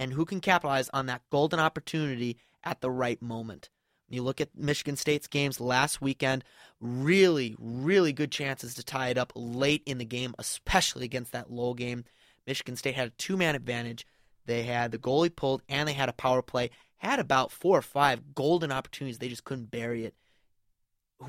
and 0.00 0.14
who 0.14 0.24
can 0.24 0.40
capitalize 0.40 0.90
on 0.92 1.06
that 1.06 1.22
golden 1.30 1.60
opportunity 1.60 2.38
at 2.64 2.80
the 2.80 2.90
right 2.90 3.20
moment. 3.22 3.70
When 4.08 4.16
you 4.16 4.22
look 4.22 4.40
at 4.40 4.56
Michigan 4.56 4.96
State's 4.96 5.26
games 5.26 5.60
last 5.60 6.00
weekend, 6.00 6.44
really, 6.80 7.56
really 7.58 8.12
good 8.12 8.30
chances 8.30 8.74
to 8.74 8.84
tie 8.84 9.08
it 9.08 9.18
up 9.18 9.32
late 9.34 9.82
in 9.86 9.98
the 9.98 10.04
game, 10.04 10.34
especially 10.38 11.04
against 11.04 11.32
that 11.32 11.50
Lowell 11.50 11.74
game. 11.74 12.04
Michigan 12.46 12.76
State 12.76 12.94
had 12.94 13.08
a 13.08 13.12
two 13.12 13.36
man 13.36 13.54
advantage. 13.54 14.06
They 14.46 14.64
had 14.64 14.92
the 14.92 14.98
goalie 14.98 15.34
pulled 15.34 15.62
and 15.68 15.88
they 15.88 15.94
had 15.94 16.08
a 16.08 16.14
power 16.14 16.42
play. 16.42 16.70
Had 16.96 17.18
about 17.18 17.50
four 17.50 17.78
or 17.78 17.82
five 17.82 18.34
golden 18.34 18.70
opportunities. 18.70 19.18
They 19.18 19.28
just 19.28 19.44
couldn't 19.44 19.70
bury 19.70 20.04
it. 20.04 20.14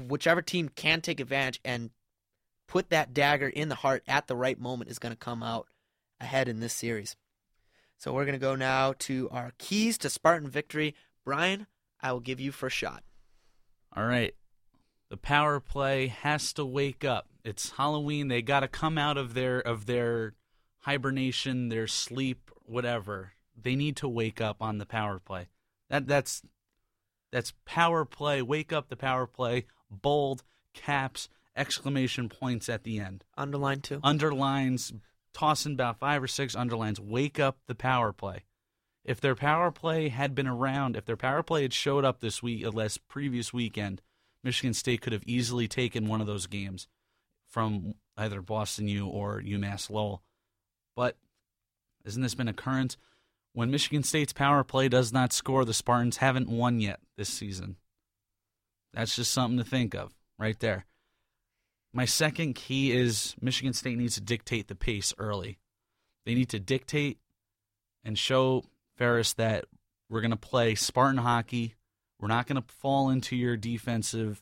Whichever 0.08 0.41
team 0.41 0.69
can 0.69 1.02
take 1.02 1.19
advantage 1.19 1.62
and 1.63 1.91
put 2.67 2.89
that 2.89 3.13
dagger 3.13 3.48
in 3.48 3.69
the 3.69 3.76
heart 3.76 4.04
at 4.08 4.28
the 4.28 4.36
right 4.36 4.60
moment 4.60 4.89
is 4.89 5.00
going 5.00 5.13
to 5.13 5.17
come 5.17 5.43
out 5.43 5.67
ahead 6.19 6.48
in 6.48 6.60
this 6.60 6.74
series. 6.74 7.15
So 7.98 8.12
we're 8.12 8.26
going 8.26 8.34
to 8.34 8.39
go 8.39 8.56
now 8.56 8.93
to 9.00 9.30
our 9.32 9.54
keys 9.58 9.98
to 10.00 10.10
Spartan 10.10 10.50
victory. 10.50 10.95
Brian, 11.25 11.67
I 12.01 12.11
will 12.11 12.19
give 12.19 12.39
you 12.39 12.51
first 12.51 12.77
shot. 12.77 13.03
All 13.95 14.05
right. 14.05 14.33
The 15.09 15.17
power 15.17 15.59
play 15.59 16.07
has 16.07 16.53
to 16.53 16.65
wake 16.65 17.03
up. 17.03 17.27
It's 17.43 17.71
Halloween. 17.71 18.27
They 18.27 18.41
got 18.41 18.61
to 18.61 18.67
come 18.67 18.97
out 18.97 19.17
of 19.17 19.33
their 19.33 19.59
of 19.59 19.85
their 19.85 20.33
hibernation, 20.79 21.69
their 21.69 21.88
sleep, 21.88 22.51
whatever. 22.65 23.33
They 23.59 23.75
need 23.75 23.95
to 23.97 24.07
wake 24.07 24.41
up 24.41 24.61
on 24.61 24.77
the 24.77 24.85
power 24.85 25.19
play. 25.19 25.47
That 25.89 26.07
that's 26.07 26.41
that's 27.31 27.53
power 27.65 28.05
play. 28.05 28.41
Wake 28.41 28.71
up 28.71 28.89
the 28.89 28.95
power 28.95 29.27
play. 29.27 29.65
Bold 29.89 30.43
caps 30.73 31.29
exclamation 31.55 32.29
points 32.29 32.67
at 32.69 32.83
the 32.83 32.99
end. 32.99 33.23
Underline 33.38 33.81
two. 33.81 33.99
Underlines 34.03 34.93
tossing 35.33 35.73
about 35.73 35.99
five 35.99 36.23
or 36.23 36.27
six 36.27 36.55
underlines. 36.55 36.99
Wake 36.99 37.39
up 37.39 37.57
the 37.67 37.75
power 37.75 38.11
play. 38.11 38.43
If 39.05 39.21
their 39.21 39.35
power 39.35 39.69
play 39.71 40.09
had 40.09 40.33
been 40.33 40.47
around, 40.47 40.97
if 40.97 41.05
their 41.05 41.15
power 41.15 41.43
play 41.43 41.61
had 41.61 41.73
showed 41.73 42.03
up 42.03 42.19
this 42.19 42.41
week, 42.41 42.65
uh, 42.65 42.71
last 42.71 43.07
previous 43.07 43.53
weekend, 43.53 44.01
Michigan 44.43 44.73
State 44.73 45.01
could 45.01 45.13
have 45.13 45.23
easily 45.27 45.67
taken 45.67 46.07
one 46.07 46.21
of 46.21 46.27
those 46.27 46.47
games 46.47 46.87
from 47.47 47.93
either 48.17 48.41
Boston 48.41 48.87
U 48.87 49.05
or 49.05 49.41
UMass 49.41 49.91
Lowell. 49.91 50.23
But 50.95 51.17
isn't 52.03 52.21
this 52.21 52.33
been 52.33 52.47
a 52.47 52.53
current? 52.53 52.97
When 53.53 53.69
Michigan 53.69 54.01
State's 54.01 54.33
power 54.33 54.63
play 54.63 54.89
does 54.89 55.13
not 55.13 55.31
score, 55.31 55.65
the 55.65 55.73
Spartans 55.73 56.17
haven't 56.17 56.49
won 56.49 56.79
yet 56.79 56.99
this 57.15 57.29
season. 57.29 57.77
That's 58.91 59.15
just 59.15 59.31
something 59.31 59.57
to 59.59 59.63
think 59.63 59.93
of 59.93 60.15
right 60.39 60.59
there. 60.59 60.85
My 61.93 62.05
second 62.05 62.55
key 62.55 62.91
is 62.91 63.35
Michigan 63.39 63.73
State 63.73 63.97
needs 63.97 64.15
to 64.15 64.21
dictate 64.21 64.67
the 64.67 64.75
pace 64.75 65.13
early. 65.17 65.59
They 66.25 66.33
need 66.33 66.49
to 66.49 66.59
dictate 66.59 67.19
and 68.03 68.17
show 68.17 68.65
Ferris 68.95 69.34
that 69.34 69.65
we're 70.10 70.21
going 70.21 70.31
to 70.31 70.38
play 70.38 70.75
Spartan 70.75 71.17
hockey. 71.17 71.75
We're 72.19 72.27
not 72.27 72.47
going 72.47 72.62
to 72.62 72.67
fall 72.67 73.10
into 73.10 73.36
your 73.36 73.58
defensive 73.58 74.41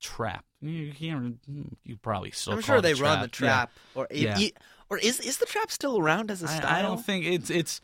trap. 0.00 0.44
You 0.60 0.92
can't. 0.92 1.38
You 1.84 1.96
probably 1.96 2.30
still. 2.32 2.54
I'm 2.54 2.60
sure 2.60 2.80
they 2.80 2.94
run 2.94 3.20
the 3.22 3.28
trap, 3.28 3.70
or 3.94 4.06
Yeah. 4.10 4.38
e- 4.38 4.52
or 4.88 4.98
is 4.98 5.20
is 5.20 5.38
the 5.38 5.46
trap 5.46 5.70
still 5.70 5.98
around 5.98 6.30
as 6.30 6.42
a 6.42 6.48
style? 6.48 6.66
I, 6.66 6.80
I 6.80 6.82
don't 6.82 7.04
think 7.04 7.24
it's 7.24 7.48
it's 7.50 7.80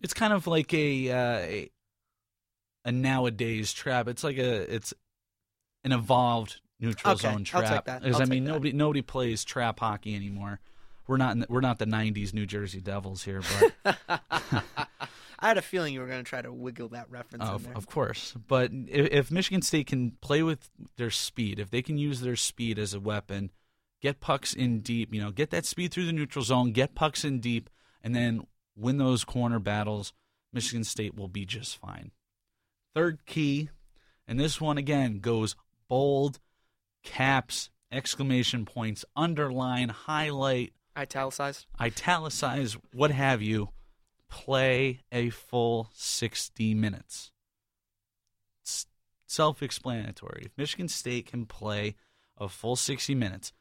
it's 0.00 0.14
kind 0.14 0.32
of 0.32 0.46
like 0.46 0.72
a, 0.72 1.10
uh, 1.10 1.38
a 1.40 1.70
a 2.84 2.92
nowadays 2.92 3.72
trap. 3.72 4.06
It's 4.08 4.22
like 4.24 4.38
a 4.38 4.72
it's 4.74 4.94
an 5.84 5.92
evolved 5.92 6.60
neutral 6.78 7.14
Okay, 7.14 7.28
zone 7.32 7.44
trap. 7.44 7.64
take 7.64 7.84
that. 7.84 8.02
'Cause, 8.02 8.14
I'll 8.16 8.22
I 8.22 8.24
mean 8.26 8.44
that. 8.44 8.52
nobody 8.52 8.72
nobody 8.72 9.02
plays 9.02 9.42
trap 9.44 9.80
hockey 9.80 10.14
anymore. 10.14 10.60
We're 11.10 11.16
not 11.16 11.32
in 11.32 11.40
the, 11.40 11.46
we're 11.48 11.60
not 11.60 11.80
the 11.80 11.86
'90s 11.86 12.32
New 12.32 12.46
Jersey 12.46 12.80
Devils 12.80 13.24
here, 13.24 13.42
but 13.84 13.96
I 15.40 15.48
had 15.48 15.58
a 15.58 15.62
feeling 15.62 15.92
you 15.92 15.98
were 15.98 16.06
going 16.06 16.22
to 16.22 16.28
try 16.28 16.40
to 16.40 16.52
wiggle 16.52 16.90
that 16.90 17.10
reference 17.10 17.42
in 17.42 17.50
of, 17.50 17.64
there. 17.64 17.76
of 17.76 17.88
course. 17.88 18.32
But 18.46 18.70
if, 18.86 19.10
if 19.10 19.30
Michigan 19.32 19.60
State 19.60 19.88
can 19.88 20.12
play 20.20 20.44
with 20.44 20.70
their 20.98 21.10
speed, 21.10 21.58
if 21.58 21.68
they 21.68 21.82
can 21.82 21.98
use 21.98 22.20
their 22.20 22.36
speed 22.36 22.78
as 22.78 22.94
a 22.94 23.00
weapon, 23.00 23.50
get 24.00 24.20
pucks 24.20 24.54
in 24.54 24.82
deep, 24.82 25.12
you 25.12 25.20
know, 25.20 25.32
get 25.32 25.50
that 25.50 25.66
speed 25.66 25.90
through 25.92 26.06
the 26.06 26.12
neutral 26.12 26.44
zone, 26.44 26.70
get 26.70 26.94
pucks 26.94 27.24
in 27.24 27.40
deep, 27.40 27.68
and 28.04 28.14
then 28.14 28.46
win 28.76 28.98
those 28.98 29.24
corner 29.24 29.58
battles, 29.58 30.12
Michigan 30.52 30.84
State 30.84 31.16
will 31.16 31.26
be 31.26 31.44
just 31.44 31.76
fine. 31.76 32.12
Third 32.94 33.26
key, 33.26 33.70
and 34.28 34.38
this 34.38 34.60
one 34.60 34.78
again 34.78 35.18
goes 35.18 35.56
bold, 35.88 36.38
caps, 37.02 37.68
exclamation 37.90 38.64
points, 38.64 39.04
underline, 39.16 39.88
highlight, 39.88 40.72
Italicized. 41.00 41.66
italicize, 41.80 42.76
what 42.92 43.10
have 43.10 43.40
you, 43.40 43.70
play 44.28 45.00
a 45.10 45.30
full 45.30 45.90
60 45.94 46.74
minutes. 46.74 47.32
Self 49.26 49.62
explanatory. 49.62 50.42
If 50.46 50.52
Michigan 50.56 50.88
State 50.88 51.26
can 51.26 51.46
play 51.46 51.94
a 52.36 52.48
full 52.48 52.76
60 52.76 53.14
minutes, 53.14 53.52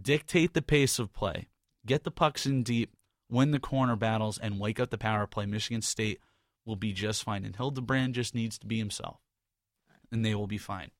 dictate 0.00 0.52
the 0.52 0.62
pace 0.62 0.98
of 0.98 1.12
play, 1.12 1.48
get 1.86 2.04
the 2.04 2.10
pucks 2.10 2.44
in 2.44 2.62
deep, 2.62 2.92
win 3.30 3.52
the 3.52 3.60
corner 3.60 3.96
battles, 3.96 4.36
and 4.38 4.58
wake 4.58 4.80
up 4.80 4.90
the 4.90 4.98
power 4.98 5.26
play, 5.26 5.46
Michigan 5.46 5.82
State 5.82 6.20
will 6.64 6.76
be 6.76 6.92
just 6.92 7.22
fine. 7.22 7.44
And 7.44 7.54
Hildebrand 7.54 8.14
just 8.14 8.34
needs 8.34 8.58
to 8.58 8.66
be 8.66 8.78
himself, 8.78 9.20
and 10.10 10.24
they 10.24 10.34
will 10.34 10.46
be 10.46 10.58
fine. 10.58 10.90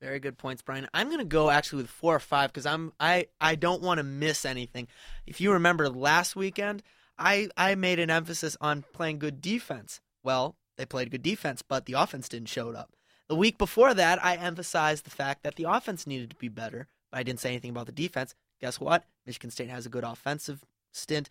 Very 0.00 0.20
good 0.20 0.36
points, 0.36 0.62
Brian. 0.62 0.88
I'm 0.92 1.06
going 1.08 1.20
to 1.20 1.24
go 1.24 1.50
actually 1.50 1.82
with 1.82 1.90
four 1.90 2.14
or 2.14 2.20
five 2.20 2.52
because 2.52 2.66
I'm 2.66 2.92
I 3.00 3.28
I 3.40 3.54
don't 3.54 3.82
want 3.82 3.98
to 3.98 4.04
miss 4.04 4.44
anything. 4.44 4.88
If 5.26 5.40
you 5.40 5.52
remember 5.52 5.88
last 5.88 6.36
weekend, 6.36 6.82
I 7.18 7.48
I 7.56 7.74
made 7.76 7.98
an 7.98 8.10
emphasis 8.10 8.56
on 8.60 8.84
playing 8.92 9.18
good 9.18 9.40
defense. 9.40 10.00
Well, 10.22 10.56
they 10.76 10.84
played 10.84 11.10
good 11.10 11.22
defense, 11.22 11.62
but 11.62 11.86
the 11.86 11.94
offense 11.94 12.28
didn't 12.28 12.48
show 12.48 12.70
up. 12.72 12.92
The 13.28 13.36
week 13.36 13.58
before 13.58 13.94
that, 13.94 14.22
I 14.24 14.36
emphasized 14.36 15.04
the 15.04 15.10
fact 15.10 15.42
that 15.42 15.56
the 15.56 15.64
offense 15.64 16.06
needed 16.06 16.30
to 16.30 16.36
be 16.36 16.48
better, 16.48 16.88
but 17.10 17.18
I 17.18 17.22
didn't 17.22 17.40
say 17.40 17.50
anything 17.50 17.70
about 17.70 17.86
the 17.86 17.92
defense. 17.92 18.34
Guess 18.60 18.78
what? 18.78 19.04
Michigan 19.24 19.50
State 19.50 19.70
has 19.70 19.86
a 19.86 19.90
good 19.90 20.04
offensive 20.04 20.62
stint, 20.92 21.28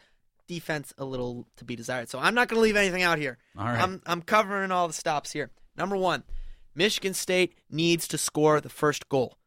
defense 0.48 0.94
a 0.98 1.06
little 1.06 1.48
to 1.58 1.66
be 1.66 1.76
desired. 1.76 2.10
So 2.10 2.20
I'm 2.20 2.36
not 2.36 2.48
going 2.48 2.58
to 2.58 2.62
leave 2.64 2.76
anything 2.76 3.04
out 3.04 3.20
here. 3.20 3.38
All 3.58 3.66
right. 3.66 3.80
I'm 3.80 4.02
I'm 4.06 4.22
covering 4.22 4.72
all 4.72 4.88
the 4.88 4.94
stops 4.94 5.32
here. 5.32 5.52
Number 5.78 5.96
one, 5.96 6.24
Michigan 6.76 7.14
State 7.14 7.56
needs 7.70 8.08
to 8.10 8.18
score 8.18 8.62
the 8.62 8.70
first 8.70 9.10
goal. 9.10 9.38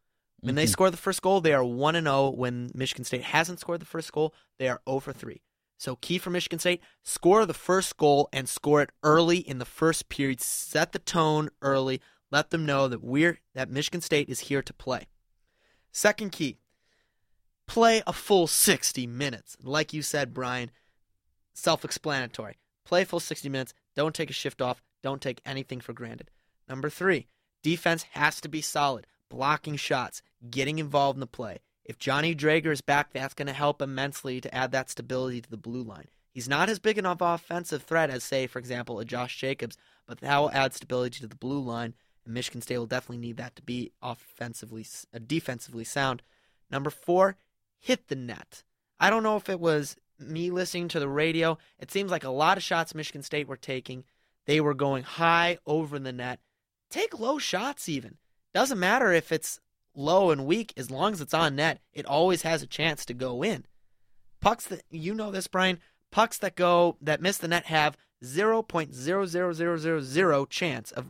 When 0.41 0.55
they 0.55 0.65
mm-hmm. 0.65 0.71
score 0.71 0.91
the 0.91 0.97
first 0.97 1.21
goal, 1.21 1.41
they 1.41 1.53
are 1.53 1.65
one 1.65 1.97
and 1.97 2.07
zero. 2.07 2.31
When 2.31 2.71
Michigan 2.75 3.05
State 3.05 3.23
hasn't 3.23 3.61
scored 3.61 3.81
the 3.81 3.87
first 3.87 4.13
goal, 4.13 4.35
they 4.59 4.69
are 4.69 4.81
zero 4.89 5.01
for 5.01 5.13
three. 5.13 5.43
So 5.77 5.97
key 5.97 6.19
for 6.19 6.31
Michigan 6.31 6.59
State: 6.59 6.81
score 7.03 7.45
the 7.45 7.55
first 7.55 7.97
goal 7.97 8.29
and 8.33 8.49
score 8.49 8.83
it 8.83 8.91
early 9.03 9.39
in 9.39 9.59
the 9.59 9.65
first 9.65 10.09
period. 10.09 10.41
Set 10.41 10.93
the 10.93 10.99
tone 10.99 11.51
early. 11.61 12.01
Let 12.31 12.51
them 12.51 12.67
know 12.67 12.89
that 12.89 13.03
we're 13.03 13.41
that 13.55 13.71
Michigan 13.71 14.01
State 14.01 14.29
is 14.29 14.41
here 14.41 14.63
to 14.63 14.73
play. 14.73 15.09
Second 15.91 16.31
key: 16.31 16.59
play 17.67 18.03
a 18.07 18.13
full 18.13 18.47
sixty 18.47 19.07
minutes. 19.07 19.57
Like 19.63 19.93
you 19.93 20.03
said, 20.03 20.33
Brian, 20.33 20.71
self-explanatory. 21.53 22.57
Play 22.89 23.03
a 23.03 23.05
full 23.05 23.21
60 23.21 23.51
minutes. 23.51 23.75
Don't 23.95 24.15
take 24.15 24.31
a 24.31 24.33
shift 24.33 24.63
off. 24.63 24.83
Don't 25.03 25.21
take 25.21 25.43
anything 25.45 25.81
for 25.81 25.93
granted. 25.93 26.31
Number 26.69 26.91
three, 26.91 27.27
defense 27.63 28.05
has 28.13 28.41
to 28.43 28.49
be 28.49 28.61
solid. 28.61 29.07
Blocking 29.29 29.77
shots, 29.77 30.23
getting 30.51 30.79
involved 30.79 31.17
in 31.17 31.21
the 31.21 31.27
play. 31.27 31.59
If 31.85 31.99
Johnny 31.99 32.35
Draeger 32.35 32.73
is 32.73 32.81
back, 32.83 33.13
that's 33.13 33.35
going 33.35 33.47
to 33.47 33.53
help 33.53 33.81
immensely 33.81 34.41
to 34.43 34.55
add 34.55 34.73
that 34.73 34.91
stability 34.91 35.41
to 35.41 35.51
the 35.51 35.57
blue 35.57 35.83
line. 35.83 36.09
He's 36.31 36.49
not 36.49 36.69
as 36.69 36.79
big 36.79 36.99
an 36.99 37.07
offensive 37.07 37.83
threat 37.83 38.11
as, 38.11 38.23
say, 38.23 38.47
for 38.47 38.59
example, 38.59 39.01
a 39.01 39.05
Josh 39.05 39.37
Jacobs, 39.39 39.77
but 40.07 40.21
that 40.21 40.39
will 40.39 40.51
add 40.51 40.75
stability 40.75 41.21
to 41.21 41.27
the 41.27 41.35
blue 41.35 41.61
line, 41.61 41.95
and 42.25 42.35
Michigan 42.35 42.61
State 42.61 42.79
will 42.79 42.87
definitely 42.87 43.19
need 43.19 43.39
that 43.39 43.57
to 43.57 43.63
be 43.63 43.91
offensively, 44.03 44.87
uh, 45.15 45.19
defensively 45.27 45.85
sound. 45.85 46.23
Number 46.71 46.91
four, 46.91 47.37
hit 47.79 48.09
the 48.09 48.17
net. 48.17 48.63
I 49.01 49.11
don't 49.11 49.23
know 49.23 49.37
if 49.37 49.49
it 49.49 49.59
was 49.59 49.97
me 50.19 50.51
listening 50.51 50.89
to 50.89 51.01
the 51.01 51.09
radio. 51.09 51.59
It 51.79 51.91
seems 51.91 52.11
like 52.11 52.25
a 52.25 52.31
lot 52.31 52.57
of 52.57 52.63
shots 52.63 52.95
Michigan 52.95 53.23
State 53.23 53.49
were 53.49 53.57
taking. 53.57 54.05
They 54.47 54.61
were 54.61 54.75
going 54.75 55.05
high 55.05 55.59
over 55.67 55.99
the 55.99 56.13
net. 56.13 56.41
Take 56.91 57.19
low 57.19 57.39
shots, 57.39 57.89
even. 57.89 58.17
Doesn't 58.55 58.79
matter 58.79 59.13
if 59.13 59.31
it's 59.31 59.61
low 59.95 60.31
and 60.31 60.47
weak, 60.47 60.73
as 60.77 60.91
long 60.91 61.13
as 61.13 61.21
it's 61.21 61.35
on 61.35 61.57
net, 61.57 61.81
it 61.93 62.07
always 62.07 62.43
has 62.43 62.63
a 62.63 62.67
chance 62.67 63.05
to 63.07 63.15
go 63.15 63.43
in. 63.43 63.65
Pucks 64.41 64.67
that, 64.67 64.83
you 64.91 65.15
know 65.15 65.31
this, 65.31 65.49
Brian, 65.49 65.81
pucks 66.11 66.39
that 66.39 66.55
go, 66.55 66.97
that 67.01 67.21
miss 67.21 67.39
the 67.39 67.49
net 67.49 67.67
have 67.67 67.97
0.00000 68.25 70.49
chance 70.49 70.93
of 70.93 71.07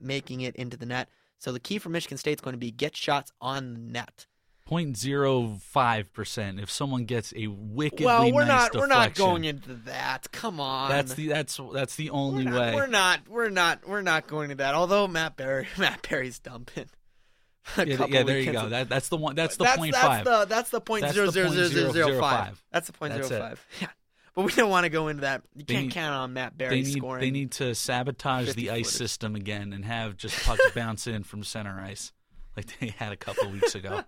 making 0.00 0.42
it 0.42 0.54
into 0.56 0.76
the 0.76 0.86
net. 0.86 1.08
So 1.38 1.52
the 1.52 1.60
key 1.60 1.78
for 1.78 1.88
Michigan 1.88 2.18
State 2.18 2.38
is 2.38 2.42
going 2.42 2.54
to 2.54 2.58
be 2.58 2.70
get 2.70 2.96
shots 2.96 3.32
on 3.40 3.90
net. 3.90 4.26
0.05 4.70 6.12
percent. 6.12 6.60
If 6.60 6.70
someone 6.70 7.04
gets 7.04 7.32
a 7.36 7.48
wickedly 7.48 8.06
well, 8.06 8.32
we're 8.32 8.44
nice 8.44 8.72
not 8.72 8.80
we're 8.80 8.86
not 8.86 9.14
going 9.14 9.44
into 9.44 9.74
that. 9.86 10.30
Come 10.32 10.60
on. 10.60 10.90
That's 10.90 11.14
the 11.14 11.28
that's 11.28 11.60
that's 11.72 11.96
the 11.96 12.10
only 12.10 12.44
we're 12.44 12.50
not, 12.50 12.60
way. 12.60 12.74
We're 12.74 12.86
not 12.86 13.20
we're 13.28 13.48
not 13.50 13.88
we're 13.88 14.02
not 14.02 14.26
going 14.26 14.50
to 14.50 14.54
that. 14.56 14.74
Although 14.74 15.08
Matt 15.08 15.36
Berry 15.36 15.66
Matt 15.78 16.06
Berry's 16.08 16.38
dumping. 16.38 16.86
a 17.76 17.86
yeah, 17.86 18.06
yeah, 18.08 18.22
there 18.22 18.38
you 18.38 18.52
go. 18.52 18.68
That 18.68 18.88
that's 18.88 19.08
the 19.08 19.16
one. 19.16 19.34
That's 19.34 19.56
the 19.56 19.64
that's, 19.64 19.76
point 19.76 19.92
that's 19.92 20.06
five. 20.06 20.24
the 20.24 20.44
that's 20.46 20.70
the 20.70 20.80
point 20.80 21.02
That's 21.02 21.14
zero 21.14 21.26
the 21.26 21.32
zero 21.32 21.48
zero 21.50 21.68
zero 21.68 21.92
zero 21.92 22.06
zero 22.08 22.20
five. 22.20 22.46
five. 22.46 22.64
That's 22.72 22.86
the 22.86 22.92
point 22.92 23.14
That's 23.14 23.28
zero 23.28 23.40
it. 23.40 23.48
five. 23.48 23.66
Yeah. 23.80 23.88
but 24.34 24.44
we 24.44 24.52
don't 24.52 24.70
want 24.70 24.84
to 24.84 24.90
go 24.90 25.08
into 25.08 25.22
that. 25.22 25.42
You 25.54 25.64
They 25.66 25.74
can't 25.74 25.86
need- 25.86 25.92
count 25.92 26.14
on 26.14 26.32
Matt 26.32 26.56
They 26.56 26.68
need 26.70 26.86
scoring. 26.92 27.20
they 27.20 27.30
need 27.30 27.50
to 27.52 27.74
sabotage 27.74 28.54
the 28.54 28.70
ice 28.70 28.86
footers. 28.86 28.92
system 28.96 29.34
again 29.34 29.72
and 29.72 29.84
have 29.84 30.16
just 30.16 30.42
pucks 30.44 30.62
bounce 30.74 31.06
in 31.06 31.24
from 31.24 31.42
center 31.44 31.80
ice 31.80 32.12
like 32.56 32.78
they 32.78 32.88
had 32.88 33.12
a 33.12 33.16
couple 33.16 33.50
weeks 33.50 33.74
ago. 33.74 34.04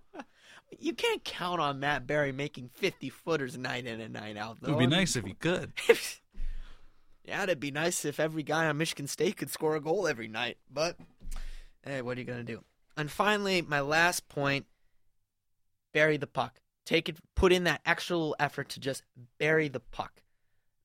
You 0.79 0.95
can't 0.95 1.23
count 1.25 1.61
on 1.61 1.81
Matt 1.81 2.07
Berry 2.07 2.33
making 2.33 2.71
50 2.75 3.11
footers 3.11 3.57
night 3.57 3.87
in 3.87 4.01
and 4.01 4.13
night 4.13 4.37
out. 4.37 4.59
Though. 4.61 4.69
It 4.69 4.71
would 4.73 4.81
be 4.81 4.87
nice 4.87 5.17
if 5.17 5.25
he 5.25 5.35
could. 5.35 5.73
yeah, 7.25 7.43
it'd 7.43 7.61
be 7.61 7.71
nice 7.71 8.05
if 8.05 8.19
every 8.19 8.43
guy 8.43 8.67
on 8.67 8.79
Michigan 8.79 9.07
State 9.07 9.37
could 9.37 9.51
score 9.51 9.77
a 9.77 9.81
goal 9.81 10.07
every 10.07 10.29
night. 10.29 10.59
But 10.71 10.97
hey, 11.85 12.03
what 12.03 12.17
are 12.17 12.21
you 12.21 12.27
gonna 12.27 12.45
do? 12.45 12.65
And 12.97 13.11
finally, 13.11 13.63
my 13.63 13.81
last 13.81 14.29
point: 14.29 14.67
bury 15.93 16.17
the 16.17 16.27
puck. 16.27 16.61
Take 16.85 17.09
it, 17.09 17.17
put 17.37 17.53
in 17.53 17.65
that 17.65 17.81
extra 17.87 18.17
little 18.17 18.37
effort 18.41 18.69
to 18.71 18.81
just 18.81 19.05
bury 19.39 19.69
the 19.69 19.81
puck. 19.81 20.23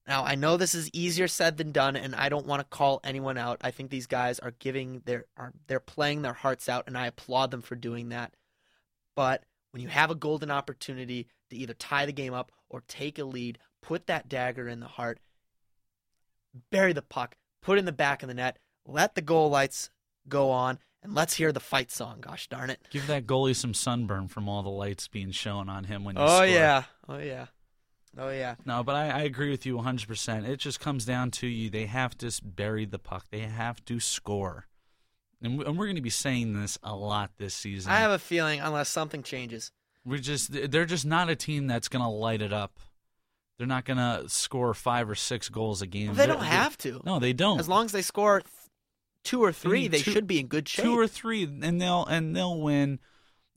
Now, 0.08 0.24
I 0.24 0.36
know 0.36 0.56
this 0.56 0.74
is 0.74 0.90
easier 0.94 1.28
said 1.28 1.58
than 1.58 1.74
done, 1.74 1.98
and 1.98 2.16
I 2.16 2.30
don't 2.30 2.46
want 2.46 2.62
to 2.62 2.78
call 2.78 3.02
anyone 3.04 3.38
out. 3.38 3.58
I 3.62 3.72
think 3.72 3.90
these 3.90 4.08
guys 4.08 4.40
are 4.40 4.52
giving 4.52 5.02
their 5.06 5.26
are 5.36 5.54
they're 5.68 5.80
playing 5.82 6.22
their 6.22 6.34
hearts 6.34 6.70
out, 6.70 6.86
and 6.88 6.98
I 6.98 7.08
applaud 7.08 7.52
them 7.52 7.62
for 7.62 7.76
doing 7.76 8.10
that. 8.10 8.34
But 9.16 9.44
when 9.78 9.84
you 9.84 9.90
have 9.90 10.10
a 10.10 10.16
golden 10.16 10.50
opportunity 10.50 11.28
to 11.52 11.56
either 11.56 11.76
tie 11.76 12.08
the 12.08 12.12
game 12.12 12.34
up 12.34 12.52
or 12.68 12.82
take 12.88 13.20
a 13.20 13.24
lead, 13.24 13.60
put 13.84 14.08
that 14.08 14.28
dagger 14.28 14.68
in 14.68 14.80
the 14.80 14.88
heart, 14.88 15.20
bury 16.72 16.94
the 16.94 17.04
puck, 17.04 17.36
put 17.62 17.78
it 17.78 17.82
in 17.82 17.86
the 17.86 17.92
back 17.92 18.24
of 18.24 18.28
the 18.28 18.34
net, 18.34 18.58
let 18.88 19.14
the 19.14 19.22
goal 19.22 19.52
lights 19.52 19.92
go 20.28 20.50
on, 20.50 20.80
and 21.04 21.14
let's 21.14 21.36
hear 21.36 21.52
the 21.52 21.60
fight 21.60 21.92
song. 21.92 22.22
Gosh 22.22 22.48
darn 22.48 22.72
it! 22.72 22.80
Give 22.90 23.06
that 23.06 23.28
goalie 23.28 23.56
some 23.56 23.76
sunburn 23.76 24.30
from 24.30 24.50
all 24.50 24.64
the 24.64 24.70
lights 24.70 25.08
being 25.08 25.30
shown 25.30 25.70
on 25.70 25.84
him 25.84 26.04
when 26.04 26.16
you 26.16 26.24
Oh 26.24 26.38
score. 26.38 26.48
yeah, 26.48 26.84
oh 27.08 27.20
yeah, 27.20 27.46
oh 28.18 28.30
yeah. 28.30 28.56
No, 28.66 28.84
but 28.84 28.96
I, 28.96 29.10
I 29.10 29.22
agree 29.22 29.52
with 29.52 29.64
you 29.68 29.78
100%. 29.78 30.48
It 30.50 30.58
just 30.58 30.80
comes 30.80 31.06
down 31.06 31.30
to 31.32 31.46
you. 31.46 31.70
They 31.70 31.86
have 31.86 32.18
to 32.18 32.32
bury 32.44 32.86
the 32.86 32.98
puck. 32.98 33.28
They 33.30 33.42
have 33.42 33.86
to 33.86 34.00
score. 34.00 34.66
And, 35.42 35.60
we- 35.60 35.66
and 35.66 35.78
we're 35.78 35.86
going 35.86 35.96
to 35.98 36.02
be 36.02 36.10
saying 36.10 36.60
this 36.60 36.78
a 36.84 36.96
lot 36.96 37.32
this 37.38 37.54
season. 37.54 37.92
I 37.92 37.98
have 38.00 38.12
a 38.12 38.20
feeling 38.20 38.60
unless 38.60 38.90
something 38.90 39.22
changes, 39.24 39.72
We're 40.06 40.18
just 40.20 40.52
they're 40.72 40.86
just 40.86 41.06
not 41.06 41.30
a 41.30 41.36
team 41.36 41.68
that's 41.68 41.88
going 41.88 42.04
to 42.04 42.10
light 42.10 42.42
it 42.42 42.54
up. 42.54 42.80
They're 43.58 43.68
not 43.68 43.86
going 43.86 43.98
to 43.98 44.30
score 44.30 44.74
five 44.74 45.10
or 45.10 45.16
six 45.16 45.50
goals 45.50 45.82
a 45.82 45.88
game. 45.88 46.08
well, 46.08 46.16
they 46.16 46.28
don't 46.28 46.40
they're- 46.40 46.48
have 46.50 46.78
to. 46.80 47.02
No, 47.06 47.20
they 47.20 47.34
don't. 47.34 47.60
As 47.60 47.68
long 47.68 47.86
as 47.86 47.92
they 47.92 48.02
score 48.04 48.44
two 49.24 49.44
or 49.44 49.52
three, 49.52 49.88
they 49.88 50.00
two- 50.00 50.12
should 50.12 50.28
be 50.28 50.40
in 50.40 50.48
good 50.48 50.68
shape. 50.70 50.86
two 50.86 50.98
or 50.98 51.08
three, 51.08 51.44
and 51.44 51.82
they'll 51.82 52.06
and 52.06 52.36
they'll 52.36 52.60
win. 52.62 53.00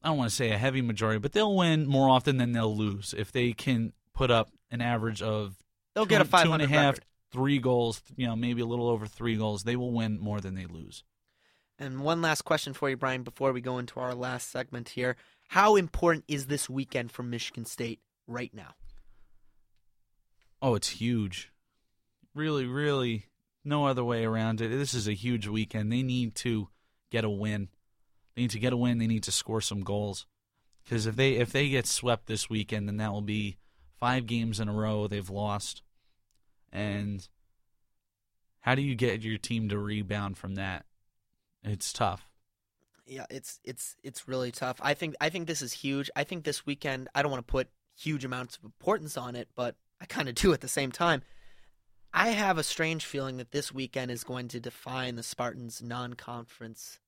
I 0.02 0.08
don't 0.08 0.16
want 0.18 0.30
to 0.30 0.36
say 0.36 0.50
a 0.50 0.56
heavy 0.58 0.80
majority, 0.80 1.18
but 1.18 1.32
they'll 1.32 1.54
win 1.54 1.86
more 1.86 2.08
often 2.08 2.38
than 2.38 2.52
they'll 2.52 2.74
lose 2.74 3.14
if 3.16 3.30
they 3.32 3.52
can 3.52 3.92
put 4.14 4.30
up 4.30 4.50
an 4.70 4.80
average 4.80 5.20
of 5.22 5.56
They'll 5.94 6.04
two- 6.06 6.10
get 6.10 6.22
a 6.22 6.24
500 6.24 6.70
half, 6.70 6.94
record. 6.94 7.04
three 7.32 7.58
goals. 7.58 8.02
You 8.16 8.26
know, 8.26 8.34
maybe 8.36 8.62
a 8.62 8.66
little 8.66 8.88
over 8.88 9.06
three 9.06 9.36
goals. 9.36 9.64
They 9.64 9.76
will 9.76 9.92
win 9.92 10.18
more 10.18 10.40
than 10.40 10.54
they 10.54 10.64
lose. 10.66 11.04
And 11.80 12.02
one 12.02 12.20
last 12.20 12.42
question 12.42 12.74
for 12.74 12.90
you, 12.90 12.96
Brian, 12.98 13.22
before 13.22 13.54
we 13.54 13.62
go 13.62 13.78
into 13.78 13.98
our 13.98 14.14
last 14.14 14.50
segment 14.50 14.90
here. 14.90 15.16
How 15.48 15.76
important 15.76 16.24
is 16.28 16.46
this 16.46 16.68
weekend 16.68 17.10
for 17.10 17.22
Michigan 17.22 17.64
State 17.64 18.00
right 18.26 18.52
now? 18.52 18.74
Oh, 20.60 20.74
it's 20.74 20.90
huge. 20.90 21.50
Really, 22.34 22.66
really, 22.66 23.24
no 23.64 23.86
other 23.86 24.04
way 24.04 24.26
around 24.26 24.60
it. 24.60 24.68
This 24.68 24.92
is 24.92 25.08
a 25.08 25.14
huge 25.14 25.48
weekend. 25.48 25.90
They 25.90 26.02
need 26.02 26.34
to 26.36 26.68
get 27.10 27.24
a 27.24 27.30
win. 27.30 27.68
They 28.36 28.42
need 28.42 28.50
to 28.50 28.58
get 28.58 28.74
a 28.74 28.76
win. 28.76 28.98
They 28.98 29.06
need 29.06 29.22
to 29.22 29.32
score 29.32 29.62
some 29.62 29.80
goals. 29.80 30.26
Because 30.84 31.06
if 31.06 31.16
they 31.16 31.32
if 31.32 31.50
they 31.50 31.70
get 31.70 31.86
swept 31.86 32.26
this 32.26 32.50
weekend, 32.50 32.88
then 32.88 32.98
that 32.98 33.12
will 33.12 33.22
be 33.22 33.56
five 33.98 34.26
games 34.26 34.60
in 34.60 34.68
a 34.68 34.72
row 34.72 35.06
they've 35.06 35.30
lost. 35.30 35.82
And 36.72 37.26
how 38.60 38.74
do 38.74 38.82
you 38.82 38.94
get 38.94 39.22
your 39.22 39.38
team 39.38 39.70
to 39.70 39.78
rebound 39.78 40.36
from 40.36 40.56
that? 40.56 40.84
It's 41.64 41.92
tough. 41.92 42.26
Yeah, 43.06 43.26
it's 43.28 43.60
it's 43.64 43.96
it's 44.02 44.28
really 44.28 44.52
tough. 44.52 44.78
I 44.80 44.94
think 44.94 45.14
I 45.20 45.30
think 45.30 45.46
this 45.46 45.62
is 45.62 45.72
huge. 45.72 46.10
I 46.14 46.24
think 46.24 46.44
this 46.44 46.64
weekend 46.64 47.08
I 47.14 47.22
don't 47.22 47.30
want 47.30 47.46
to 47.46 47.50
put 47.50 47.68
huge 47.98 48.24
amounts 48.24 48.56
of 48.56 48.64
importance 48.64 49.16
on 49.16 49.34
it, 49.34 49.48
but 49.54 49.74
I 50.00 50.06
kind 50.06 50.28
of 50.28 50.34
do 50.36 50.52
at 50.52 50.60
the 50.60 50.68
same 50.68 50.92
time. 50.92 51.22
I 52.12 52.30
have 52.30 52.58
a 52.58 52.64
strange 52.64 53.04
feeling 53.04 53.36
that 53.36 53.52
this 53.52 53.72
weekend 53.72 54.10
is 54.10 54.24
going 54.24 54.48
to 54.48 54.60
define 54.60 55.14
the 55.14 55.22
Spartans' 55.22 55.80
non-conference 55.80 56.98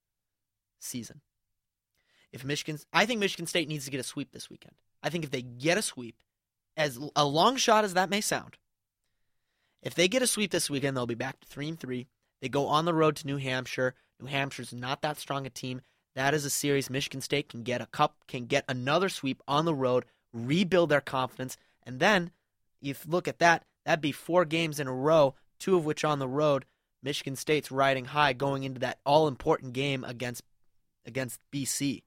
season. 0.78 1.20
If 2.32 2.44
Michigan, 2.44 2.78
I 2.92 3.04
think 3.04 3.18
Michigan 3.18 3.46
State 3.46 3.68
needs 3.68 3.84
to 3.84 3.90
get 3.90 4.00
a 4.00 4.04
sweep 4.04 4.32
this 4.32 4.48
weekend. 4.48 4.74
I 5.02 5.10
think 5.10 5.24
if 5.24 5.30
they 5.30 5.42
get 5.42 5.76
a 5.76 5.82
sweep, 5.82 6.16
as 6.76 6.98
a 7.16 7.24
long 7.24 7.56
shot 7.56 7.84
as 7.84 7.94
that 7.94 8.10
may 8.10 8.20
sound, 8.20 8.56
if 9.82 9.94
they 9.94 10.08
get 10.08 10.22
a 10.22 10.26
sweep 10.26 10.52
this 10.52 10.70
weekend, 10.70 10.96
they'll 10.96 11.06
be 11.06 11.14
back 11.14 11.40
to 11.40 11.48
three 11.48 11.68
and 11.68 11.78
three. 11.78 12.06
They 12.40 12.48
go 12.48 12.66
on 12.66 12.84
the 12.84 12.94
road 12.94 13.16
to 13.16 13.26
New 13.26 13.36
Hampshire. 13.36 13.94
New 14.22 14.28
Hampshire's 14.28 14.72
not 14.72 15.02
that 15.02 15.18
strong 15.18 15.46
a 15.46 15.50
team. 15.50 15.80
That 16.14 16.34
is 16.34 16.44
a 16.44 16.50
series 16.50 16.90
Michigan 16.90 17.20
State 17.20 17.48
can 17.48 17.62
get 17.62 17.80
a 17.80 17.86
cup, 17.86 18.16
can 18.28 18.46
get 18.46 18.64
another 18.68 19.08
sweep 19.08 19.42
on 19.48 19.64
the 19.64 19.74
road, 19.74 20.04
rebuild 20.32 20.90
their 20.90 21.00
confidence, 21.00 21.56
and 21.82 22.00
then 22.00 22.30
if 22.80 23.04
you 23.04 23.10
look 23.10 23.28
at 23.28 23.38
that, 23.38 23.64
that'd 23.84 24.00
be 24.00 24.12
four 24.12 24.44
games 24.44 24.78
in 24.78 24.86
a 24.86 24.92
row, 24.92 25.34
two 25.58 25.76
of 25.76 25.84
which 25.84 26.04
on 26.04 26.18
the 26.18 26.28
road. 26.28 26.66
Michigan 27.02 27.36
State's 27.36 27.70
riding 27.70 28.06
high 28.06 28.32
going 28.32 28.62
into 28.62 28.80
that 28.80 28.98
all 29.04 29.26
important 29.26 29.72
game 29.72 30.04
against 30.04 30.42
against 31.04 31.40
BC. 31.52 32.02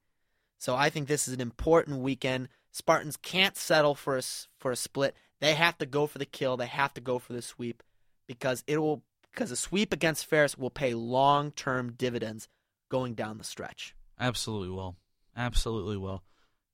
So 0.58 0.76
I 0.76 0.90
think 0.90 1.08
this 1.08 1.28
is 1.28 1.34
an 1.34 1.42
important 1.42 2.00
weekend. 2.00 2.48
Spartans 2.72 3.18
can't 3.18 3.58
settle 3.58 3.96
for 3.96 4.18
a 4.18 4.22
for 4.58 4.72
a 4.72 4.76
split. 4.76 5.16
They 5.42 5.54
have 5.56 5.78
to 5.80 5.86
go 5.86 6.08
for 6.08 6.18
the 6.18 6.26
kill. 6.26 6.56
They 6.56 6.68
have 6.68 6.94
to 6.94 7.02
go 7.02 7.20
for 7.20 7.34
the 7.34 7.42
sweep 7.42 7.84
because 8.28 8.64
it 8.68 8.78
will 8.78 9.04
because 9.36 9.52
a 9.52 9.56
sweep 9.56 9.92
against 9.92 10.26
Ferris 10.26 10.58
will 10.58 10.70
pay 10.70 10.94
long 10.94 11.52
term 11.52 11.94
dividends 11.94 12.48
going 12.90 13.14
down 13.14 13.38
the 13.38 13.44
stretch. 13.44 13.94
Absolutely 14.20 14.70
will. 14.70 14.96
Absolutely 15.36 15.98
will. 15.98 16.24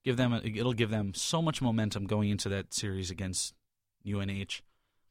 Give 0.04 0.18
them 0.18 0.34
a, 0.34 0.42
it'll 0.44 0.74
give 0.74 0.90
them 0.90 1.14
so 1.14 1.42
much 1.42 1.62
momentum 1.62 2.06
going 2.06 2.30
into 2.30 2.50
that 2.50 2.74
series 2.74 3.12
against 3.12 3.54
UNH. 4.08 4.62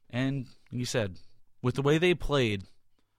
And 0.08 0.46
you 0.70 0.84
said 0.84 1.16
with 1.62 1.74
the 1.74 1.82
way 1.82 1.98
they 1.98 2.14
played, 2.14 2.64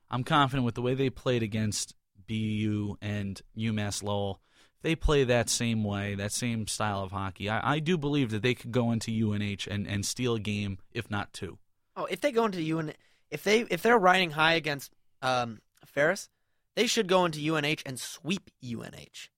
I'm 0.10 0.24
confident 0.24 0.66
with 0.66 0.76
the 0.76 0.82
way 0.82 0.94
they 0.94 1.10
played 1.10 1.44
against 1.44 1.96
BU 2.28 2.98
and 3.02 3.42
UMass 3.58 4.04
Lowell. 4.04 4.42
They 4.82 4.96
play 4.96 5.24
that 5.26 5.50
same 5.50 5.84
way, 5.84 6.16
that 6.16 6.32
same 6.32 6.66
style 6.68 7.04
of 7.04 7.12
hockey, 7.12 7.50
I, 7.50 7.76
I 7.76 7.80
do 7.80 7.98
believe 7.98 8.32
that 8.32 8.42
they 8.42 8.56
could 8.56 8.72
go 8.72 8.92
into 8.92 9.12
UNH 9.12 9.68
and, 9.70 9.86
and 9.86 10.04
steal 10.04 10.36
a 10.36 10.40
game, 10.40 10.80
if 10.92 11.12
not 11.12 11.34
two. 11.34 11.60
Oh, 11.96 12.06
if 12.06 12.22
they 12.22 12.32
go 12.32 12.46
into 12.46 12.62
UN, 12.64 12.94
if 13.32 13.44
they 13.44 13.62
if 13.62 13.82
they're 13.82 13.98
riding 13.98 14.32
high 14.32 14.54
against 14.54 14.92
um, 15.22 15.62
Ferris, 15.86 16.30
they 16.76 16.86
should 16.86 17.08
go 17.08 17.26
into 17.26 17.40
UNH 17.54 17.82
and 17.86 18.00
sweep 18.00 18.52
UNH. 18.64 19.30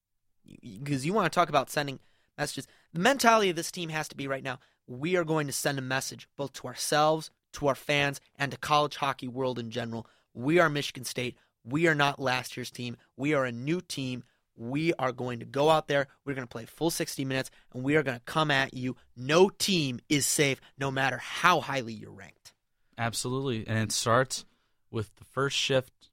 Because 0.84 1.06
you 1.06 1.14
want 1.14 1.32
to 1.32 1.36
talk 1.36 1.50
about 1.50 1.70
sending 1.70 2.00
messages. 2.38 2.68
The 2.92 3.00
mentality 3.00 3.50
of 3.50 3.56
this 3.56 3.72
team 3.72 3.90
has 3.90 4.08
to 4.10 4.18
be 4.18 4.28
right 4.28 4.44
now. 4.44 4.60
We 4.88 5.16
are 5.16 5.24
going 5.24 5.48
to 5.48 5.54
send 5.54 5.80
a 5.80 5.84
message 5.84 6.28
both 6.36 6.54
to 6.54 6.68
ourselves, 6.68 7.32
to 7.54 7.68
our 7.68 7.76
fans, 7.76 8.20
and 8.36 8.52
to 8.52 8.58
college 8.58 8.98
hockey 8.98 9.28
world 9.28 9.58
in 9.58 9.72
general. 9.72 10.08
We 10.34 10.60
are 10.60 10.70
Michigan 10.70 11.06
State. 11.06 11.38
We 11.64 11.88
are 11.88 11.96
not 11.96 12.20
last 12.20 12.58
year's 12.58 12.72
team. 12.72 12.98
We 13.16 13.34
are 13.34 13.46
a 13.46 13.52
new 13.52 13.80
team. 13.80 14.24
We 14.56 14.94
are 14.96 15.12
going 15.12 15.40
to 15.40 15.46
go 15.46 15.70
out 15.70 15.88
there. 15.88 16.08
We're 16.26 16.36
going 16.36 16.48
to 16.48 16.52
play 16.52 16.66
full 16.66 16.92
60 16.92 17.24
minutes, 17.26 17.50
and 17.74 17.84
we 17.84 17.96
are 17.96 18.04
going 18.04 18.18
to 18.18 18.26
come 18.26 18.52
at 18.52 18.74
you. 18.74 18.98
No 19.16 19.50
team 19.50 20.00
is 20.10 20.26
safe, 20.26 20.60
no 20.78 20.92
matter 20.92 21.18
how 21.18 21.62
highly 21.62 21.94
you're 21.94 22.12
ranked. 22.12 22.54
Absolutely. 22.98 23.66
And 23.68 23.78
it 23.80 23.92
starts 23.92 24.46
with 24.92 25.16
the 25.16 25.26
first 25.26 25.58
shift 25.58 26.10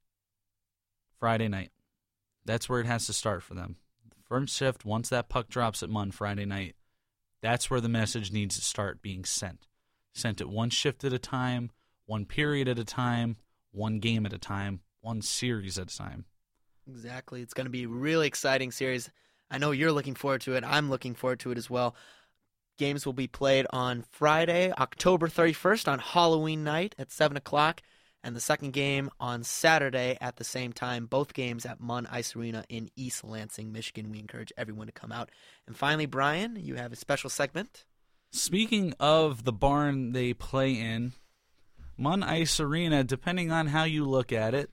Friday 1.19 1.47
night. 1.47 1.71
That's 2.45 2.67
where 2.67 2.79
it 2.79 2.87
has 2.87 3.05
to 3.05 3.13
start 3.13 3.43
for 3.43 3.53
them. 3.53 3.75
The 4.09 4.23
first 4.23 4.55
shift, 4.55 4.85
once 4.85 5.09
that 5.09 5.29
puck 5.29 5.47
drops 5.49 5.83
at 5.83 5.89
Munn 5.89 6.11
Friday 6.11 6.45
night, 6.45 6.75
that's 7.41 7.69
where 7.69 7.81
the 7.81 7.89
message 7.89 8.31
needs 8.31 8.55
to 8.55 8.61
start 8.61 9.01
being 9.01 9.25
sent. 9.25 9.67
Sent 10.13 10.41
it 10.41 10.49
one 10.49 10.69
shift 10.69 11.03
at 11.03 11.13
a 11.13 11.19
time, 11.19 11.71
one 12.05 12.25
period 12.25 12.67
at 12.67 12.79
a 12.79 12.85
time, 12.85 13.37
one 13.71 13.99
game 13.99 14.25
at 14.25 14.33
a 14.33 14.37
time, 14.37 14.81
one 15.01 15.21
series 15.21 15.77
at 15.77 15.91
a 15.91 15.97
time. 15.97 16.25
Exactly. 16.87 17.41
It's 17.41 17.53
going 17.53 17.65
to 17.65 17.71
be 17.71 17.83
a 17.83 17.87
really 17.89 18.27
exciting 18.27 18.71
series. 18.71 19.09
I 19.49 19.57
know 19.57 19.71
you're 19.71 19.91
looking 19.91 20.15
forward 20.15 20.41
to 20.41 20.55
it. 20.55 20.63
I'm 20.65 20.89
looking 20.89 21.13
forward 21.13 21.39
to 21.41 21.51
it 21.51 21.57
as 21.57 21.69
well. 21.69 21.95
Games 22.81 23.05
will 23.05 23.13
be 23.13 23.27
played 23.27 23.67
on 23.69 24.03
Friday, 24.09 24.73
October 24.75 25.27
31st, 25.27 25.87
on 25.87 25.99
Halloween 25.99 26.63
night 26.63 26.95
at 26.97 27.11
7 27.11 27.37
o'clock, 27.37 27.83
and 28.23 28.35
the 28.35 28.39
second 28.39 28.73
game 28.73 29.11
on 29.19 29.43
Saturday 29.43 30.17
at 30.19 30.37
the 30.37 30.43
same 30.43 30.73
time. 30.73 31.05
Both 31.05 31.35
games 31.35 31.63
at 31.63 31.79
Munn 31.79 32.07
Ice 32.07 32.35
Arena 32.35 32.65
in 32.69 32.89
East 32.95 33.23
Lansing, 33.23 33.71
Michigan. 33.71 34.09
We 34.09 34.17
encourage 34.17 34.51
everyone 34.57 34.87
to 34.87 34.91
come 34.91 35.11
out. 35.11 35.29
And 35.67 35.77
finally, 35.77 36.07
Brian, 36.07 36.55
you 36.55 36.73
have 36.73 36.91
a 36.91 36.95
special 36.95 37.29
segment. 37.29 37.85
Speaking 38.31 38.95
of 38.99 39.43
the 39.43 39.53
barn 39.53 40.13
they 40.13 40.33
play 40.33 40.71
in, 40.71 41.11
Munn 41.99 42.23
Ice 42.23 42.59
Arena, 42.59 43.03
depending 43.03 43.51
on 43.51 43.67
how 43.67 43.83
you 43.83 44.05
look 44.05 44.33
at 44.33 44.55
it, 44.55 44.71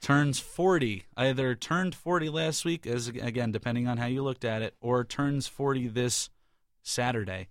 turns 0.00 0.40
40. 0.40 1.04
Either 1.16 1.54
turned 1.54 1.94
40 1.94 2.30
last 2.30 2.64
week, 2.64 2.84
as 2.84 3.06
again, 3.06 3.52
depending 3.52 3.86
on 3.86 3.98
how 3.98 4.06
you 4.06 4.24
looked 4.24 4.44
at 4.44 4.60
it, 4.60 4.74
or 4.80 5.04
turns 5.04 5.46
40 5.46 5.86
this 5.86 6.30
Saturday. 6.82 7.48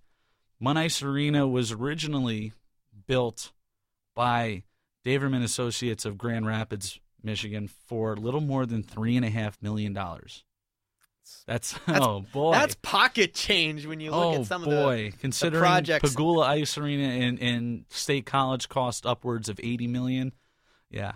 Munn 0.60 0.76
Ice 0.76 1.02
Arena 1.02 1.46
was 1.46 1.72
originally 1.72 2.52
built 3.06 3.52
by 4.14 4.62
Daverman 5.04 5.42
Associates 5.42 6.04
of 6.04 6.16
Grand 6.18 6.46
Rapids, 6.46 7.00
Michigan, 7.22 7.68
for 7.68 8.12
a 8.12 8.16
little 8.16 8.40
more 8.40 8.66
than 8.66 8.82
three 8.82 9.16
and 9.16 9.24
a 9.24 9.30
half 9.30 9.60
million 9.60 9.92
dollars. 9.92 10.44
That's, 11.46 11.72
That's- 11.86 12.02
oh 12.04 12.24
boy. 12.32 12.52
That's 12.52 12.74
pocket 12.76 13.34
change 13.34 13.86
when 13.86 14.00
you 14.00 14.10
look 14.10 14.20
oh 14.36 14.40
at 14.40 14.46
some 14.46 14.64
boy! 14.64 15.06
of 15.06 15.12
the 15.12 15.18
Considering 15.18 15.60
projects- 15.62 16.14
Pegula 16.14 16.44
Ice 16.46 16.76
Arena 16.78 17.04
and, 17.04 17.40
and 17.40 17.84
State 17.90 18.26
College 18.26 18.68
cost 18.68 19.06
upwards 19.06 19.48
of 19.48 19.58
eighty 19.62 19.86
million, 19.86 20.32
yeah. 20.90 21.12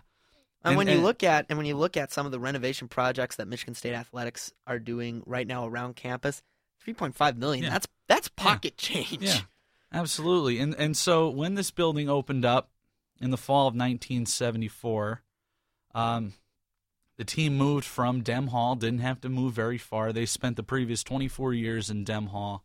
And, 0.65 0.73
And- 0.73 0.77
when 0.77 0.89
you 0.89 0.99
look 1.01 1.23
at 1.23 1.47
and 1.49 1.59
when 1.59 1.67
you 1.67 1.77
look 1.77 1.97
at 1.97 2.13
some 2.13 2.27
of 2.27 2.33
the 2.33 2.41
renovation 2.41 2.89
projects 2.89 3.37
that 3.37 3.47
Michigan 3.47 3.75
State 3.75 3.95
Athletics 3.95 4.53
are 4.67 4.79
doing 4.81 5.23
right 5.27 5.47
now 5.47 5.67
around 5.67 5.95
campus, 5.97 6.43
three 6.81 6.95
point 6.95 7.15
five 7.15 7.37
million. 7.37 7.65
Yeah. 7.65 7.71
That's 7.71 7.87
that's 8.09 8.29
pocket 8.29 8.77
change. 8.77 9.19
Yeah, 9.21 9.41
absolutely. 9.93 10.59
And 10.59 10.75
and 10.75 10.97
so 10.97 11.29
when 11.29 11.55
this 11.55 11.71
building 11.71 12.09
opened 12.09 12.45
up 12.45 12.71
in 13.21 13.31
the 13.31 13.37
fall 13.37 13.69
of 13.69 13.75
1974, 13.75 15.23
um, 15.95 16.35
the 17.17 17.25
team 17.25 17.57
moved 17.57 17.85
from 17.85 18.23
Dem 18.23 18.49
Hall. 18.49 18.75
Didn't 18.75 19.01
have 19.01 19.21
to 19.23 19.29
move 19.29 19.55
very 19.55 19.79
far. 19.79 20.13
They 20.13 20.27
spent 20.27 20.57
the 20.57 20.63
previous 20.63 21.03
24 21.03 21.55
years 21.55 21.91
in 21.91 22.05
Dem 22.05 22.27
Hall. 22.27 22.65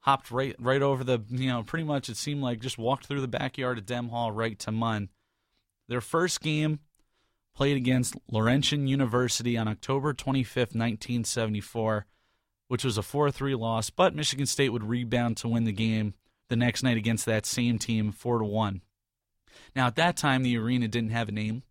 Hopped 0.00 0.30
right 0.30 0.56
right 0.58 0.82
over 0.82 1.04
the 1.04 1.20
you 1.28 1.48
know 1.48 1.62
pretty 1.62 1.84
much 1.84 2.08
it 2.08 2.16
seemed 2.16 2.42
like 2.42 2.60
just 2.60 2.78
walked 2.78 3.06
through 3.06 3.20
the 3.20 3.28
backyard 3.28 3.78
of 3.78 3.86
Dem 3.86 4.08
Hall 4.08 4.32
right 4.32 4.58
to 4.60 4.72
Munn. 4.72 5.08
Their 5.88 6.00
first 6.00 6.40
game 6.40 6.80
played 7.54 7.76
against 7.76 8.16
Laurentian 8.30 8.86
University 8.86 9.56
on 9.56 9.68
October 9.68 10.12
25th, 10.14 10.74
1974 10.74 12.06
which 12.72 12.84
was 12.84 12.96
a 12.96 13.02
4 13.02 13.30
3 13.30 13.54
loss, 13.54 13.90
but 13.90 14.14
Michigan 14.14 14.46
State 14.46 14.70
would 14.70 14.82
rebound 14.82 15.36
to 15.36 15.46
win 15.46 15.64
the 15.64 15.72
game 15.72 16.14
the 16.48 16.56
next 16.56 16.82
night 16.82 16.96
against 16.96 17.26
that 17.26 17.44
same 17.44 17.78
team 17.78 18.10
4 18.10 18.38
to 18.38 18.46
1. 18.46 18.80
Now, 19.76 19.88
at 19.88 19.96
that 19.96 20.16
time, 20.16 20.42
the 20.42 20.56
arena 20.56 20.88
didn't 20.88 21.10
have 21.10 21.28
a 21.28 21.32
name. 21.32 21.64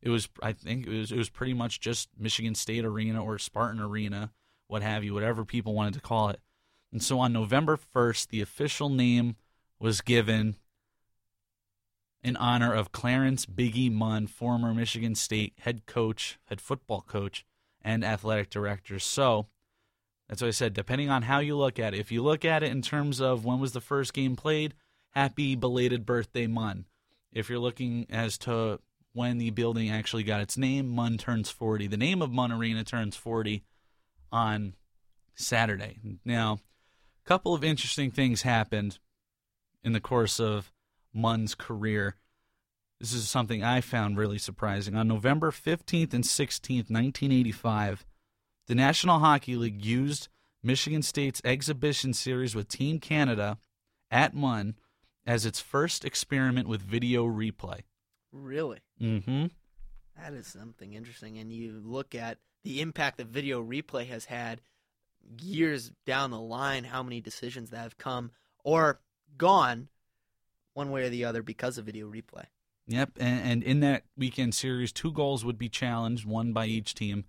It 0.00 0.10
was, 0.10 0.28
I 0.40 0.52
think, 0.52 0.86
it 0.86 0.96
was, 0.96 1.10
it 1.10 1.18
was 1.18 1.30
pretty 1.30 1.52
much 1.52 1.80
just 1.80 2.10
Michigan 2.16 2.54
State 2.54 2.84
Arena 2.84 3.24
or 3.24 3.40
Spartan 3.40 3.80
Arena, 3.80 4.30
what 4.68 4.82
have 4.82 5.02
you, 5.02 5.14
whatever 5.14 5.44
people 5.44 5.74
wanted 5.74 5.94
to 5.94 6.00
call 6.00 6.28
it. 6.28 6.38
And 6.92 7.02
so 7.02 7.18
on 7.18 7.32
November 7.32 7.76
1st, 7.76 8.28
the 8.28 8.40
official 8.40 8.88
name 8.88 9.34
was 9.80 10.00
given 10.00 10.54
in 12.22 12.36
honor 12.36 12.72
of 12.72 12.92
Clarence 12.92 13.46
Biggie 13.46 13.92
Munn, 13.92 14.28
former 14.28 14.72
Michigan 14.72 15.16
State 15.16 15.54
head 15.58 15.86
coach, 15.86 16.38
head 16.44 16.60
football 16.60 17.00
coach, 17.00 17.44
and 17.82 18.04
athletic 18.04 18.48
director. 18.48 19.00
So, 19.00 19.48
that's 20.28 20.42
what 20.42 20.48
I 20.48 20.52
said. 20.52 20.74
Depending 20.74 21.08
on 21.08 21.22
how 21.22 21.38
you 21.38 21.56
look 21.56 21.78
at 21.78 21.94
it, 21.94 22.00
if 22.00 22.10
you 22.10 22.22
look 22.22 22.44
at 22.44 22.62
it 22.62 22.72
in 22.72 22.82
terms 22.82 23.20
of 23.20 23.44
when 23.44 23.60
was 23.60 23.72
the 23.72 23.80
first 23.80 24.12
game 24.12 24.36
played, 24.36 24.74
happy 25.10 25.54
belated 25.54 26.04
birthday, 26.04 26.46
Munn. 26.46 26.86
If 27.32 27.48
you're 27.48 27.58
looking 27.58 28.06
as 28.10 28.38
to 28.38 28.80
when 29.12 29.38
the 29.38 29.50
building 29.50 29.90
actually 29.90 30.24
got 30.24 30.40
its 30.40 30.58
name, 30.58 30.88
Munn 30.88 31.16
turns 31.16 31.50
40. 31.50 31.86
The 31.86 31.96
name 31.96 32.22
of 32.22 32.32
Munn 32.32 32.52
Arena 32.52 32.84
turns 32.84 33.16
40 33.16 33.62
on 34.32 34.74
Saturday. 35.34 35.98
Now, 36.24 36.58
a 37.24 37.28
couple 37.28 37.54
of 37.54 37.64
interesting 37.64 38.10
things 38.10 38.42
happened 38.42 38.98
in 39.84 39.92
the 39.92 40.00
course 40.00 40.40
of 40.40 40.72
Munn's 41.14 41.54
career. 41.54 42.16
This 43.00 43.12
is 43.12 43.28
something 43.28 43.62
I 43.62 43.80
found 43.80 44.18
really 44.18 44.38
surprising. 44.38 44.96
On 44.96 45.06
November 45.06 45.50
15th 45.50 46.12
and 46.12 46.24
16th, 46.24 46.90
1985, 46.90 48.04
the 48.66 48.74
National 48.74 49.18
Hockey 49.18 49.56
League 49.56 49.84
used 49.84 50.28
Michigan 50.62 51.02
State's 51.02 51.40
exhibition 51.44 52.12
series 52.12 52.54
with 52.54 52.68
Team 52.68 52.98
Canada 52.98 53.58
at 54.10 54.34
Munn 54.34 54.74
as 55.26 55.46
its 55.46 55.60
first 55.60 56.04
experiment 56.04 56.68
with 56.68 56.82
video 56.82 57.26
replay. 57.26 57.80
Really? 58.32 58.78
Mm-hmm. 59.00 59.46
That 60.20 60.32
is 60.32 60.46
something 60.46 60.94
interesting. 60.94 61.38
And 61.38 61.52
you 61.52 61.80
look 61.84 62.14
at 62.14 62.38
the 62.64 62.80
impact 62.80 63.18
that 63.18 63.28
video 63.28 63.62
replay 63.62 64.08
has 64.08 64.24
had 64.24 64.60
years 65.40 65.92
down 66.04 66.30
the 66.30 66.40
line, 66.40 66.84
how 66.84 67.02
many 67.02 67.20
decisions 67.20 67.70
that 67.70 67.78
have 67.78 67.98
come 67.98 68.30
or 68.64 69.00
gone 69.36 69.88
one 70.74 70.90
way 70.90 71.04
or 71.04 71.08
the 71.08 71.24
other 71.24 71.42
because 71.42 71.78
of 71.78 71.86
video 71.86 72.10
replay. 72.10 72.44
Yep, 72.88 73.12
and, 73.18 73.40
and 73.50 73.62
in 73.62 73.80
that 73.80 74.04
weekend 74.16 74.54
series, 74.54 74.92
two 74.92 75.10
goals 75.10 75.44
would 75.44 75.58
be 75.58 75.68
challenged, 75.68 76.24
one 76.24 76.52
by 76.52 76.66
each 76.66 76.94
team. 76.94 77.24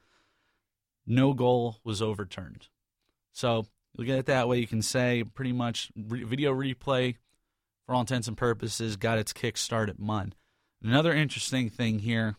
No 1.08 1.34
goal 1.34 1.78
was 1.84 2.01
overturned. 2.01 2.68
So 3.32 3.66
look 3.97 4.10
at 4.10 4.20
it 4.20 4.26
that 4.26 4.47
way. 4.47 4.60
You 4.60 4.68
can 4.68 4.82
say 4.82 5.24
pretty 5.24 5.53
much 5.53 5.89
re- 5.95 6.24
video 6.24 6.53
replay, 6.53 7.16
for 7.86 7.95
all 7.95 8.01
intents 8.01 8.28
and 8.28 8.36
purposes, 8.36 8.97
got 8.97 9.18
its 9.18 9.32
kick 9.32 9.58
start 9.58 9.89
at 9.89 9.99
Munn. 9.99 10.34
Another 10.84 11.14
interesting 11.14 11.70
thing 11.70 11.99
here 11.99 12.36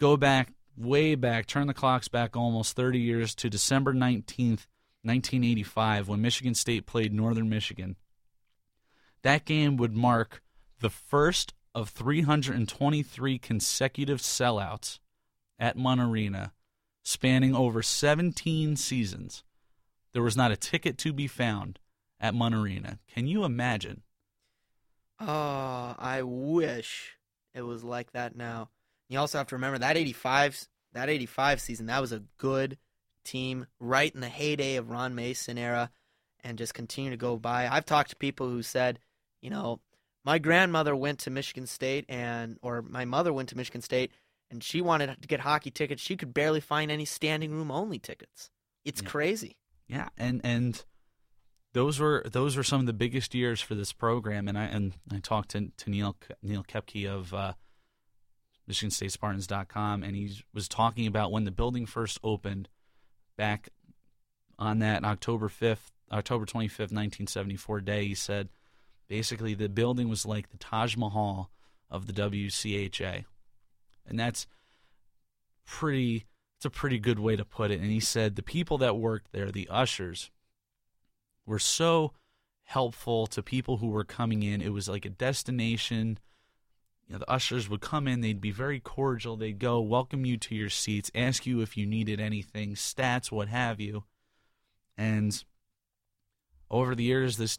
go 0.00 0.16
back, 0.16 0.52
way 0.76 1.14
back, 1.14 1.46
turn 1.46 1.66
the 1.66 1.74
clocks 1.74 2.08
back 2.08 2.36
almost 2.36 2.74
30 2.74 2.98
years 2.98 3.34
to 3.34 3.50
December 3.50 3.92
19th, 3.92 4.66
1985, 5.02 6.08
when 6.08 6.22
Michigan 6.22 6.54
State 6.54 6.86
played 6.86 7.12
Northern 7.12 7.48
Michigan. 7.48 7.96
That 9.22 9.44
game 9.44 9.76
would 9.76 9.94
mark 9.94 10.42
the 10.80 10.90
first 10.90 11.54
of 11.74 11.90
323 11.90 13.38
consecutive 13.38 14.20
sellouts 14.20 14.98
at 15.58 15.76
Munn 15.76 16.00
Arena, 16.00 16.52
spanning 17.08 17.54
over 17.54 17.82
17 17.82 18.76
seasons. 18.76 19.42
There 20.12 20.22
was 20.22 20.36
not 20.36 20.52
a 20.52 20.56
ticket 20.56 20.98
to 20.98 21.12
be 21.14 21.26
found 21.26 21.78
at 22.20 22.34
Munn 22.34 22.52
Arena. 22.52 22.98
Can 23.14 23.26
you 23.26 23.44
imagine? 23.44 24.02
Oh, 25.18 25.94
I 25.98 26.20
wish 26.22 27.16
it 27.54 27.62
was 27.62 27.82
like 27.82 28.12
that 28.12 28.36
now. 28.36 28.68
You 29.08 29.18
also 29.18 29.38
have 29.38 29.46
to 29.48 29.56
remember 29.56 29.78
that 29.78 29.96
85 29.96 30.68
that 30.92 31.08
85 31.08 31.60
season, 31.60 31.86
that 31.86 32.00
was 32.00 32.12
a 32.12 32.24
good 32.36 32.76
team 33.24 33.66
right 33.80 34.14
in 34.14 34.20
the 34.20 34.28
heyday 34.28 34.76
of 34.76 34.90
Ron 34.90 35.14
Mason 35.14 35.56
era 35.56 35.90
and 36.44 36.58
just 36.58 36.74
continue 36.74 37.10
to 37.10 37.16
go 37.16 37.36
by. 37.36 37.68
I've 37.68 37.86
talked 37.86 38.10
to 38.10 38.16
people 38.16 38.48
who 38.48 38.62
said, 38.62 38.98
you 39.40 39.48
know, 39.48 39.80
my 40.24 40.38
grandmother 40.38 40.94
went 40.94 41.20
to 41.20 41.30
Michigan 41.30 41.66
State 41.66 42.04
and 42.08 42.58
or 42.60 42.82
my 42.82 43.06
mother 43.06 43.32
went 43.32 43.48
to 43.50 43.56
Michigan 43.56 43.80
State 43.80 44.12
and 44.50 44.62
she 44.64 44.80
wanted 44.80 45.20
to 45.20 45.28
get 45.28 45.40
hockey 45.40 45.70
tickets. 45.70 46.02
She 46.02 46.16
could 46.16 46.32
barely 46.34 46.60
find 46.60 46.90
any 46.90 47.04
standing 47.04 47.50
room 47.52 47.70
only 47.70 47.98
tickets. 47.98 48.50
It's 48.84 49.02
Yeah. 49.02 49.08
crazy. 49.08 49.56
Yeah, 49.86 50.08
and 50.16 50.40
and 50.44 50.84
those 51.72 51.98
were 52.00 52.22
those 52.30 52.56
were 52.56 52.62
some 52.62 52.80
of 52.80 52.86
the 52.86 52.92
biggest 52.92 53.34
years 53.34 53.60
for 53.60 53.74
this 53.74 53.92
program. 53.92 54.48
And 54.48 54.58
I 54.58 54.64
and 54.64 54.94
I 55.10 55.18
talked 55.20 55.50
to 55.50 55.70
to 55.76 55.90
Neil 55.90 56.16
Neil 56.42 56.62
Koepke 56.64 57.06
of 57.06 57.32
uh, 57.34 57.52
MichiganStateSpartans.com, 58.68 60.02
and 60.02 60.14
he 60.16 60.42
was 60.52 60.68
talking 60.68 61.06
about 61.06 61.32
when 61.32 61.44
the 61.44 61.50
building 61.50 61.86
first 61.86 62.18
opened 62.22 62.68
back 63.36 63.68
on 64.58 64.78
that 64.80 65.04
October 65.04 65.48
fifth, 65.48 65.92
October 66.12 66.44
twenty 66.44 66.68
fifth, 66.68 66.92
nineteen 66.92 67.26
seventy 67.26 67.56
four 67.56 67.80
day. 67.80 68.06
He 68.08 68.14
said 68.14 68.48
basically 69.08 69.54
the 69.54 69.68
building 69.68 70.08
was 70.08 70.26
like 70.26 70.50
the 70.50 70.58
Taj 70.58 70.96
Mahal 70.96 71.50
of 71.90 72.06
the 72.06 72.12
WCHA, 72.12 73.24
and 74.08 74.18
that's 74.18 74.46
pretty. 75.66 76.26
It's 76.56 76.64
a 76.64 76.70
pretty 76.70 76.98
good 76.98 77.20
way 77.20 77.36
to 77.36 77.44
put 77.44 77.70
it. 77.70 77.80
And 77.80 77.90
he 77.90 78.00
said 78.00 78.34
the 78.34 78.42
people 78.42 78.78
that 78.78 78.96
worked 78.96 79.30
there, 79.30 79.52
the 79.52 79.68
ushers, 79.68 80.30
were 81.46 81.60
so 81.60 82.14
helpful 82.64 83.28
to 83.28 83.42
people 83.42 83.76
who 83.76 83.88
were 83.88 84.02
coming 84.02 84.42
in. 84.42 84.60
It 84.60 84.72
was 84.72 84.88
like 84.88 85.04
a 85.04 85.10
destination. 85.10 86.18
You 87.06 87.12
know, 87.12 87.18
the 87.20 87.30
ushers 87.30 87.70
would 87.70 87.80
come 87.80 88.08
in, 88.08 88.20
they'd 88.20 88.40
be 88.40 88.50
very 88.50 88.80
cordial. 88.80 89.36
They'd 89.36 89.58
go, 89.58 89.80
welcome 89.80 90.26
you 90.26 90.36
to 90.36 90.54
your 90.54 90.68
seats, 90.68 91.10
ask 91.14 91.46
you 91.46 91.60
if 91.60 91.76
you 91.76 91.86
needed 91.86 92.20
anything, 92.20 92.74
stats, 92.74 93.30
what 93.30 93.48
have 93.48 93.80
you. 93.80 94.04
And 94.96 95.42
over 96.70 96.94
the 96.94 97.04
years, 97.04 97.36
this 97.36 97.58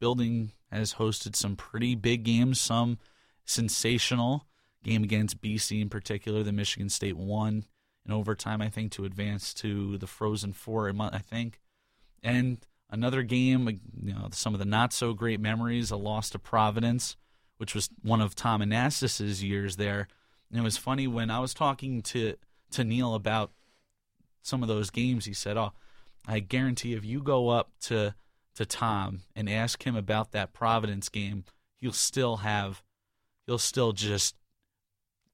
building 0.00 0.52
has 0.70 0.94
hosted 0.94 1.36
some 1.36 1.56
pretty 1.56 1.94
big 1.94 2.22
games, 2.22 2.60
some 2.60 2.98
sensational. 3.44 4.46
Game 4.86 5.02
against 5.02 5.40
BC 5.40 5.82
in 5.82 5.88
particular, 5.88 6.42
the 6.42 6.52
Michigan 6.52 6.88
State 6.88 7.16
won 7.16 7.64
in 8.04 8.12
overtime, 8.12 8.62
I 8.62 8.68
think, 8.68 8.92
to 8.92 9.04
advance 9.04 9.52
to 9.54 9.98
the 9.98 10.06
Frozen 10.06 10.52
Four, 10.52 10.92
I 11.00 11.18
think. 11.18 11.60
And 12.22 12.58
another 12.88 13.22
game, 13.22 13.80
you 14.00 14.14
know, 14.14 14.28
some 14.30 14.54
of 14.54 14.60
the 14.60 14.64
not 14.64 14.92
so 14.92 15.12
great 15.12 15.40
memories, 15.40 15.90
a 15.90 15.96
loss 15.96 16.30
to 16.30 16.38
Providence, 16.38 17.16
which 17.56 17.74
was 17.74 17.90
one 18.02 18.20
of 18.20 18.34
Tom 18.34 18.62
Anastos's 18.62 19.42
years 19.42 19.76
there. 19.76 20.06
And 20.50 20.60
it 20.60 20.62
was 20.62 20.76
funny 20.76 21.08
when 21.08 21.30
I 21.30 21.40
was 21.40 21.52
talking 21.52 22.00
to 22.02 22.36
to 22.70 22.84
Neil 22.84 23.14
about 23.14 23.50
some 24.42 24.62
of 24.62 24.68
those 24.68 24.90
games. 24.90 25.24
He 25.24 25.32
said, 25.32 25.56
"Oh, 25.56 25.72
I 26.26 26.38
guarantee 26.38 26.92
if 26.94 27.04
you 27.04 27.20
go 27.20 27.48
up 27.48 27.72
to 27.82 28.14
to 28.54 28.64
Tom 28.64 29.20
and 29.34 29.48
ask 29.50 29.82
him 29.84 29.96
about 29.96 30.32
that 30.32 30.52
Providence 30.52 31.08
game, 31.08 31.44
he'll 31.76 31.92
still 31.92 32.38
have, 32.38 32.82
he'll 33.46 33.58
still 33.58 33.92
just, 33.92 34.34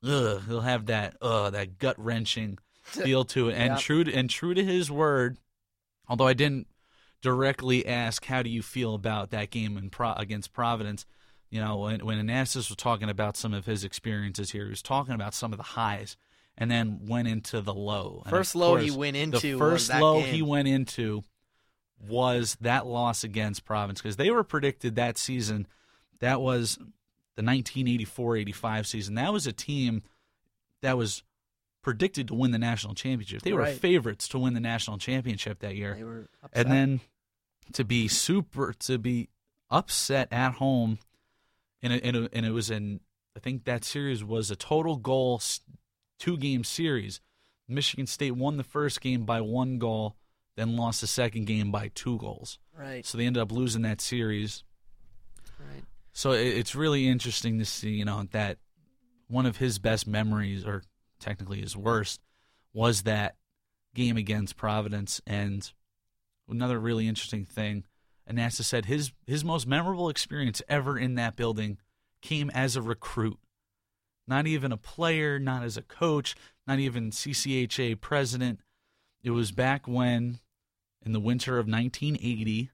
ugh, 0.04 0.42
he'll 0.46 0.60
have 0.62 0.86
that, 0.86 1.16
uh, 1.22 1.50
that 1.50 1.78
gut 1.78 1.96
wrenching 1.98 2.58
feel 2.82 3.24
to 3.26 3.48
it. 3.48 3.54
And 3.54 3.72
Yeah. 3.74 3.78
true 3.78 4.04
to, 4.04 4.12
and 4.12 4.28
true 4.28 4.54
to 4.54 4.64
his 4.64 4.90
word, 4.90 5.38
although 6.08 6.26
I 6.26 6.32
didn't 6.34 6.66
directly 7.20 7.86
ask 7.86 8.24
how 8.24 8.42
do 8.42 8.50
you 8.50 8.62
feel 8.62 8.94
about 8.94 9.30
that 9.30 9.50
game 9.50 9.76
in 9.78 9.90
Pro- 9.90 10.14
against 10.14 10.52
Providence, 10.52 11.06
You 11.50 11.60
know, 11.60 11.76
when 11.76 12.04
when 12.04 12.18
Anastos 12.26 12.68
was 12.70 12.76
talking 12.76 13.10
about 13.10 13.36
some 13.36 13.52
of 13.52 13.66
his 13.66 13.84
experiences 13.84 14.52
here, 14.52 14.64
he 14.64 14.70
was 14.70 14.80
talking 14.82 15.14
about 15.14 15.34
some 15.34 15.52
of 15.52 15.58
the 15.58 15.62
highs, 15.78 16.16
and 16.56 16.70
then 16.70 17.04
went 17.06 17.28
into 17.28 17.60
the 17.60 17.74
low. 17.74 18.22
And 18.24 18.30
First 18.30 18.54
low 18.54 18.76
he 18.76 18.88
course, 18.88 18.96
went 18.96 19.14
The 19.14 19.20
into 19.22 19.58
was 19.58 19.58
first 19.58 19.88
that 19.88 20.00
low 20.00 20.22
game. 20.22 20.34
he 20.34 20.40
went 20.42 20.66
into 20.68 21.22
was 22.00 22.56
that 22.60 22.86
loss 22.86 23.22
against 23.22 23.64
Providence 23.64 24.00
because 24.00 24.16
they 24.16 24.30
were 24.30 24.44
predicted 24.44 24.96
that 24.96 25.18
season. 25.18 25.66
That 26.20 26.40
was 26.40 26.78
the 27.36 27.42
1984-85 27.42 28.86
season. 28.86 29.14
That 29.14 29.32
was 29.32 29.46
a 29.46 29.52
team 29.52 30.02
that 30.82 30.96
was 30.96 31.22
predicted 31.82 32.28
to 32.28 32.34
win 32.34 32.50
the 32.52 32.58
national 32.58 32.94
championship. 32.94 33.42
They 33.42 33.52
were 33.52 33.60
Right. 33.60 33.76
favorites 33.78 34.28
to 34.28 34.38
win 34.38 34.54
the 34.54 34.60
national 34.60 34.98
championship 34.98 35.60
that 35.60 35.74
year. 35.76 35.94
They 35.96 36.04
were 36.04 36.28
upset. 36.42 36.66
And 36.66 36.72
then 36.72 37.00
to 37.72 37.84
be 37.84 38.08
super 38.08 38.72
to 38.74 38.98
be 38.98 39.28
upset 39.70 40.28
at 40.32 40.54
home, 40.54 40.98
and 41.82 41.92
it, 41.92 42.04
and 42.04 42.16
it, 42.16 42.30
and 42.32 42.46
it 42.46 42.50
was 42.50 42.70
in 42.70 43.00
I 43.36 43.40
think 43.40 43.64
that 43.64 43.82
series 43.84 44.22
was 44.22 44.50
a 44.50 44.56
total 44.56 44.96
goal 44.96 45.40
two 46.18 46.36
game 46.36 46.64
series. 46.64 47.20
Michigan 47.66 48.06
State 48.06 48.32
won 48.32 48.58
the 48.58 48.64
first 48.64 49.00
game 49.00 49.24
by 49.24 49.40
one 49.40 49.78
goal, 49.78 50.16
then 50.56 50.76
lost 50.76 51.00
the 51.00 51.06
second 51.06 51.46
game 51.46 51.70
by 51.70 51.88
two 51.94 52.18
goals. 52.18 52.58
right, 52.76 53.06
So 53.06 53.16
they 53.16 53.24
ended 53.24 53.40
up 53.42 53.50
losing 53.50 53.82
that 53.82 54.00
series. 54.02 54.62
right. 55.58 55.82
So 56.12 56.32
it's 56.32 56.74
really 56.74 57.08
interesting 57.08 57.58
to 57.58 57.64
see, 57.64 57.90
you 57.90 58.04
know, 58.04 58.26
that 58.32 58.58
one 59.28 59.46
of 59.46 59.56
his 59.56 59.78
best 59.78 60.06
memories, 60.06 60.64
or 60.64 60.82
technically 61.18 61.60
his 61.60 61.76
worst, 61.76 62.20
was 62.74 63.02
that 63.02 63.36
game 63.94 64.16
against 64.16 64.56
Providence. 64.56 65.20
And 65.26 65.70
another 66.48 66.78
really 66.78 67.08
interesting 67.08 67.44
thing, 67.44 67.84
Anastos 68.30 68.64
said 68.64 68.86
his 68.86 69.12
his 69.26 69.44
most 69.44 69.66
memorable 69.66 70.08
experience 70.08 70.62
ever 70.68 70.98
in 70.98 71.14
that 71.16 71.36
building 71.36 71.78
came 72.20 72.50
as 72.50 72.76
a 72.76 72.82
recruit. 72.82 73.38
Not 74.28 74.46
even 74.46 74.70
a 74.70 74.76
player, 74.76 75.38
not 75.38 75.64
as 75.64 75.76
a 75.76 75.82
coach, 75.82 76.36
not 76.66 76.78
even 76.78 77.10
CCHA 77.10 78.00
president. 78.00 78.60
It 79.24 79.30
was 79.30 79.50
back 79.50 79.88
when, 79.88 80.38
in 81.04 81.12
the 81.12 81.20
winter 81.20 81.58
of 81.58 81.66
1980, 81.66 82.70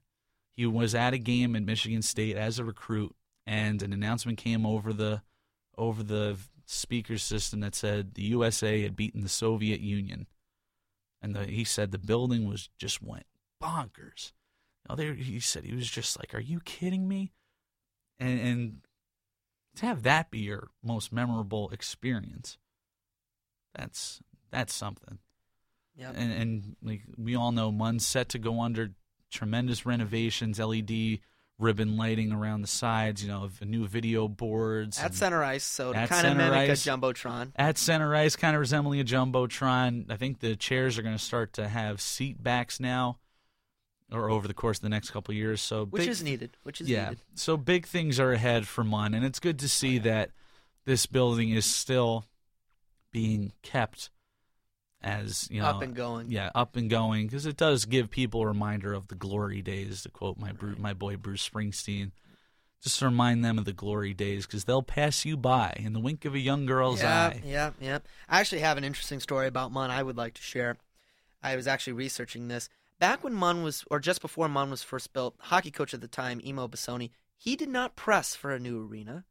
he 0.51 0.65
was 0.65 0.93
at 0.93 1.13
a 1.13 1.17
game 1.17 1.55
at 1.55 1.63
Michigan 1.63 2.01
State 2.01 2.35
as 2.35 2.59
a 2.59 2.63
recruit, 2.63 3.15
and 3.49 3.81
an 3.81 3.91
announcement 3.91 4.37
came 4.37 4.63
over 4.63 4.93
the 4.93 5.23
over 5.75 6.03
the 6.03 6.37
speaker 6.65 7.17
system 7.17 7.61
that 7.61 7.73
said 7.73 8.13
the 8.13 8.21
USA 8.21 8.83
had 8.83 8.95
beaten 8.95 9.21
the 9.21 9.29
Soviet 9.29 9.79
Union, 9.79 10.27
and 11.19 11.35
the, 11.35 11.45
he 11.45 11.63
said 11.63 11.91
the 11.91 11.97
building 11.97 12.47
was 12.47 12.69
just 12.77 13.01
went 13.01 13.25
bonkers. 13.61 14.33
You 14.83 14.89
know, 14.89 14.95
they, 14.95 15.15
he 15.15 15.39
said 15.39 15.63
he 15.63 15.73
was 15.73 15.89
just 15.89 16.19
like, 16.19 16.35
"Are 16.35 16.39
you 16.39 16.59
kidding 16.59 17.07
me?" 17.07 17.33
And, 18.19 18.39
and 18.39 18.81
to 19.77 19.87
have 19.87 20.03
that 20.03 20.29
be 20.29 20.39
your 20.39 20.69
most 20.83 21.11
memorable 21.11 21.71
experience, 21.71 22.59
that's 23.73 24.21
that's 24.51 24.73
something 24.73 25.17
Yep. 25.95 26.13
and, 26.15 26.31
and 26.31 26.75
like 26.81 27.01
we 27.17 27.35
all 27.35 27.51
know, 27.51 27.71
Munn's 27.71 28.05
set 28.05 28.29
to 28.29 28.39
go 28.39 28.61
under 28.61 28.91
tremendous 29.31 29.85
renovations, 29.85 30.59
LED 30.59 31.19
ribbon 31.59 31.97
lighting 31.97 32.31
around 32.31 32.61
the 32.61 32.67
sides, 32.67 33.21
you 33.21 33.29
know, 33.29 33.43
of 33.43 33.61
new 33.61 33.85
video 33.85 34.27
boards. 34.27 34.97
at 34.99 35.13
center 35.13 35.43
ice, 35.43 35.63
so 35.63 35.93
to 35.93 36.07
kind 36.07 36.25
of 36.25 36.37
mimic 36.37 36.69
ice. 36.69 36.87
a 36.87 36.89
jumbotron. 36.89 37.51
at 37.55 37.77
center 37.77 38.15
ice, 38.15 38.35
kind 38.35 38.55
of 38.55 38.61
resembling 38.61 38.99
a 38.99 39.03
jumbotron. 39.03 40.09
I 40.09 40.15
think 40.15 40.39
the 40.39 40.55
chairs 40.55 40.97
are 40.97 41.03
going 41.03 41.17
to 41.17 41.23
start 41.23 41.53
to 41.53 41.67
have 41.67 42.01
seat 42.01 42.41
backs 42.41 42.79
now, 42.79 43.19
or 44.11 44.29
over 44.29 44.47
the 44.47 44.53
course 44.53 44.77
of 44.77 44.83
the 44.83 44.89
next 44.89 45.11
couple 45.11 45.33
of 45.33 45.37
years. 45.37 45.61
So 45.61 45.85
Which 45.85 46.03
big- 46.03 46.09
is 46.09 46.23
needed. 46.23 46.57
Which 46.63 46.81
is 46.81 46.89
yeah. 46.89 47.09
needed. 47.09 47.21
So 47.35 47.57
big 47.57 47.85
things 47.85 48.19
are 48.19 48.31
ahead 48.31 48.65
for 48.67 48.83
Munn, 48.83 49.13
and 49.13 49.25
it's 49.25 49.39
good 49.39 49.59
to 49.59 49.69
see 49.69 49.99
oh, 49.99 50.03
that 50.03 50.31
this 50.85 51.05
building 51.05 51.49
is 51.49 51.65
still 51.65 52.25
being 53.11 53.51
kept 53.61 54.09
as 55.01 55.47
you 55.49 55.61
know 55.61 55.67
Up 55.67 55.81
and 55.81 55.95
going. 55.95 56.29
yeah, 56.29 56.51
up 56.53 56.75
and 56.75 56.89
going 56.89 57.27
because 57.27 57.45
it 57.45 57.57
does 57.57 57.85
give 57.85 58.09
people 58.09 58.41
a 58.41 58.47
reminder 58.47 58.93
of 58.93 59.07
the 59.07 59.15
glory 59.15 59.61
days. 59.61 60.03
To 60.03 60.09
quote 60.09 60.37
my 60.37 60.51
Bru- 60.51 60.75
my 60.77 60.93
boy 60.93 61.15
Bruce 61.17 61.47
Springsteen, 61.47 62.11
just 62.83 62.99
to 62.99 63.05
remind 63.05 63.43
them 63.43 63.57
of 63.57 63.65
the 63.65 63.73
glory 63.73 64.13
days 64.13 64.45
because 64.45 64.65
they'll 64.65 64.83
pass 64.83 65.25
you 65.25 65.37
by 65.37 65.73
in 65.77 65.93
the 65.93 65.99
wink 65.99 66.25
of 66.25 66.33
a 66.33 66.39
young 66.39 66.65
girl's 66.65 67.01
yeah, 67.01 67.27
eye. 67.27 67.41
Yeah, 67.45 67.71
yeah. 67.79 67.99
I 68.27 68.39
actually 68.39 68.61
have 68.61 68.77
an 68.77 68.83
interesting 68.83 69.19
story 69.19 69.47
about 69.47 69.71
Munn 69.71 69.91
I 69.91 70.03
would 70.03 70.17
like 70.17 70.33
to 70.33 70.41
share. 70.41 70.77
I 71.41 71.55
was 71.55 71.67
actually 71.67 71.93
researching 71.93 72.47
this. 72.47 72.69
Back 72.99 73.23
when 73.23 73.33
Munn 73.33 73.63
was, 73.63 73.85
or 73.89 73.99
just 73.99 74.21
before 74.21 74.49
Munn 74.49 74.69
was 74.69 74.83
first 74.83 75.13
built, 75.13 75.35
hockey 75.39 75.71
coach 75.71 75.93
at 75.93 76.01
the 76.01 76.07
time, 76.09 76.41
Amo 76.45 76.67
Bessone, 76.67 77.11
he 77.37 77.55
did 77.55 77.69
not 77.69 77.95
press 77.95 78.35
for 78.35 78.51
a 78.51 78.59
new 78.59 78.85
arena. 78.85 79.23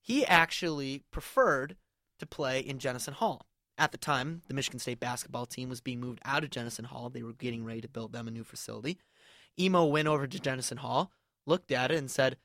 He 0.00 0.26
actually 0.26 1.04
preferred 1.12 1.76
to 2.18 2.26
play 2.26 2.58
in 2.58 2.80
Jenison 2.80 3.14
Hall. 3.14 3.46
At 3.76 3.90
the 3.92 3.98
time, 3.98 4.42
the 4.46 4.54
Michigan 4.54 4.78
State 4.78 5.00
basketball 5.00 5.46
team 5.46 5.68
was 5.68 5.80
being 5.80 6.00
moved 6.00 6.20
out 6.24 6.44
of 6.44 6.50
Jenison 6.50 6.84
Hall. 6.84 7.08
They 7.08 7.22
were 7.22 7.32
getting 7.32 7.64
ready 7.64 7.80
to 7.80 7.88
build 7.88 8.12
them 8.12 8.28
a 8.28 8.30
new 8.30 8.44
facility. 8.44 8.98
Amo 9.58 9.84
went 9.86 10.08
over 10.08 10.26
to 10.26 10.40
Jenison 10.40 10.78
Hall, 10.78 11.10
looked 11.44 11.72
at 11.72 11.90
it, 11.90 11.98
and 11.98 12.10
said, 12.10 12.36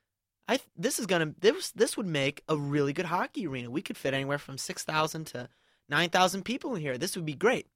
I 0.47 0.59
this 0.75 0.97
is 0.97 1.05
gonna 1.05 1.36
this 1.39 1.71
this 1.71 1.95
would 1.95 2.07
make 2.07 2.41
a 2.49 2.57
really 2.57 2.93
good 2.93 3.05
hockey 3.05 3.45
arena. 3.45 3.69
We 3.69 3.84
could 3.84 3.97
fit 3.97 4.15
anywhere 4.15 4.39
from 4.39 4.57
six 4.57 4.84
thousand 4.84 5.25
to 5.27 5.49
nine 5.88 6.09
thousand 6.09 6.43
people 6.43 6.73
in 6.73 6.82
here. 6.82 6.97
This 6.97 7.15
would 7.15 7.25
be 7.25 7.36
great. 7.36 7.67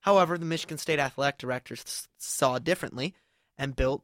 However, 0.00 0.38
the 0.38 0.46
Michigan 0.46 0.78
State 0.78 0.98
athletic 0.98 1.38
directors 1.38 2.08
saw 2.16 2.58
differently 2.58 3.14
and 3.58 3.76
built 3.76 4.02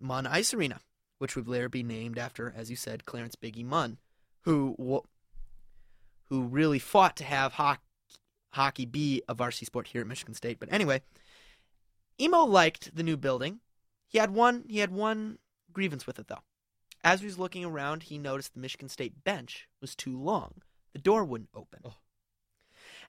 Munn 0.00 0.26
Ice 0.26 0.52
Arena, 0.52 0.80
which 1.18 1.36
would 1.36 1.46
later 1.46 1.68
be 1.68 1.84
named 1.84 2.18
after, 2.18 2.52
as 2.56 2.70
you 2.70 2.76
said, 2.76 3.06
Clarence 3.06 3.36
Biggie 3.36 3.64
Munn, 3.64 3.98
who 4.40 5.04
who 6.28 6.42
really 6.42 6.80
fought 6.80 7.16
to 7.16 7.24
have 7.24 7.52
hockey 7.52 7.82
hockey 8.50 8.86
be 8.86 9.22
a 9.28 9.34
varsity 9.34 9.66
sport 9.66 9.88
here 9.88 10.00
at 10.00 10.06
Michigan 10.06 10.34
State. 10.34 10.58
But 10.58 10.72
anyway, 10.72 11.02
Amo 12.20 12.44
liked 12.44 12.94
the 12.94 13.02
new 13.02 13.16
building. 13.16 13.60
He 14.06 14.18
had 14.18 14.30
one 14.30 14.64
he 14.68 14.78
had 14.78 14.90
one 14.90 15.38
grievance 15.72 16.06
with 16.06 16.18
it 16.18 16.28
though. 16.28 16.42
As 17.04 17.20
he 17.20 17.26
was 17.26 17.38
looking 17.38 17.64
around, 17.64 18.04
he 18.04 18.18
noticed 18.18 18.54
the 18.54 18.60
Michigan 18.60 18.88
State 18.88 19.22
bench 19.24 19.68
was 19.80 19.94
too 19.94 20.18
long. 20.18 20.62
The 20.92 20.98
door 20.98 21.24
wouldn't 21.24 21.50
open. 21.54 21.80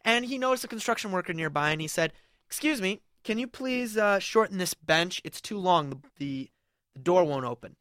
And 0.05 0.25
he 0.25 0.37
noticed 0.37 0.63
a 0.63 0.67
construction 0.67 1.11
worker 1.11 1.33
nearby 1.33 1.71
and 1.71 1.81
he 1.81 1.87
said, 1.87 2.13
Excuse 2.45 2.81
me, 2.81 3.01
can 3.23 3.37
you 3.37 3.47
please 3.47 3.97
uh, 3.97 4.19
shorten 4.19 4.57
this 4.57 4.73
bench? 4.73 5.21
It's 5.23 5.41
too 5.41 5.57
long. 5.57 5.89
The, 5.89 5.97
the, 6.17 6.49
the 6.95 6.99
door 7.01 7.23
won't 7.23 7.45
open. 7.45 7.75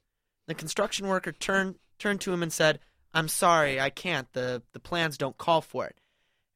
The 0.46 0.54
construction 0.54 1.06
worker 1.06 1.32
turned, 1.32 1.76
turned 1.98 2.20
to 2.22 2.32
him 2.32 2.42
and 2.42 2.52
said, 2.52 2.80
I'm 3.14 3.28
sorry, 3.28 3.80
I 3.80 3.90
can't. 3.90 4.32
The, 4.32 4.62
the 4.72 4.80
plans 4.80 5.16
don't 5.16 5.38
call 5.38 5.60
for 5.60 5.86
it. 5.86 5.96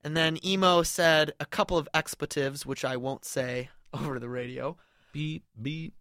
And 0.04 0.16
then 0.16 0.38
Amo 0.44 0.82
said 0.82 1.32
a 1.38 1.46
couple 1.46 1.78
of 1.78 1.88
expletives, 1.94 2.66
which 2.66 2.84
I 2.84 2.96
won't 2.96 3.24
say 3.24 3.70
over 3.94 4.18
the 4.18 4.28
radio. 4.28 4.76
Beep 5.12 5.44
beep. 5.60 5.94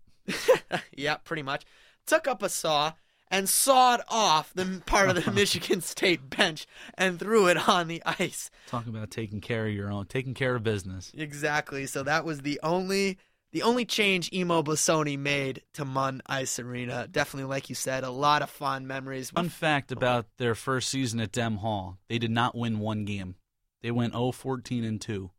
yeah, 0.96 1.16
pretty 1.18 1.44
much. 1.44 1.66
Took 2.06 2.28
up 2.28 2.42
a 2.42 2.50
saw 2.50 2.94
and 3.30 3.48
sawed 3.48 4.02
off 4.10 4.54
the 4.54 4.82
part 4.86 5.10
of 5.10 5.24
the 5.24 5.32
Michigan 5.34 5.82
State 5.82 6.30
bench 6.30 6.68
and 6.96 7.18
threw 7.20 7.48
it 7.48 7.70
on 7.70 7.88
the 7.88 8.02
ice. 8.06 8.52
Talk 8.68 8.88
about 8.88 9.10
taking 9.10 9.42
care 9.42 9.68
of 9.68 9.74
your 9.74 9.92
own, 9.92 10.06
taking 10.06 10.34
care 10.34 10.56
of 10.56 10.64
business. 10.64 11.12
Exactly. 11.16 11.86
So 11.86 12.04
that 12.04 12.26
was 12.26 12.42
the 12.42 12.60
only 12.62 13.18
the 13.52 13.64
only 13.64 13.84
change 13.86 14.30
Amo 14.34 14.64
Bessone 14.64 15.20
made 15.20 15.62
to 15.74 15.84
Munn 15.84 16.22
Ice 16.26 16.58
Arena. 16.58 17.08
Definitely, 17.10 17.50
like 17.50 17.70
you 17.70 17.76
said, 17.76 18.04
a 18.04 18.10
lot 18.10 18.42
of 18.42 18.50
fond 18.50 18.88
memories. 18.88 19.32
Fun 19.32 19.50
fact 19.50 19.92
about 19.92 20.28
their 20.38 20.56
first 20.56 20.90
season 20.90 21.20
at 21.20 21.32
Dem 21.32 21.58
Hall: 21.58 21.98
they 22.08 22.18
did 22.18 22.32
not 22.32 22.56
win 22.56 22.80
one 22.80 23.06
game. 23.06 23.36
They 23.82 23.92
went 23.92 24.14
0-14 24.14 24.88
and 24.88 25.02
two 25.02 25.32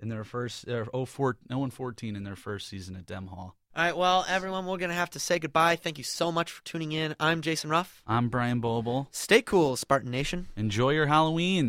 in 0.00 0.08
their 0.08 0.24
first, 0.24 0.66
or 0.68 0.86
0-4 0.86 1.34
0-14 1.50 2.16
in 2.16 2.24
their 2.24 2.36
first 2.36 2.68
season 2.68 2.96
at 2.96 3.06
Dem 3.06 3.26
Hall. 3.26 3.56
All 3.76 3.84
right, 3.84 3.96
well, 3.96 4.24
everyone, 4.28 4.66
we're 4.66 4.78
gonna 4.78 4.94
have 4.94 5.10
to 5.10 5.20
say 5.20 5.38
goodbye. 5.38 5.76
Thank 5.76 5.96
you 5.96 6.02
so 6.02 6.32
much 6.32 6.50
for 6.50 6.64
tuning 6.64 6.90
in. 6.90 7.14
I'm 7.20 7.40
Jason 7.40 7.70
Ruff. 7.70 8.02
I'm 8.04 8.28
Brian 8.28 8.60
Boble. 8.60 9.06
Stay 9.12 9.42
cool, 9.42 9.76
Spartan 9.76 10.10
Nation. 10.10 10.48
Enjoy 10.56 10.90
your 10.90 11.06
Halloween. 11.06 11.68